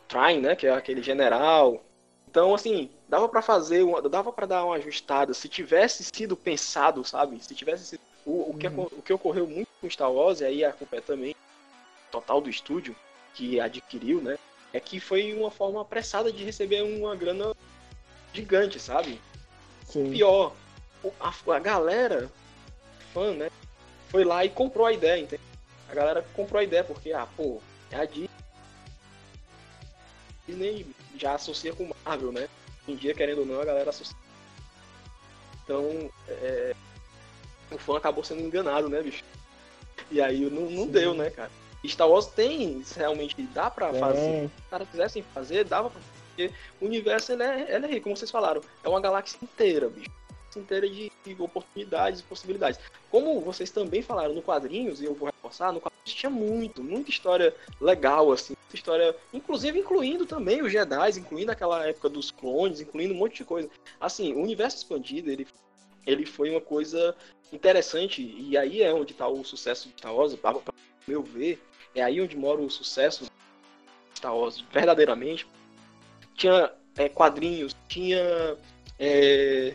[0.07, 1.83] Trine, né, que é aquele general.
[2.29, 7.03] Então, assim, dava para fazer, uma, dava para dar uma ajustada, se tivesse sido pensado,
[7.03, 7.41] sabe?
[7.43, 8.87] Se tivesse sido, o, o, que, uhum.
[8.91, 11.35] o que ocorreu muito com Star Wars, e aí a culpa é também
[12.11, 12.95] total do estúdio
[13.33, 14.37] que adquiriu, né?
[14.73, 17.55] É que foi uma forma apressada de receber uma grana
[18.33, 19.21] gigante, sabe?
[19.85, 20.11] Sim.
[20.11, 20.53] Pior,
[21.19, 22.29] a, a galera,
[23.13, 23.49] fã, né?
[24.09, 25.41] Foi lá e comprou a ideia, entende?
[25.89, 28.05] A galera comprou a ideia porque, ah, pô, é a
[30.47, 30.85] Disney
[31.15, 32.49] já associa com Marvel, né?
[32.87, 34.15] Em dia, querendo ou não, a galera associa.
[35.63, 36.75] Então, é,
[37.71, 39.23] o fã acabou sendo enganado, né, bicho?
[40.09, 41.51] E aí não, não deu, né, cara?
[41.89, 43.99] Star Wars tem, realmente dá pra é.
[43.99, 44.49] fazer.
[44.49, 48.03] Se os caras quisessem fazer, dava pra Porque o universo ele é, ele é rico,
[48.03, 48.61] como vocês falaram.
[48.83, 50.09] É uma galáxia inteira, bicho.
[50.55, 52.79] Inteira de, de oportunidades e possibilidades.
[53.11, 57.11] Como vocês também falaram no quadrinhos, e eu vou reforçar, no quadrinhos tinha muito, muita
[57.11, 58.55] história legal, assim.
[58.63, 63.37] Muita história, inclusive incluindo também os Jedi, incluindo aquela época dos clones, incluindo um monte
[63.37, 63.69] de coisa.
[63.99, 65.45] Assim, o universo expandido, ele,
[66.07, 67.15] ele foi uma coisa
[67.53, 70.57] interessante, e aí é onde está o sucesso de Star Wars, para
[71.07, 71.61] meu ver,
[71.99, 73.25] é aí onde mora o sucesso
[74.15, 75.47] Star Wars verdadeiramente.
[76.35, 78.57] Tinha é, quadrinhos, tinha
[78.99, 79.73] é,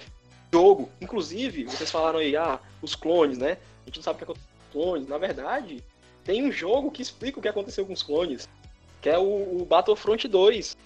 [0.53, 0.91] jogo.
[1.01, 3.59] Inclusive, vocês falaram aí, ah, os clones, né?
[3.83, 5.09] A gente não sabe o que aconteceu com os clones.
[5.09, 5.83] Na verdade,
[6.25, 8.49] tem um jogo que explica o que aconteceu com os clones,
[9.01, 10.77] que é o, o Battlefront 2.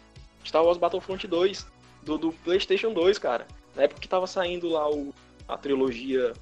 [0.44, 1.66] Star Wars Battlefront 2,
[2.02, 3.46] do, do, PlayStation 2, cara.
[3.74, 5.12] Na época que tava saindo lá o,
[5.48, 6.32] a trilogia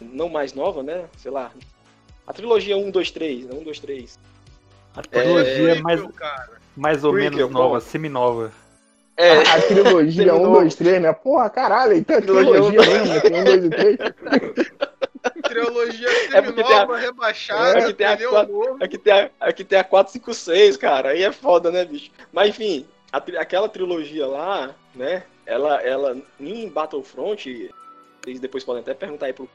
[0.00, 1.08] não mais nova, né?
[1.18, 1.52] Sei lá,
[2.26, 3.54] a trilogia 1, 2, 3, né?
[3.54, 4.18] 1, 2, 3.
[4.96, 6.00] A trilogia é, mais,
[6.76, 8.52] mais ou Prequel, menos nova, semi-nova.
[9.16, 9.30] É.
[9.30, 11.12] A, a trilogia 1, 2, 3, né?
[11.12, 13.98] Porra, caralho, então é trilogia, trilogia mesmo, tem 1, 2 e 3.
[15.42, 20.12] Trilogia semi-nova, é rebaixada, aqui tem, a, quatro, aqui, tem a, aqui tem a 4,
[20.12, 21.10] 5, 6, cara.
[21.10, 22.10] Aí é foda, né, bicho?
[22.32, 25.24] Mas enfim, a, aquela trilogia lá, né?
[25.46, 27.70] Ela, ela em Battlefront,
[28.22, 29.48] vocês depois podem até perguntar aí pro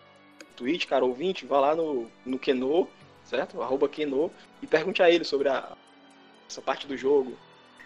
[0.60, 2.86] Twitch, cara ouvinte, vá lá no, no Keno,
[3.24, 3.62] certo?
[3.62, 4.30] Arroba Keno,
[4.62, 5.72] e pergunte a ele sobre a,
[6.50, 7.34] essa parte do jogo.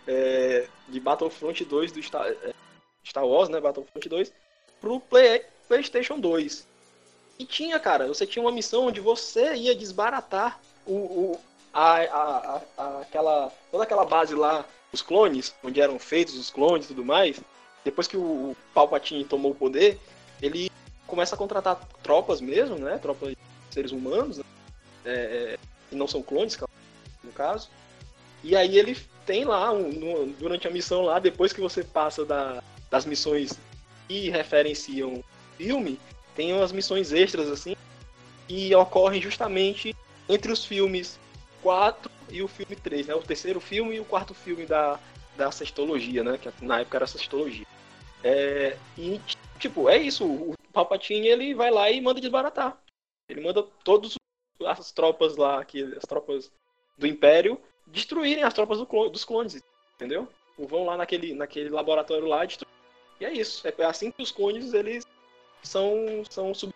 [0.05, 2.53] É, de Battlefront 2 do Star, é,
[3.05, 3.61] Star Wars, né?
[3.61, 4.33] Battlefront 2,
[4.81, 6.67] pro Play, PlayStation 2.
[7.37, 11.39] E tinha, cara, você tinha uma missão onde você ia desbaratar o, o
[11.71, 16.85] a, a, a, aquela, toda aquela base lá, os clones, onde eram feitos os clones
[16.85, 17.39] e tudo mais.
[17.83, 19.99] Depois que o Palpatine tomou o poder,
[20.41, 20.71] ele
[21.13, 22.97] começa a contratar tropas mesmo, né?
[22.97, 23.37] Tropas de
[23.69, 24.43] seres humanos, né?
[25.05, 26.57] é, que não são clones,
[27.23, 27.69] no caso.
[28.43, 32.25] E aí ele tem lá, um, no, durante a missão lá, depois que você passa
[32.25, 33.59] da, das missões
[34.07, 35.23] que referenciam
[35.55, 35.99] filme,
[36.35, 37.75] tem umas missões extras assim,
[38.49, 39.95] e ocorrem justamente
[40.27, 41.19] entre os filmes
[41.61, 43.13] 4 e o filme 3, né?
[43.13, 44.99] O terceiro filme e o quarto filme da,
[45.37, 46.39] da sextologia, né?
[46.39, 47.67] Que na época era sextologia.
[48.23, 49.21] É, e,
[49.59, 50.25] tipo, é isso.
[50.25, 52.77] O Palpatine, ele vai lá e manda desbaratar.
[53.29, 54.15] Ele manda todas
[54.65, 56.51] as tropas lá, aqui, as tropas
[56.97, 59.61] do Império, destruírem as tropas do clone, dos clones,
[59.95, 60.27] entendeu?
[60.57, 62.73] Vão lá naquele, naquele laboratório lá e destruir.
[63.19, 63.65] E é isso.
[63.67, 65.05] É assim que os clones, eles
[65.61, 66.73] são, são sub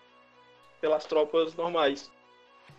[0.80, 2.12] pelas tropas normais.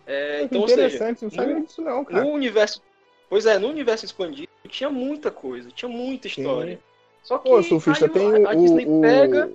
[0.07, 2.23] É, então, interessante, seja, não sabia disso não, cara.
[2.23, 2.81] No universo.
[3.29, 6.77] Pois é, no universo expandido tinha muita coisa, tinha muita história.
[6.77, 6.83] Sim.
[7.23, 9.51] Só que Pô, surfista, tem a, a Disney o, pega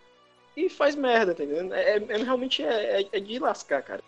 [0.57, 1.73] e faz merda, entendeu?
[1.75, 4.03] É, é realmente é, é, é, de lascar, cara.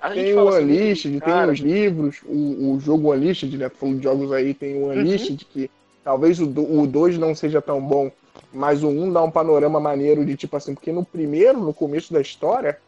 [0.00, 3.68] A tem o assim, Unleashed, cara, tem os livros, o, o jogo Unleashed, né?
[3.68, 5.50] Falando de jogos aí, tem o Unleashed, uhum.
[5.52, 5.70] que
[6.02, 8.10] talvez o 2 não seja tão bom,
[8.52, 11.74] mas o 1 um dá um panorama maneiro de tipo assim, porque no primeiro, no
[11.74, 12.78] começo da história,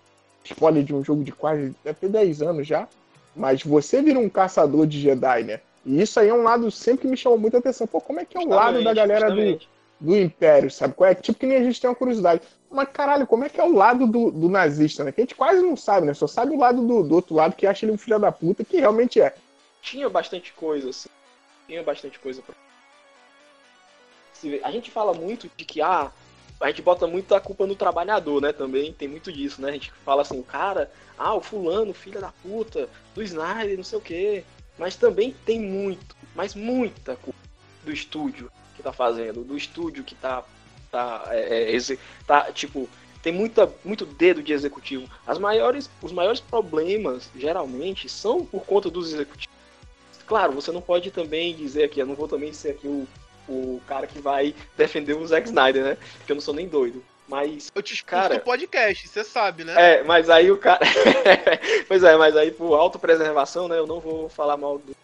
[0.45, 2.89] spoiler de um jogo de quase até 10 anos já,
[3.35, 5.61] mas você vira um caçador de Jedi, né?
[5.85, 7.87] E isso aí é um lado sempre que me chamou muita atenção.
[7.87, 9.59] Pô, como é que é o lado da galera do,
[9.99, 10.95] do Império, sabe?
[10.95, 11.15] Qual é?
[11.15, 12.43] Tipo que nem a gente tem uma curiosidade.
[12.71, 15.13] Mas caralho, como é que é o lado do, do nazista, né?
[15.13, 16.15] Que a gente quase não sabe, né?
[16.15, 18.65] Só sabe o lado do, do outro lado que acha ele um filho da puta,
[18.65, 19.35] que realmente é.
[19.81, 21.09] Tinha bastante coisa, assim.
[21.67, 22.55] Tinha bastante coisa pra.
[24.63, 26.13] A gente fala muito de que, ah,
[26.61, 28.53] a gente bota muito a culpa no trabalhador, né?
[28.53, 29.71] Também tem muito disso, né?
[29.71, 33.99] A gente fala assim, cara, ah, o fulano, filho da puta, do Snyder, não sei
[33.99, 34.45] o quê.
[34.79, 37.39] Mas também tem muito, mas muita culpa
[37.83, 38.51] do estúdio
[38.91, 40.43] tá fazendo, do estúdio que tá.
[40.91, 42.89] tá, é, é, tá tipo,
[43.23, 45.09] tem muita, muito dedo de executivo.
[45.27, 49.55] As maiores, os maiores problemas, geralmente, são por conta dos executivos.
[50.27, 53.07] Claro, você não pode também dizer aqui, eu não vou também ser aqui o
[53.49, 55.99] o cara que vai defender o Zack Snyder, né?
[56.19, 57.03] Porque eu não sou nem doido.
[57.29, 57.71] Mas.
[57.75, 59.75] Eu te escuto cara, no podcast, você sabe, né?
[59.77, 60.81] É, mas aí o cara.
[61.89, 63.79] pois é, mas aí por autopreservação, né?
[63.79, 64.95] Eu não vou falar mal do.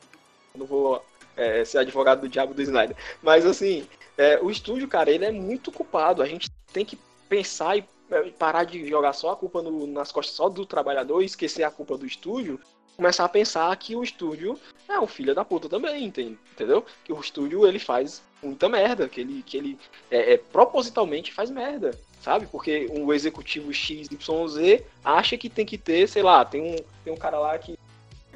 [0.55, 1.05] não vou
[1.37, 2.97] é, ser advogado do diabo do Snyder.
[3.23, 6.23] Mas assim, é, o estúdio, cara, ele é muito culpado.
[6.23, 10.13] A gente tem que pensar e é, parar de jogar só a culpa no, nas
[10.13, 12.61] costas só do trabalhador e esquecer a culpa do estúdio
[12.97, 14.59] começar a pensar que o estúdio
[14.89, 16.85] é um filho da puta também, entendeu?
[17.05, 19.79] Que o estúdio ele faz muita merda, que ele, que ele
[20.11, 22.47] é, é, propositalmente faz merda, sabe?
[22.47, 27.17] Porque um executivo XYZ acha que tem que ter, sei lá, tem um, tem um
[27.17, 27.79] cara lá que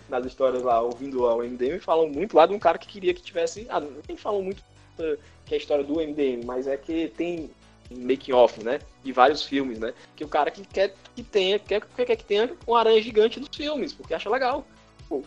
[0.08, 3.22] nas histórias lá, ouvindo o MDM, falam muito lá de um cara que queria que
[3.22, 3.66] tivesse.
[3.68, 4.62] Ah, nem falam muito
[4.96, 7.50] que é a história do MDM, mas é que tem
[7.90, 8.80] making off, né?
[9.02, 9.92] De vários filmes, né?
[10.14, 13.54] Que o cara que quer que tenha, quer, quer que tenha um aranha gigante nos
[13.54, 14.64] filmes, porque acha legal.
[15.08, 15.22] Pô,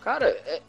[0.00, 0.62] cara, é,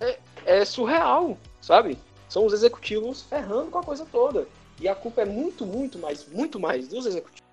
[0.00, 1.98] é, é, surreal, sabe?
[2.28, 4.46] São os executivos ferrando com a coisa toda.
[4.80, 7.48] E a culpa é muito, muito mais, muito mais dos executivos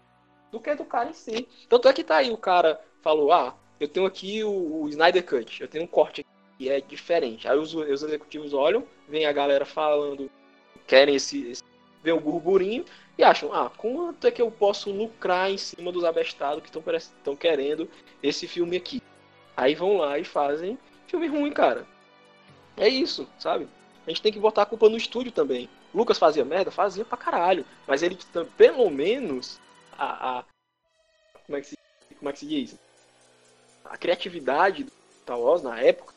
[0.51, 1.47] do que do cara em si.
[1.67, 5.25] Tanto é que tá aí, o cara falou, ah, eu tenho aqui o, o Snyder
[5.25, 6.25] Cut, eu tenho um corte
[6.57, 7.47] que é diferente.
[7.47, 10.29] Aí os, os executivos olham, vem a galera falando,
[10.87, 11.63] querem esse, esse
[12.05, 12.85] vê o burburinho
[13.17, 17.35] e acham, ah, quanto é que eu posso lucrar em cima dos abestados que estão
[17.35, 17.89] querendo
[18.21, 19.01] esse filme aqui?
[19.57, 21.87] Aí vão lá e fazem filme ruim, cara.
[22.77, 23.67] É isso, sabe?
[24.05, 25.67] A gente tem que botar a culpa no estúdio também.
[25.93, 26.69] Lucas fazia merda?
[26.69, 27.65] Fazia pra caralho.
[27.87, 28.17] Mas ele,
[28.55, 29.59] pelo menos,
[29.97, 30.43] a, a
[31.45, 31.77] como, é que se,
[32.19, 32.77] como é que se diz?
[33.89, 34.91] A criatividade do
[35.23, 36.13] Star Wars na época,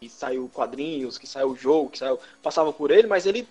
[0.00, 3.46] que saiu quadrinhos, que saiu o jogo, que saiu, passava por ele, mas ele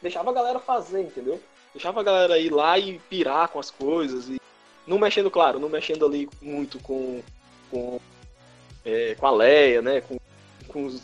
[0.00, 1.40] deixava a galera fazer, entendeu?
[1.74, 4.28] Deixava a galera ir lá e pirar com as coisas.
[4.28, 4.40] E
[4.86, 7.22] não mexendo, claro, não mexendo ali muito com,
[7.70, 8.00] com,
[8.84, 10.00] é, com a Leia, né?
[10.00, 10.18] Com,
[10.68, 11.02] com, os,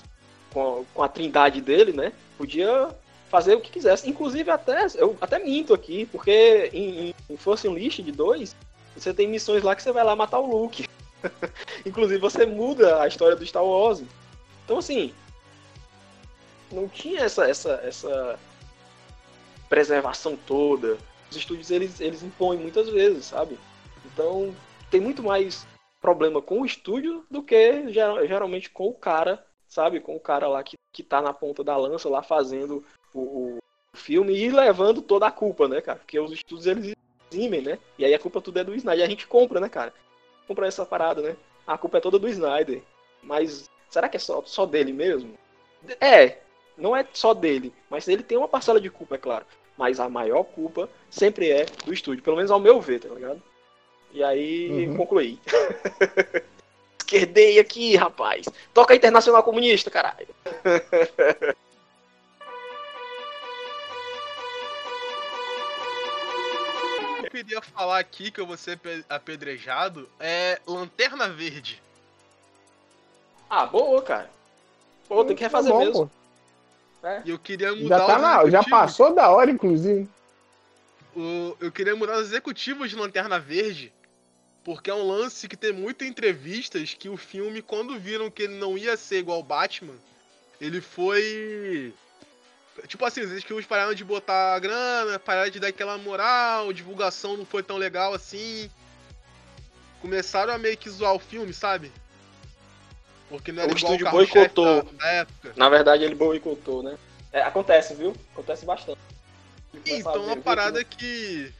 [0.52, 2.12] com, a, com, a, trindade dele, né?
[2.36, 2.94] Podia
[3.30, 4.08] fazer o que quisesse.
[4.08, 8.54] Inclusive, até eu até minto aqui, porque em, em Force Unleashed de 2,
[8.96, 10.87] você tem missões lá que você vai lá matar o Luke.
[11.84, 14.02] Inclusive, você muda a história do Star Wars.
[14.64, 15.12] Então, assim,
[16.70, 18.38] não tinha essa, essa, essa
[19.68, 20.98] preservação toda.
[21.30, 23.58] Os estúdios eles, eles impõem muitas vezes, sabe?
[24.04, 24.54] Então
[24.90, 25.66] tem muito mais
[26.00, 30.00] problema com o estúdio do que ger- geralmente com o cara, sabe?
[30.00, 33.58] Com o cara lá que, que tá na ponta da lança lá fazendo o,
[33.92, 35.98] o filme e levando toda a culpa, né, cara?
[35.98, 36.94] Porque os estúdios eles
[37.30, 37.78] eximem, né?
[37.98, 39.00] E aí a culpa tudo é do Snyder.
[39.00, 39.92] E a gente compra, né, cara?
[40.48, 41.36] Compra essa parada, né?
[41.66, 42.82] A culpa é toda do Snyder.
[43.22, 45.34] Mas será que é só, só dele mesmo?
[46.00, 46.38] É,
[46.76, 49.44] não é só dele, mas ele tem uma parcela de culpa, é claro.
[49.76, 53.40] Mas a maior culpa sempre é do estúdio, pelo menos ao meu ver, tá ligado?
[54.12, 54.96] E aí, Uhum.
[54.96, 55.38] concluí.
[56.98, 58.46] Esquerdei aqui, rapaz.
[58.74, 60.28] Toca Internacional Comunista, caralho.
[67.44, 71.80] queria falar aqui que eu vou ser ape- apedrejado é Lanterna Verde.
[73.48, 74.30] Ah, boa, cara.
[75.08, 76.10] Pô, tem que refazer Tá bom, mesmo.
[77.00, 77.08] pô.
[77.24, 80.08] E eu queria mudar Já, tá os na, já passou da hora, inclusive.
[81.16, 83.92] O- eu queria mudar os executivos de Lanterna Verde,
[84.64, 88.54] porque é um lance que tem muitas entrevistas que o filme, quando viram que ele
[88.56, 89.94] não ia ser igual ao Batman,
[90.60, 91.94] ele foi.
[92.86, 97.36] Tipo assim, os executivos pararam de botar a grana, pararam de dar aquela moral, divulgação
[97.36, 98.70] não foi tão legal assim.
[100.00, 101.90] Começaram a meio que zoar o filme, sabe?
[103.28, 104.82] Porque não era O igual estúdio boicotou.
[104.84, 105.52] da, da época.
[105.56, 106.96] Na verdade, ele boicotou, né?
[107.32, 108.14] É, acontece, viu?
[108.32, 108.98] Acontece bastante.
[109.84, 111.52] Então é uma parada que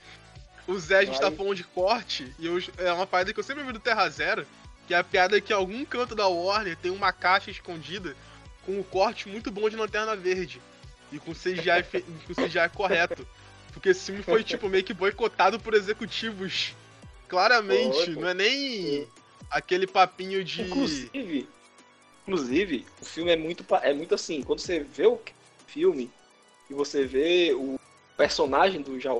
[0.66, 1.36] o Zé a gente tá Vai.
[1.36, 4.46] falando de corte, e eu- é uma parada que eu sempre vi do Terra Zero,
[4.86, 8.16] que é a piada que em algum canto da Warner tem uma caixa escondida
[8.64, 10.60] com um corte muito bom de Lanterna Verde.
[11.12, 13.26] E com CGI, fe- com CGI correto.
[13.72, 16.74] Porque esse filme foi, tipo, meio que boicotado por executivos.
[17.28, 19.06] Claramente, não é nem
[19.50, 20.62] aquele papinho de.
[20.62, 21.48] Inclusive,
[22.22, 25.20] inclusive, o filme é muito, é muito assim, quando você vê o
[25.66, 26.10] filme
[26.70, 27.78] e você vê o
[28.16, 29.14] personagem do, Ja-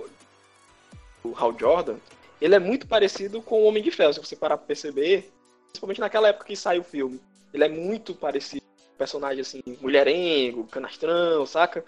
[1.23, 1.97] do Hal Jordan,
[2.41, 5.31] ele é muito parecido com o Homem de Ferro, se você parar pra perceber,
[5.69, 7.21] principalmente naquela época que saiu o filme.
[7.53, 8.68] Ele é muito parecido o
[8.99, 11.85] personagem assim, mulherengo, canastrão, saca?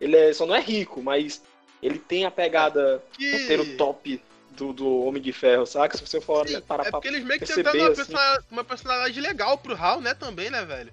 [0.00, 1.42] Ele é, só não é rico, mas
[1.82, 3.30] ele tem a pegada que...
[3.32, 5.96] roteiro top do, do Homem de Ferro, saca?
[5.96, 7.96] Se você for Sim, parar é porque eles meio que tentaram uma, assim.
[7.96, 10.92] persona- uma personalidade legal pro Hal, né, também, né, velho?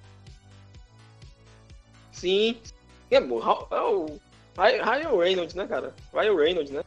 [2.11, 2.59] Sim.
[3.09, 4.05] É, pô, Ra- é o
[4.57, 5.93] Ry- Ryan Reynolds, né, cara?
[6.13, 6.83] Ryan Reynolds, né?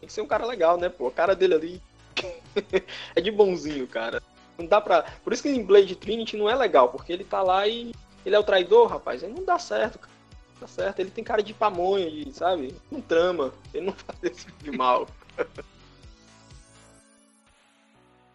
[0.00, 1.08] Tem que ser um cara legal, né, pô?
[1.08, 1.82] A cara dele ali
[3.14, 4.22] é de bonzinho, cara.
[4.58, 5.02] Não dá pra.
[5.24, 7.92] Por isso que em Blade Trinity não é legal, porque ele tá lá e
[8.24, 9.22] ele é o traidor, rapaz.
[9.22, 10.12] Ele não dá certo, cara.
[10.54, 11.00] Não dá certo.
[11.00, 12.74] Ele tem cara de pamonha, de, sabe?
[12.90, 13.52] Não trama.
[13.72, 15.08] Ele não faz esse tipo de mal.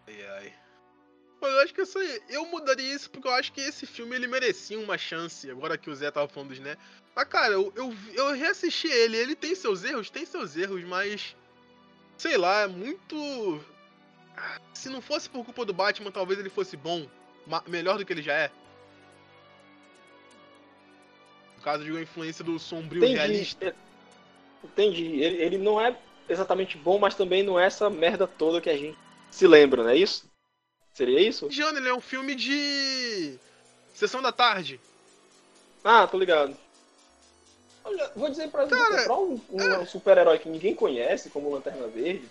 [0.06, 0.54] Ai, ai.
[1.40, 4.14] Mas eu acho que isso aí, eu mudaria isso porque eu acho que esse filme
[4.14, 6.76] ele merecia uma chance, agora que o Zé tava falando dos né.
[7.16, 11.34] Mas cara, eu, eu, eu reassisti ele, ele tem seus erros, tem seus erros, mas.
[12.18, 13.64] Sei lá, é muito.
[14.74, 17.08] Se não fosse por culpa do Batman, talvez ele fosse bom.
[17.66, 18.50] melhor do que ele já é.
[21.60, 23.18] No caso de uma influência do sombrio Entendi.
[23.18, 23.76] realista.
[24.64, 25.04] Entendi.
[25.20, 25.94] Ele, ele não é
[26.26, 28.98] exatamente bom, mas também não é essa merda toda que a gente
[29.30, 30.24] se lembra, não é isso?
[30.94, 31.46] Seria isso?
[31.46, 33.38] Indiana, ele é um filme de.
[33.92, 34.80] Sessão da tarde.
[35.84, 36.56] Ah, tô ligado.
[37.84, 42.26] Olha, vou dizer pra, Cara, pra um, um super-herói que ninguém conhece, como Lanterna Verde,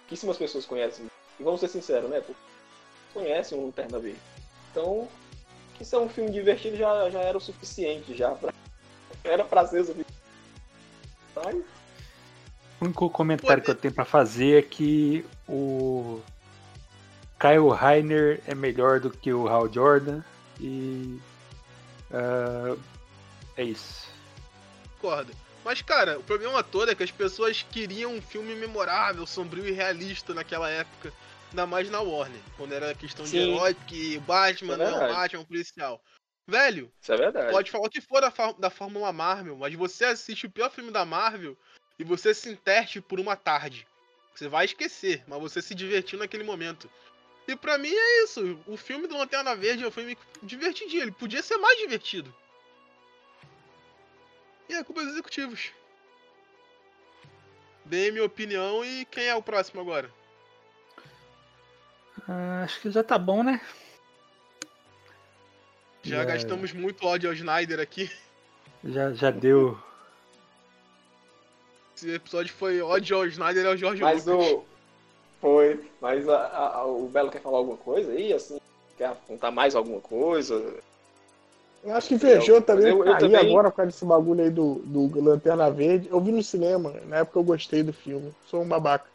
[0.00, 1.06] pouquíssimas pessoas conhecem.
[1.40, 2.22] E vamos ser sinceros, né?
[3.14, 4.20] Conhecem o Lanterna Verde.
[4.70, 5.08] Então,
[5.80, 8.30] isso é um filme divertido já, já era o suficiente, já.
[8.30, 8.52] Pra,
[9.24, 10.18] era pra ser o suficiente.
[11.34, 11.56] Mas,
[12.80, 16.20] O único comentário que eu tenho pra fazer é que o
[17.38, 20.22] Kyle Rainer é melhor do que o Hal Jordan
[20.60, 21.20] e
[22.12, 22.76] ah,
[23.56, 24.08] é isso.
[25.00, 25.32] Concordo.
[25.64, 29.72] Mas, cara, o problema todo é que as pessoas queriam um filme memorável, sombrio e
[29.72, 31.12] realista naquela época.
[31.50, 33.38] Ainda mais na Warner, quando era questão de Sim.
[33.38, 35.14] herói, que o Batman É não é um verdade.
[35.14, 36.04] Batman, é um policial.
[36.46, 37.50] Velho, isso é verdade.
[37.50, 40.90] pode falar o que for da, da Fórmula Marvel, mas você assiste o pior filme
[40.90, 41.56] da Marvel
[41.98, 43.86] e você se interte por uma tarde.
[44.34, 46.88] Você vai esquecer, mas você se divertiu naquele momento.
[47.46, 48.60] E pra mim é isso.
[48.66, 51.02] O filme do Lanterna Verde é um filme divertidinho.
[51.02, 52.32] Ele podia ser mais divertido.
[54.68, 55.72] E é culpa dos executivos.
[57.86, 60.12] Dei minha opinião e quem é o próximo agora?
[62.28, 63.60] Ah, acho que já tá bom, né?
[66.02, 66.24] Já É.
[66.24, 68.10] gastamos muito ódio ao Snyder aqui.
[68.84, 69.78] Já, já deu.
[71.96, 74.52] Esse episódio foi ódio ao Snyder e ao George Mas Lucas.
[74.52, 74.64] o.
[75.40, 75.88] Foi.
[76.00, 76.46] Mas a-
[76.76, 78.60] a- o Belo quer falar alguma coisa aí, assim?
[78.96, 80.74] Quer contar mais alguma coisa?
[81.84, 82.88] Eu acho que fechou Eu- também.
[82.88, 86.08] eu- eu caí também- agora por causa desse bagulho aí do, do Lanterna Verde.
[86.08, 88.34] Eu vi no cinema, na época eu gostei do filme.
[88.46, 89.06] Sou um babaca.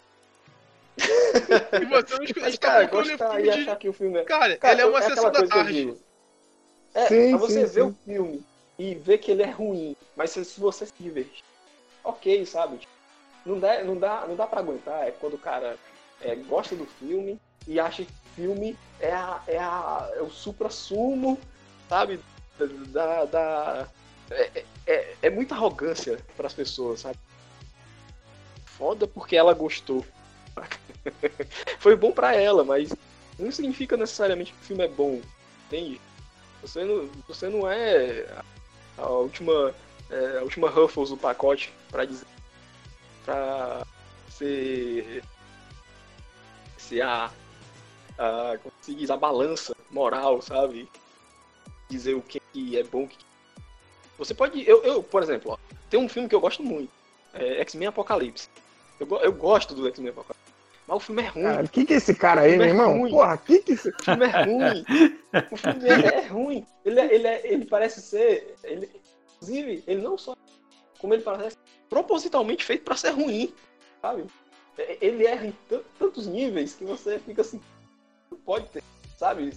[1.82, 3.94] E você não escuta, Mas, tá cara, procurando gostar filme e de- achar que o
[3.94, 4.24] filme é.
[4.24, 5.98] Cara, Cara, ele é uma eu- sessão da tarde.
[6.94, 7.88] É, Sim, pra você sim, ver sim.
[7.90, 8.45] o filme
[8.78, 11.40] e ver que ele é ruim, mas se, se você se divertir,
[12.03, 12.78] ok, sabe?
[12.78, 12.91] Tipo,
[13.45, 15.07] Não dá, não dá, não dá pra aguentar.
[15.07, 15.78] É quando o cara
[16.22, 17.38] é, gosta do filme
[17.68, 21.40] e acha que o filme é, a, é, a, é o supra-sumo,
[21.90, 22.20] sabe?
[22.91, 23.26] Da.
[23.26, 23.88] da
[24.32, 27.18] é, é, é muita arrogância pras pessoas, sabe?
[28.65, 30.06] Foda porque ela gostou.
[31.80, 32.93] Foi bom pra ela, mas
[33.38, 35.21] não significa necessariamente que o filme é bom,
[35.67, 35.99] entende?
[36.61, 38.25] Você não, você não é
[38.97, 39.73] a, última
[40.09, 42.25] é, a última Ruffles do pacote pra dizer
[43.25, 43.85] pra
[44.30, 45.23] ser
[47.01, 47.31] a,
[48.17, 50.89] a diz, a balança moral, sabe?
[51.89, 53.17] Dizer o que que é bom, que
[54.17, 55.57] você pode eu, eu por exemplo, ó,
[55.89, 56.91] tem um filme que eu gosto muito,
[57.34, 58.49] é X-Men Apocalipse.
[58.99, 60.43] Eu, eu gosto do X-Men Apocalipse.
[60.88, 61.43] Mas o filme é ruim.
[61.43, 62.97] Cara, que que é esse cara aí, meu é irmão?
[62.99, 63.11] ruim.
[63.11, 63.89] Porra, que que esse...
[63.89, 64.85] O filme é ruim.
[65.51, 66.65] O filme é, é ruim.
[66.84, 68.55] Ele, é- ele, é- ele parece ser.
[68.64, 68.89] Ele,
[69.35, 70.35] inclusive, ele não só.
[70.99, 71.57] Como ele parece
[71.89, 73.53] propositalmente feito pra ser ruim.
[74.01, 74.26] Sabe?
[74.77, 77.61] É- Ele erra em tan- tantos níveis que você fica assim.
[78.30, 78.84] Não pode ter.
[79.18, 79.53] Sabe?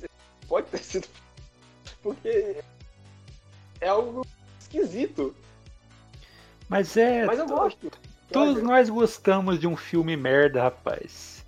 [0.46, 1.08] Pode ter sido.
[2.02, 2.56] Porque.
[3.80, 4.24] É algo
[4.60, 5.34] esquisito.
[6.68, 7.24] Mas é.
[7.24, 7.90] Mas eu gosto.
[8.30, 11.44] Todos nós gostamos de um filme merda, rapaz.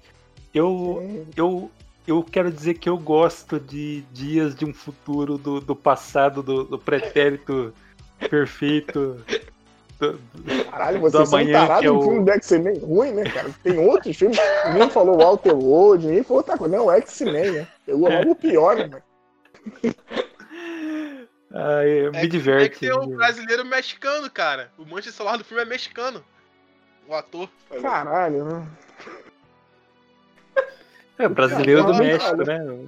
[0.55, 1.71] Eu, eu,
[2.07, 6.65] eu quero dizer que eu gosto de Dias de um Futuro do, do passado, do,
[6.65, 7.73] do pretérito
[8.31, 9.23] perfeito.
[9.99, 10.19] do-
[10.71, 13.25] Caralho, do vocês são amanhã, tarados que é do o- filme do X-Men ruim, né,
[13.25, 13.51] cara?
[13.63, 14.39] Tem outros filmes,
[14.73, 16.77] ninguém falou Walter Wood, ninguém falou outra coisa.
[16.77, 17.69] Não, X-Men, né?
[17.85, 19.03] Pegou logo o pior, né, mano?
[21.53, 22.65] Ai, É me que- diverte.
[22.67, 24.71] É que tem o brasileiro mexicano, cara.
[24.79, 26.23] O manche celular do filme é mexicano.
[27.09, 27.49] O ator.
[27.81, 28.67] Caralho, né?
[31.19, 32.07] É brasileiro do Caralho.
[32.07, 32.87] México, né?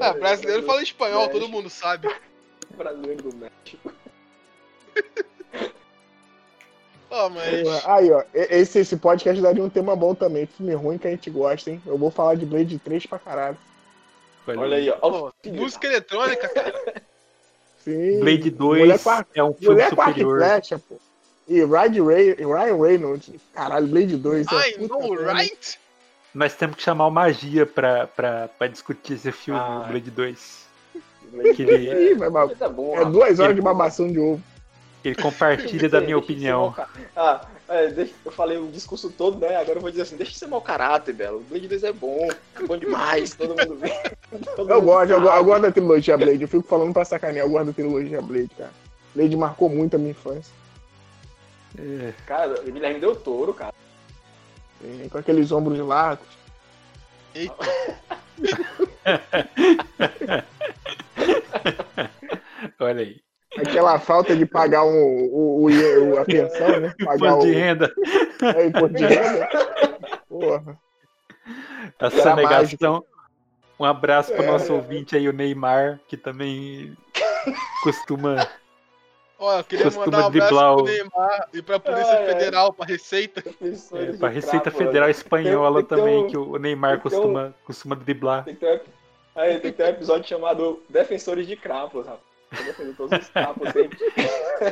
[0.00, 1.38] É, brasileiro fala espanhol, México.
[1.40, 2.08] todo mundo sabe.
[2.76, 3.92] Brasileiro do México.
[7.10, 7.86] Ó, mas.
[7.86, 10.46] Aí, ó, esse, esse podcast daria um tema bom também.
[10.46, 11.82] Filme ruim que a gente gosta, hein?
[11.86, 13.56] Eu vou falar de Blade 3 pra caralho.
[14.46, 14.96] Olha aí, ó.
[15.02, 17.02] Ó, música eletrônica, cara.
[17.78, 18.20] Sim.
[18.20, 20.38] Blade Mulher 2 com a- é um filme Mulher superior.
[20.38, 20.96] flecha, pô.
[21.48, 23.30] E Ryan, Ray, Ryan Reynolds.
[23.54, 24.46] Caralho, Blade 2.
[24.52, 25.78] é I know, right?
[26.34, 29.86] Nós temos que chamar o Magia pra, pra, pra discutir esse filme, Ah.
[29.88, 30.66] Blade 2.
[31.32, 32.48] Blade Que ele- Ih, vai mal.
[32.48, 33.12] Mas é bom, É rapaz.
[33.12, 34.42] duas horas Ele- de babação de ovo.
[35.04, 36.74] Ele compartilha da minha opinião.
[37.16, 39.56] Ah, é, deixa- eu falei o discurso todo, né?
[39.56, 41.38] Agora eu vou dizer assim, deixa de ser mau caráter, Belo.
[41.38, 43.88] O Blade 2 é bom, é bom demais, todo mundo vê.
[44.54, 46.42] Todo Eu mundo gosto, eu, eu gosto da trilogia Blade.
[46.42, 48.70] Eu fico falando pra sacanear, eu gosto da trilogia Blade, cara.
[49.14, 50.52] Blade marcou muito a minha infância.
[51.76, 53.74] É, Cara, o Guilherme deu touro, cara.
[54.80, 56.26] Sim, com aqueles ombros largos.
[57.34, 57.54] Eita,
[62.80, 63.20] olha aí.
[63.58, 64.90] Aquela falta de pagar um,
[65.32, 65.68] o, o,
[66.12, 66.94] o- a pensão, né?
[67.04, 67.92] Pagar Imposto o, de renda.
[68.42, 69.48] é, o imposto de renda.
[70.28, 70.78] Porra.
[71.98, 73.04] A Era sonegação.
[73.80, 74.46] Um abraço pro É.
[74.46, 76.96] nosso ouvinte aí, o Neymar, que também
[77.82, 78.46] costuma.
[79.38, 82.26] Ó, eu queria Costuma mandar um abraço driblar pro o- Neymar e pra Polícia ai.
[82.26, 83.44] Federal, pra Receita.
[83.92, 87.54] É, pra Receita Federal Espanhola Tem- tem também, um- que o Neymar tem um- costuma,
[87.64, 88.44] costuma driblar.
[88.44, 92.26] Tem que, ter, um- aí, tem que ter um episódio chamado Defensores de Crápulas, rapaz.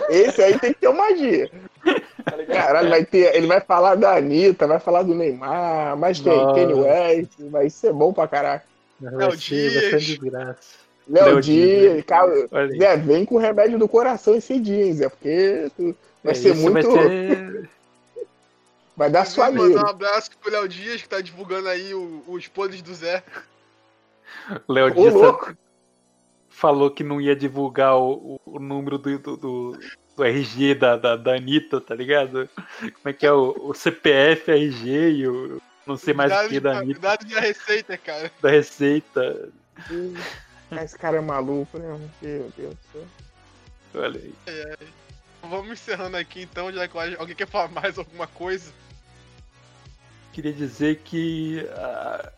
[0.08, 1.50] Esse aí tem que ter uma magia.
[2.24, 2.44] tá?
[2.46, 6.32] Caralho, vai ter, ele vai falar da Anitta, vai falar do Neymar, mas tem.
[6.54, 8.62] Kanye West, vai ser bom pra caralho.
[9.00, 10.85] Vai Léo ser, vai ser uma Dias.
[11.08, 12.48] Léo Dias, cara.
[12.76, 16.54] Zé, vem com o remédio do coração esse dia, Zé, porque tu- vai É, ser
[16.54, 16.88] muito.
[16.90, 17.68] Vai
[18.96, 19.68] Vai, dar Queria suaneiro.
[19.74, 23.22] mandar um abraço pro Léo Dias, que tá divulgando aí o- os podres do Zé.
[24.68, 25.54] Léo Dias louco.
[26.48, 29.78] falou que não ia divulgar o, o- o número do, do, do-
[30.16, 32.48] do RG da, da, da Anitta, tá ligado?
[32.80, 35.60] Como é que é o, o CPF, RG e o.
[35.86, 38.32] Não sei mais o que da Anitta, Dados da Receita, cara.
[38.40, 39.50] da Receita.
[40.72, 41.88] Esse cara é maluco, né?
[42.20, 43.04] Meu Deus do céu.
[43.94, 44.34] Olha aí.
[45.42, 48.72] Vamos encerrando aqui então, já que alguém quer falar mais alguma coisa.
[50.32, 52.32] Queria dizer que ah,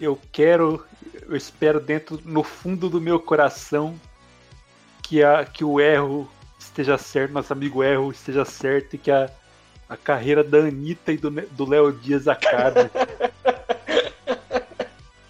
[0.00, 0.84] eu quero,
[1.28, 3.98] eu espero dentro, no fundo do meu coração,
[5.02, 9.30] que, a, que o erro esteja certo, nosso amigo erro esteja certo e que a,
[9.88, 12.90] a carreira da Anitta e do Léo Dias acabe.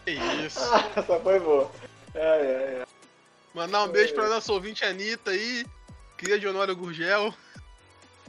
[0.05, 0.13] Que
[0.45, 0.59] isso.
[0.61, 1.71] Ah, essa foi boa.
[2.15, 2.87] Ai, ai, ai.
[3.55, 5.65] Mandar um beijo pra nossa ouvinte Anitta aí.
[6.17, 7.35] Cria de Honório Gurgel.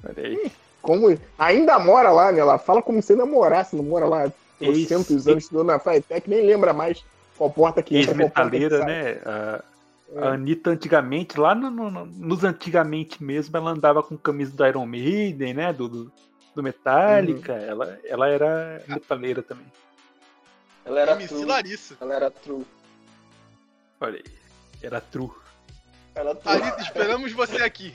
[0.03, 0.51] Olha aí.
[0.81, 2.39] Como ainda mora lá, né?
[2.39, 6.41] Ela fala como se namorasse, não mora lá há trocentos anos, estudou na Flytech, nem
[6.45, 7.03] lembra mais
[7.37, 9.21] qual porta que entra, Ex-metaleira, né?
[9.25, 9.63] A,
[10.17, 14.65] a Anitta antigamente, lá no- no- no- nos antigamente mesmo, ela andava com camisa do
[14.65, 15.71] Iron Maiden, né?
[15.71, 16.11] Do, do,
[16.55, 17.53] do Metallica.
[17.53, 19.65] Ela, ela era metaleira também.
[20.83, 21.45] Ela era MC true.
[21.45, 21.95] Larissa.
[22.01, 22.65] Ela era true.
[24.02, 24.23] Olha aí.
[24.82, 25.30] Era true.
[26.15, 26.60] Ela true.
[26.60, 27.94] Larissa, esperamos você aqui.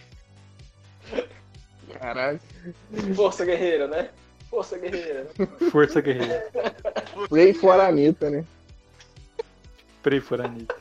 [1.99, 2.41] Caralho.
[3.15, 4.11] Força guerreira, né?
[4.49, 5.28] Força guerreira.
[5.70, 6.49] Força guerreira.
[7.28, 8.45] Pray for a Anitta, né?
[10.03, 10.77] Pray for Anitta.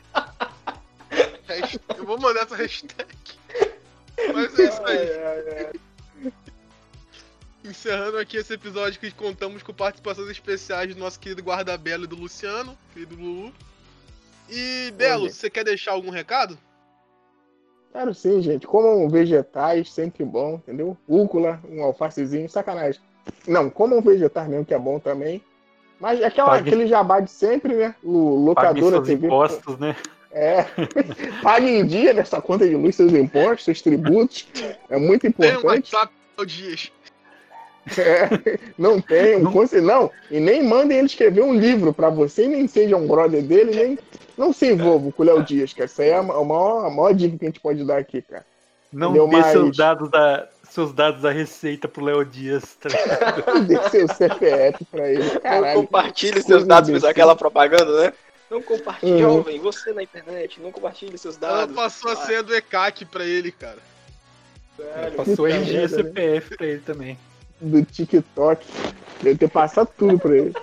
[1.96, 3.08] Eu vou mandar essa hashtag.
[4.32, 4.98] Mas é isso aí.
[4.98, 5.70] Ai, ai,
[6.24, 6.32] ai.
[7.64, 12.14] Encerrando aqui esse episódio que contamos com participações especiais do nosso querido guarda-belo e do
[12.14, 13.52] Luciano, querido Lulu.
[14.48, 15.32] E, Belo, Olha.
[15.32, 16.58] você quer deixar algum recado?
[17.92, 18.66] Quero sim, gente.
[18.66, 20.96] Comam vegetais, sempre bom, entendeu?
[21.08, 23.00] Rúcula, um alfacezinho, sacanagem.
[23.46, 25.42] Não, comam vegetais mesmo, que é bom também.
[25.98, 27.94] Mas é aquela, Pague- aquele jabá de sempre, né?
[28.04, 29.26] O Pague locadora seus TV.
[29.26, 29.96] impostos, né?
[30.30, 30.66] É.
[31.42, 34.46] Pague em dia nessa conta de luz, seus impostos, seus tributos.
[34.90, 35.64] É muito Tem um importante.
[35.94, 36.92] WhatsApp ao Dias.
[37.98, 40.10] É, não tem, um Não- conselho, não.
[40.30, 43.74] E nem mandem ele escrever um livro pra você, e nem seja um brother dele,
[43.76, 43.98] nem.
[44.36, 45.86] Não se envolva com o Léo Dias, cara.
[45.86, 47.98] Isso aí é a ma- a maior, a maior dica que a gente pode dar
[47.98, 48.44] aqui, cara.
[48.92, 49.28] Não Entendeu?
[49.28, 52.76] dê Mas- seus dados da, seus dados da receita pro Léo Dias.
[52.76, 52.88] Tá?
[53.66, 55.24] Dê seu CPF pra ele.
[55.24, 55.80] Não Caralho.
[55.80, 58.12] compartilhe coisa seus dados, fez aquela propaganda, né?
[58.50, 59.18] Não compartilhe, Uhum.
[59.36, 61.74] jovem, você na internet, não compartilhe seus Ela dados.
[61.74, 63.78] passou a senha do ECAC pra ele, cara.
[64.78, 65.12] Velho.
[65.16, 66.02] Passou Puta RG e merda, né?
[66.04, 67.18] CPF pra ele também.
[67.60, 68.66] Do TikTok.
[69.22, 70.54] Deve ter passado tudo pra ele.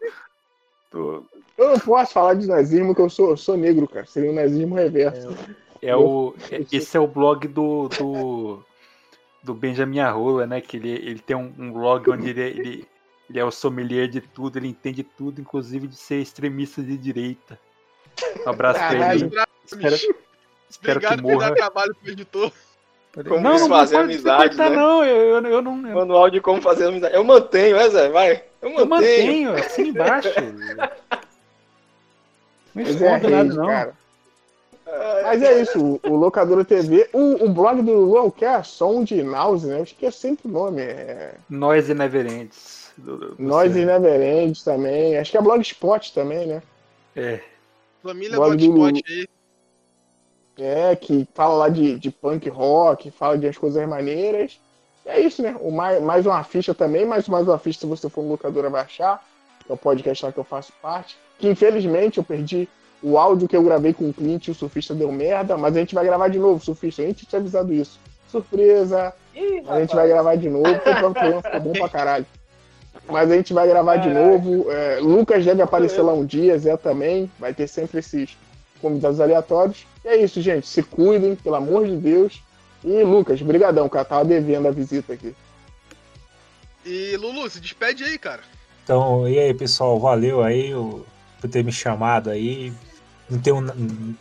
[0.91, 1.27] do-
[1.59, 4.07] Eu não posso falar de nazismo, que eu sou, eu sou negro, cara.
[4.07, 5.29] Seria um nazismo reverso.
[5.83, 8.63] é o, é- esse é o blog do, do,
[9.43, 10.61] do Benjamin Arrola, né?
[10.63, 12.89] Que ele, ele tem um, um blog onde ele, ele,
[13.29, 17.59] ele é o sommelier de tudo, ele entende tudo, inclusive de ser extremista de direita.
[18.47, 19.31] Um abraço pra ele.
[19.67, 19.95] Espero,
[20.71, 22.51] espero que Obrigado por dar trabalho pro editor.
[23.25, 24.77] Como não, não pode amizade, cortar, né?
[24.77, 25.89] não, eu, eu, eu não.
[25.89, 27.15] Eu, Manual de como fazer amizade.
[27.15, 28.11] Eu mantenho, é, Zé?
[28.11, 28.43] Vai.
[28.61, 29.53] Eu eu mantenho.
[29.53, 30.29] mantenho, assim embaixo.
[32.75, 33.67] Não Mas é nada, rede, não.
[33.67, 33.95] cara.
[35.25, 37.09] Mas é isso, o, Locadora TV.
[37.13, 38.45] O, o blog do Lulu é o que?
[38.45, 39.79] É Som de Náusea, né?
[39.81, 40.83] Eu esqueci sempre o nome.
[40.83, 45.17] É Nós e do Nós e Neverend também.
[45.17, 46.63] Acho que é Blogspot também, né?
[47.17, 47.41] É.
[48.03, 49.27] Família Blog do Blogspot aí.
[50.59, 54.59] É, que fala lá de, de punk rock, fala de as coisas maneiras.
[55.05, 55.55] É isso, né?
[55.61, 58.71] O mais, mais uma ficha também, mais, mais uma ficha se você for no locadora
[58.71, 59.23] vai achar.
[59.65, 61.17] Que é o podcast lá que eu faço parte.
[61.39, 62.69] Que infelizmente eu perdi
[63.03, 65.79] o áudio que eu gravei com o Clint e o surfista deu merda, mas a
[65.79, 67.03] gente vai gravar de novo, surfista.
[67.03, 68.01] A gente tinha avisado isso.
[68.29, 69.15] Surpresa!
[69.35, 72.27] Ih, A gente vai gravar de novo, programa ficou bom pra caralho.
[73.07, 74.71] Mas a gente vai gravar de novo.
[74.71, 77.31] É, Lucas deve aparecer lá um dia, Zé também.
[77.39, 78.37] Vai ter sempre esses
[78.81, 79.87] convidados aleatórios.
[80.05, 80.67] E é isso, gente.
[80.67, 82.43] Se cuidem, pelo amor de Deus.
[82.85, 84.05] E Lucas, brigadão, cara.
[84.05, 85.35] Tava devendo a visita aqui.
[86.85, 88.43] E Lulu, se despede aí, cara.
[88.85, 90.71] Então, e aí, pessoal, valeu aí
[91.41, 92.73] por ter me chamado aí.
[93.29, 93.61] Não tenho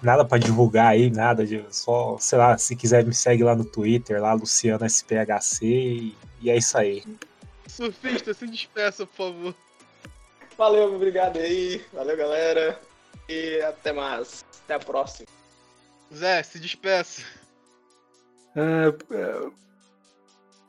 [0.01, 3.63] nada pra divulgar aí, nada de só, sei lá, se quiser me segue lá no
[3.63, 7.03] Twitter, lá Luciano SPHC e, e é isso aí.
[7.67, 9.55] Surfista, se despeça, por favor.
[10.57, 11.83] Valeu, obrigado aí.
[11.93, 12.79] Valeu, galera.
[13.27, 14.45] E até mais.
[14.63, 15.27] Até a próxima.
[16.13, 17.23] Zé, se despeça.
[18.55, 19.51] Ah, ah,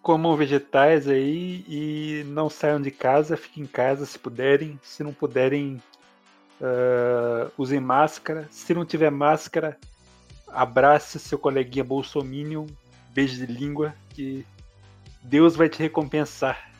[0.02, 4.78] comam vegetais aí e não saiam de casa, fiquem em casa se puderem.
[4.82, 5.82] Se não puderem,
[6.60, 8.48] ah, usem máscara.
[8.50, 9.78] Se não tiver máscara,
[10.48, 12.66] abrace seu coleguinha bolsominion,
[13.10, 14.46] beijo de língua, que
[15.22, 16.70] Deus vai te recompensar.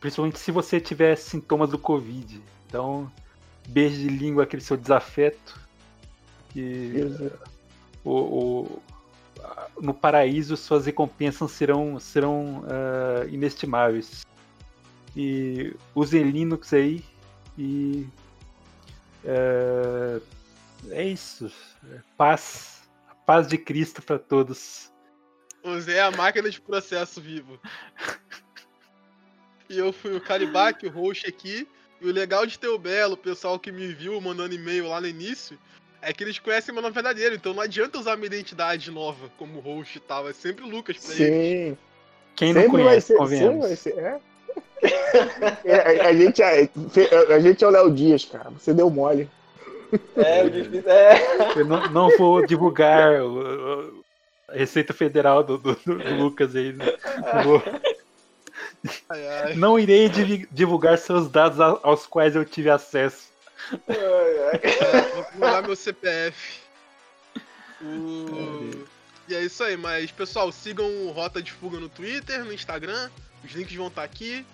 [0.00, 2.40] Principalmente se você tiver sintomas do Covid.
[2.66, 3.10] Então,
[3.68, 5.58] beijo de língua, aquele seu desafeto.
[6.50, 7.04] Que
[8.04, 8.82] o, o-
[9.42, 14.26] a- no paraíso suas recompensas serão, serão ah, inestimáveis.
[15.16, 17.04] E usem Linux aí
[17.56, 18.06] e
[19.26, 20.20] ah,
[20.90, 21.50] é isso.
[22.16, 24.90] Paz, a paz de Cristo para todos.
[25.62, 27.58] O é a máquina de processo vivo.
[29.70, 31.68] E eu fui o Caribac, o host aqui.
[32.00, 35.00] E o legal de ter o Belo, o pessoal que me viu mandando e-mail lá
[35.00, 35.58] no início,
[36.00, 37.34] é que eles conhecem meu nome verdadeiro.
[37.34, 40.28] Então não adianta usar minha identidade nova como host e tal.
[40.28, 41.26] É sempre o Lucas pra eles.
[41.26, 41.78] Sim.
[42.36, 43.16] Quem não Sempre vai conhece, ser.
[43.16, 43.66] convenhamos.
[43.66, 43.98] Sempre vai ser.
[43.98, 44.20] É.
[45.64, 46.68] É, a, a gente, é,
[47.34, 48.50] a gente é o Léo Dias, cara.
[48.50, 49.28] Você deu mole.
[50.16, 51.18] É, o difícil é.
[51.56, 53.40] Eu não, não vou divulgar o-
[53.88, 54.04] o-
[54.48, 56.72] a Receita Federal do, do- do Lucas aí.
[56.74, 56.84] né?
[57.34, 57.62] Não, vou-
[59.08, 59.54] Ai, ai.
[59.54, 60.08] não irei
[60.50, 63.28] divulgar seus dados aos quais eu tive acesso.
[63.88, 63.96] Ai,
[64.52, 64.60] ai.
[64.64, 66.60] É, vou divulgar meu CPF.
[67.82, 68.84] O-
[69.28, 73.10] E é isso aí, mas pessoal, sigam o Rota de Fuga no Twitter, no Instagram,
[73.44, 74.44] os links vão estar aqui.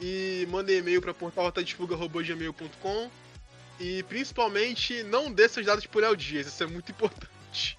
[0.00, 3.10] E mandem e-mail para portalrotadefuga.gmail.com
[3.80, 7.78] E principalmente, não dê seus dados por El Dias, isso é muito importante.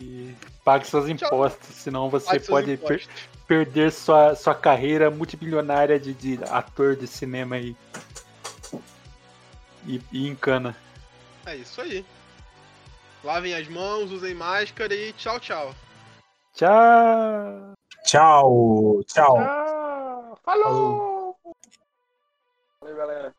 [0.00, 3.06] E pague seus impostos, senão você pode per-
[3.46, 7.74] perder sua, sua carreira multibilionária de, de ator de cinema aí.
[9.86, 10.76] E, e encana.
[11.46, 12.04] É isso aí.
[13.24, 15.74] Lavem as mãos, usem máscara e tchau, tchau.
[16.54, 17.72] Tchau!
[18.04, 19.38] Tchau, tchau.
[19.38, 21.36] Ah, falou!
[22.80, 23.34] Valeu, galera.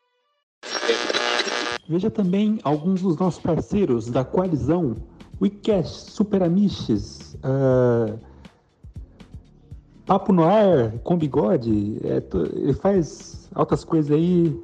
[1.87, 4.95] Veja também alguns dos nossos parceiros da coalizão
[5.41, 8.17] WeCast, Super Amiches, ah,
[10.05, 12.17] Papo no Ar, com bigode, é,
[12.55, 14.57] ele faz altas coisas aí.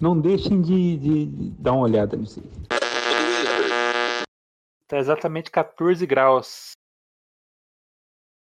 [0.00, 2.50] Não deixem de, de- de dar uma olhada nisso aí.
[4.88, 6.72] Tá exatamente 14 graus.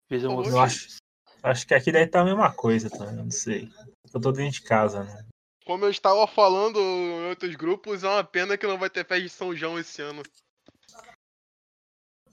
[0.09, 0.97] Vejam acho,
[1.43, 3.69] acho que aqui deve estar a mesma coisa também, não sei.
[4.13, 5.25] Eu tô dentro de casa, né?
[5.65, 9.21] Como eu estava falando em outros grupos, é uma pena que não vai ter festa
[9.21, 10.23] de São João esse ano.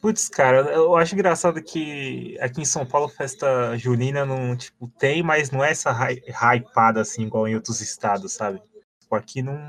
[0.02, 5.22] Putz, cara, eu acho engraçado que aqui em São Paulo festa junina não, tipo, tem,
[5.22, 8.60] mas não é essa hy- hypada assim, igual em outros estados, sabe?
[9.00, 9.68] Tipo, aqui não.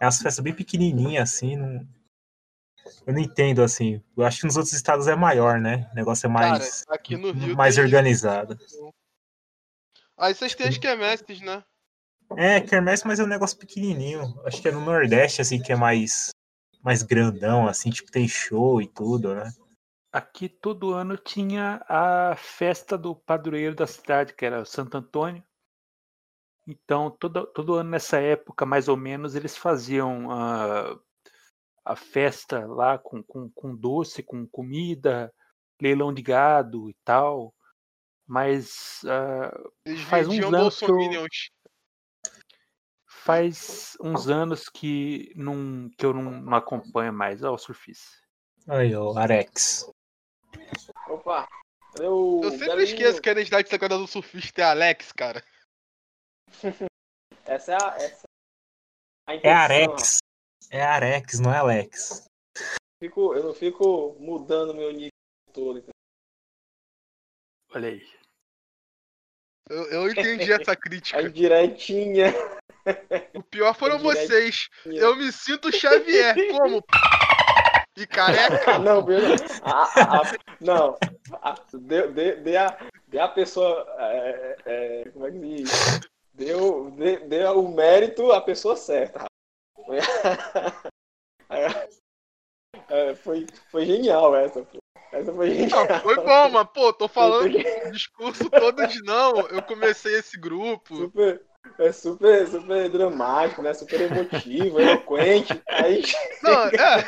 [0.00, 1.86] É as festas bem pequenininhas, assim, não.
[3.06, 4.02] Eu não entendo, assim.
[4.16, 5.88] Eu acho que nos outros estados é maior, né?
[5.92, 7.56] O negócio é mais, Cara, aqui no Rio.
[7.56, 8.58] mais organizado.
[10.18, 11.62] Aí vocês têm as quermesses, né?
[12.36, 14.34] É, quermesse, mas é um negócio pequenininho.
[14.44, 16.30] Acho que é no Nordeste, assim, que é mais,
[16.82, 19.52] mais grandão, assim, tipo, tem show e tudo, né?
[20.12, 25.44] Aqui todo ano tinha a festa do padroeiro da cidade, que era o Santo Antônio.
[26.66, 30.98] Então, todo, todo ano nessa época, mais ou menos, eles faziam a,
[31.84, 35.32] a festa lá com, com, com doce, com comida,
[35.80, 37.54] leilão de gado e tal.
[38.26, 41.26] Mas ah, Eles Faz uns anos que eu-
[43.06, 47.42] faz uns anos que, não, que eu não, não acompanho mais.
[47.42, 48.08] Ó, o surfista.
[48.68, 49.90] Aí, ó, Arex.
[51.10, 51.48] Opa.
[51.98, 52.82] O Eu sempre Belinho?
[52.84, 55.42] esqueço que a identidade secreta do surfista é Alex, cara.
[57.44, 57.96] Essa é a.
[57.96, 58.22] Essa
[59.28, 60.18] a É Arex.
[60.70, 62.26] É Arex, não é Alex.
[62.56, 65.10] Eu, fico, eu não fico mudando meu nick
[65.52, 65.84] todo.
[67.74, 68.08] Olha aí.
[69.68, 71.20] Eu, eu entendi essa A crítica.
[71.22, 72.26] indiretinha.
[73.34, 74.68] O pior foram vocês.
[74.86, 76.34] Eu me sinto Xavier.
[76.52, 76.82] Como?
[78.00, 78.78] E careca.
[78.80, 79.04] Não,
[79.62, 80.22] ah,
[80.58, 80.96] não.
[81.42, 83.86] Ah, dê, dê, dê, a, dê a pessoa.
[83.98, 85.70] é, é, como é que diz?
[86.32, 89.26] Deu, dê, dê o mérito à pessoa certa.
[89.84, 89.98] Foi,
[92.88, 94.62] É, foi, foi genial essa.
[94.62, 94.78] pô.
[95.12, 95.86] Essa foi genial.
[95.86, 97.50] Não, foi bom, mas pô, tô falando
[97.92, 99.40] discurso todo de não.
[99.48, 100.96] Eu comecei esse grupo.
[100.96, 101.42] Super,
[101.78, 103.72] é super, super dramático, né?
[103.74, 105.60] Super emotivo, eloquente.
[105.68, 106.02] Aí
[106.42, 107.04] Não, é.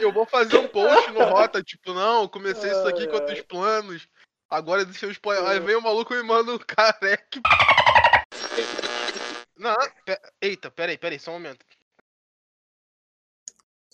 [0.00, 4.08] Eu vou fazer um post no Rota, tipo, não, comecei isso aqui com outros planos.
[4.48, 5.44] Agora deixa eu spoiler.
[5.46, 7.40] Aí vem o maluco e me manda um careca.
[9.56, 10.18] Não, pe...
[10.40, 11.64] eita, peraí, peraí, só um momento.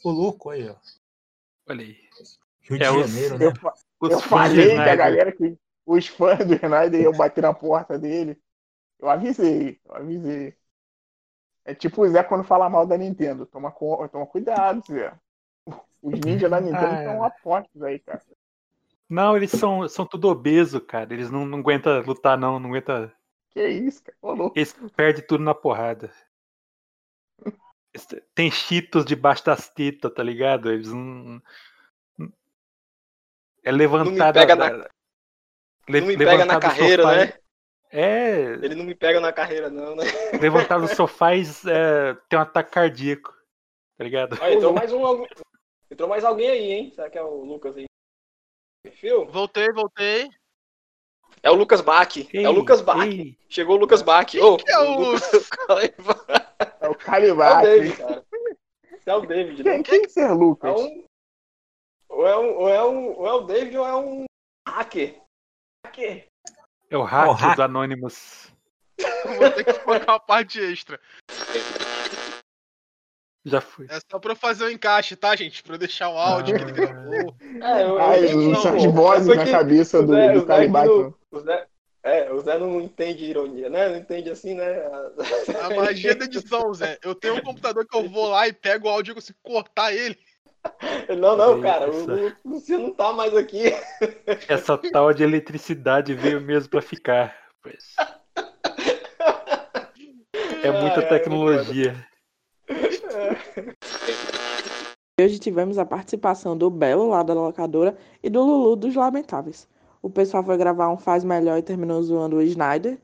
[0.02, 0.77] O louco aí, ó.
[1.69, 1.98] Olha aí.
[2.60, 3.47] Rio de É, Janeiro, né?
[3.47, 4.97] Eu, eu falei que a Snyder.
[4.97, 5.59] galera que.
[5.89, 8.39] Os fãs do Snyder iam bater na porta dele.
[8.98, 10.55] Eu avisei, eu avisei.
[11.65, 13.47] É tipo o Zé quando fala mal da Nintendo.
[13.47, 15.19] Toma, toma cuidado, Zé.
[16.02, 18.23] Os ninjas da Nintendo Ah, estão apostos aí, cara.
[19.09, 21.15] Não, eles são, são tudo obeso, cara.
[21.15, 22.60] Eles não, não aguentam lutar, não.
[22.60, 23.10] Não aguenta.
[23.48, 24.19] Que isso, cara.
[24.20, 24.59] Ô, louco.
[24.59, 26.12] Eles perdem tudo na porrada.
[28.35, 30.70] Tem cheetos debaixo das tetas, tá ligado?
[30.70, 31.40] Eles não.
[33.65, 34.40] É levantada.
[34.40, 34.98] pega na- da-
[35.89, 37.32] le- não me pega na carreira, sofá né?
[37.90, 40.05] É, Ele não me pega na carreira, não, né?
[40.40, 43.35] levantar do sofá e é, tem um ataque cardíaco.
[43.97, 44.39] Tá ligado?
[44.40, 45.24] Olha, entrou mais um.
[45.90, 46.93] Entrou mais alguém aí, hein?
[46.94, 47.86] Será que é o Lucas aí?
[48.85, 49.27] Perfil?
[49.27, 50.28] Voltei, voltei.
[51.43, 52.09] É o Lucas Bach.
[52.32, 53.06] é o Lucas Bach.
[53.06, 53.39] ei.
[53.48, 54.35] Chegou o Lucas Bach.
[54.40, 55.94] Ô, que é o- Lucas- É
[56.85, 57.62] É o o Calibac.
[57.62, 58.24] David, cara.
[58.93, 59.70] Esse é o David, né?
[59.74, 60.78] Quem, quem que É Lucas?
[60.81, 61.05] um.
[62.09, 64.24] Ou é, um, ou, é um, ou é o David ou é um
[64.66, 65.20] hacker.
[65.87, 66.27] Hacker.
[66.91, 67.57] É o hack É o hack.
[67.57, 68.53] do Anonymous.
[68.99, 70.99] Eu vou ter que colocar uma parte extra.
[73.45, 73.87] Já foi.
[73.89, 75.63] É só pra eu fazer o encaixe, tá, gente?
[75.63, 77.35] Pra eu deixar o áudio que ele gravou.
[77.41, 78.93] É, eu, Ai, eu, não, não, são as pô.
[78.93, 81.17] vozes Foi na que cabeça do, Zé- do
[82.03, 83.89] É, o Zé não entende ironia, né?
[83.89, 84.83] Não entende assim, né?
[85.63, 86.99] A magia da edição, Zé.
[87.03, 89.95] Eu tenho um computador que eu vou lá e pego o áudio e consigo cortar
[89.95, 90.19] ele.
[91.18, 92.14] Não, não, cara, essa-
[92.44, 93.72] o, Luciano não tá mais aqui.
[94.48, 97.35] Essa tal de eletricidade veio mesmo pra ficar.
[97.62, 97.94] Pois.
[100.62, 101.94] É muita tecnologia.
[105.20, 109.66] Hoje tivemos a participação do Belo, lá da locadora, e do Lulu, dos Lamentáveis.
[110.02, 112.98] O pessoal foi gravar um Faz Melhor e terminou zoando o Snyder.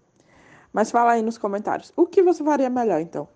[0.73, 3.29] Mas fala aí nos comentários, o que você faria melhor, então?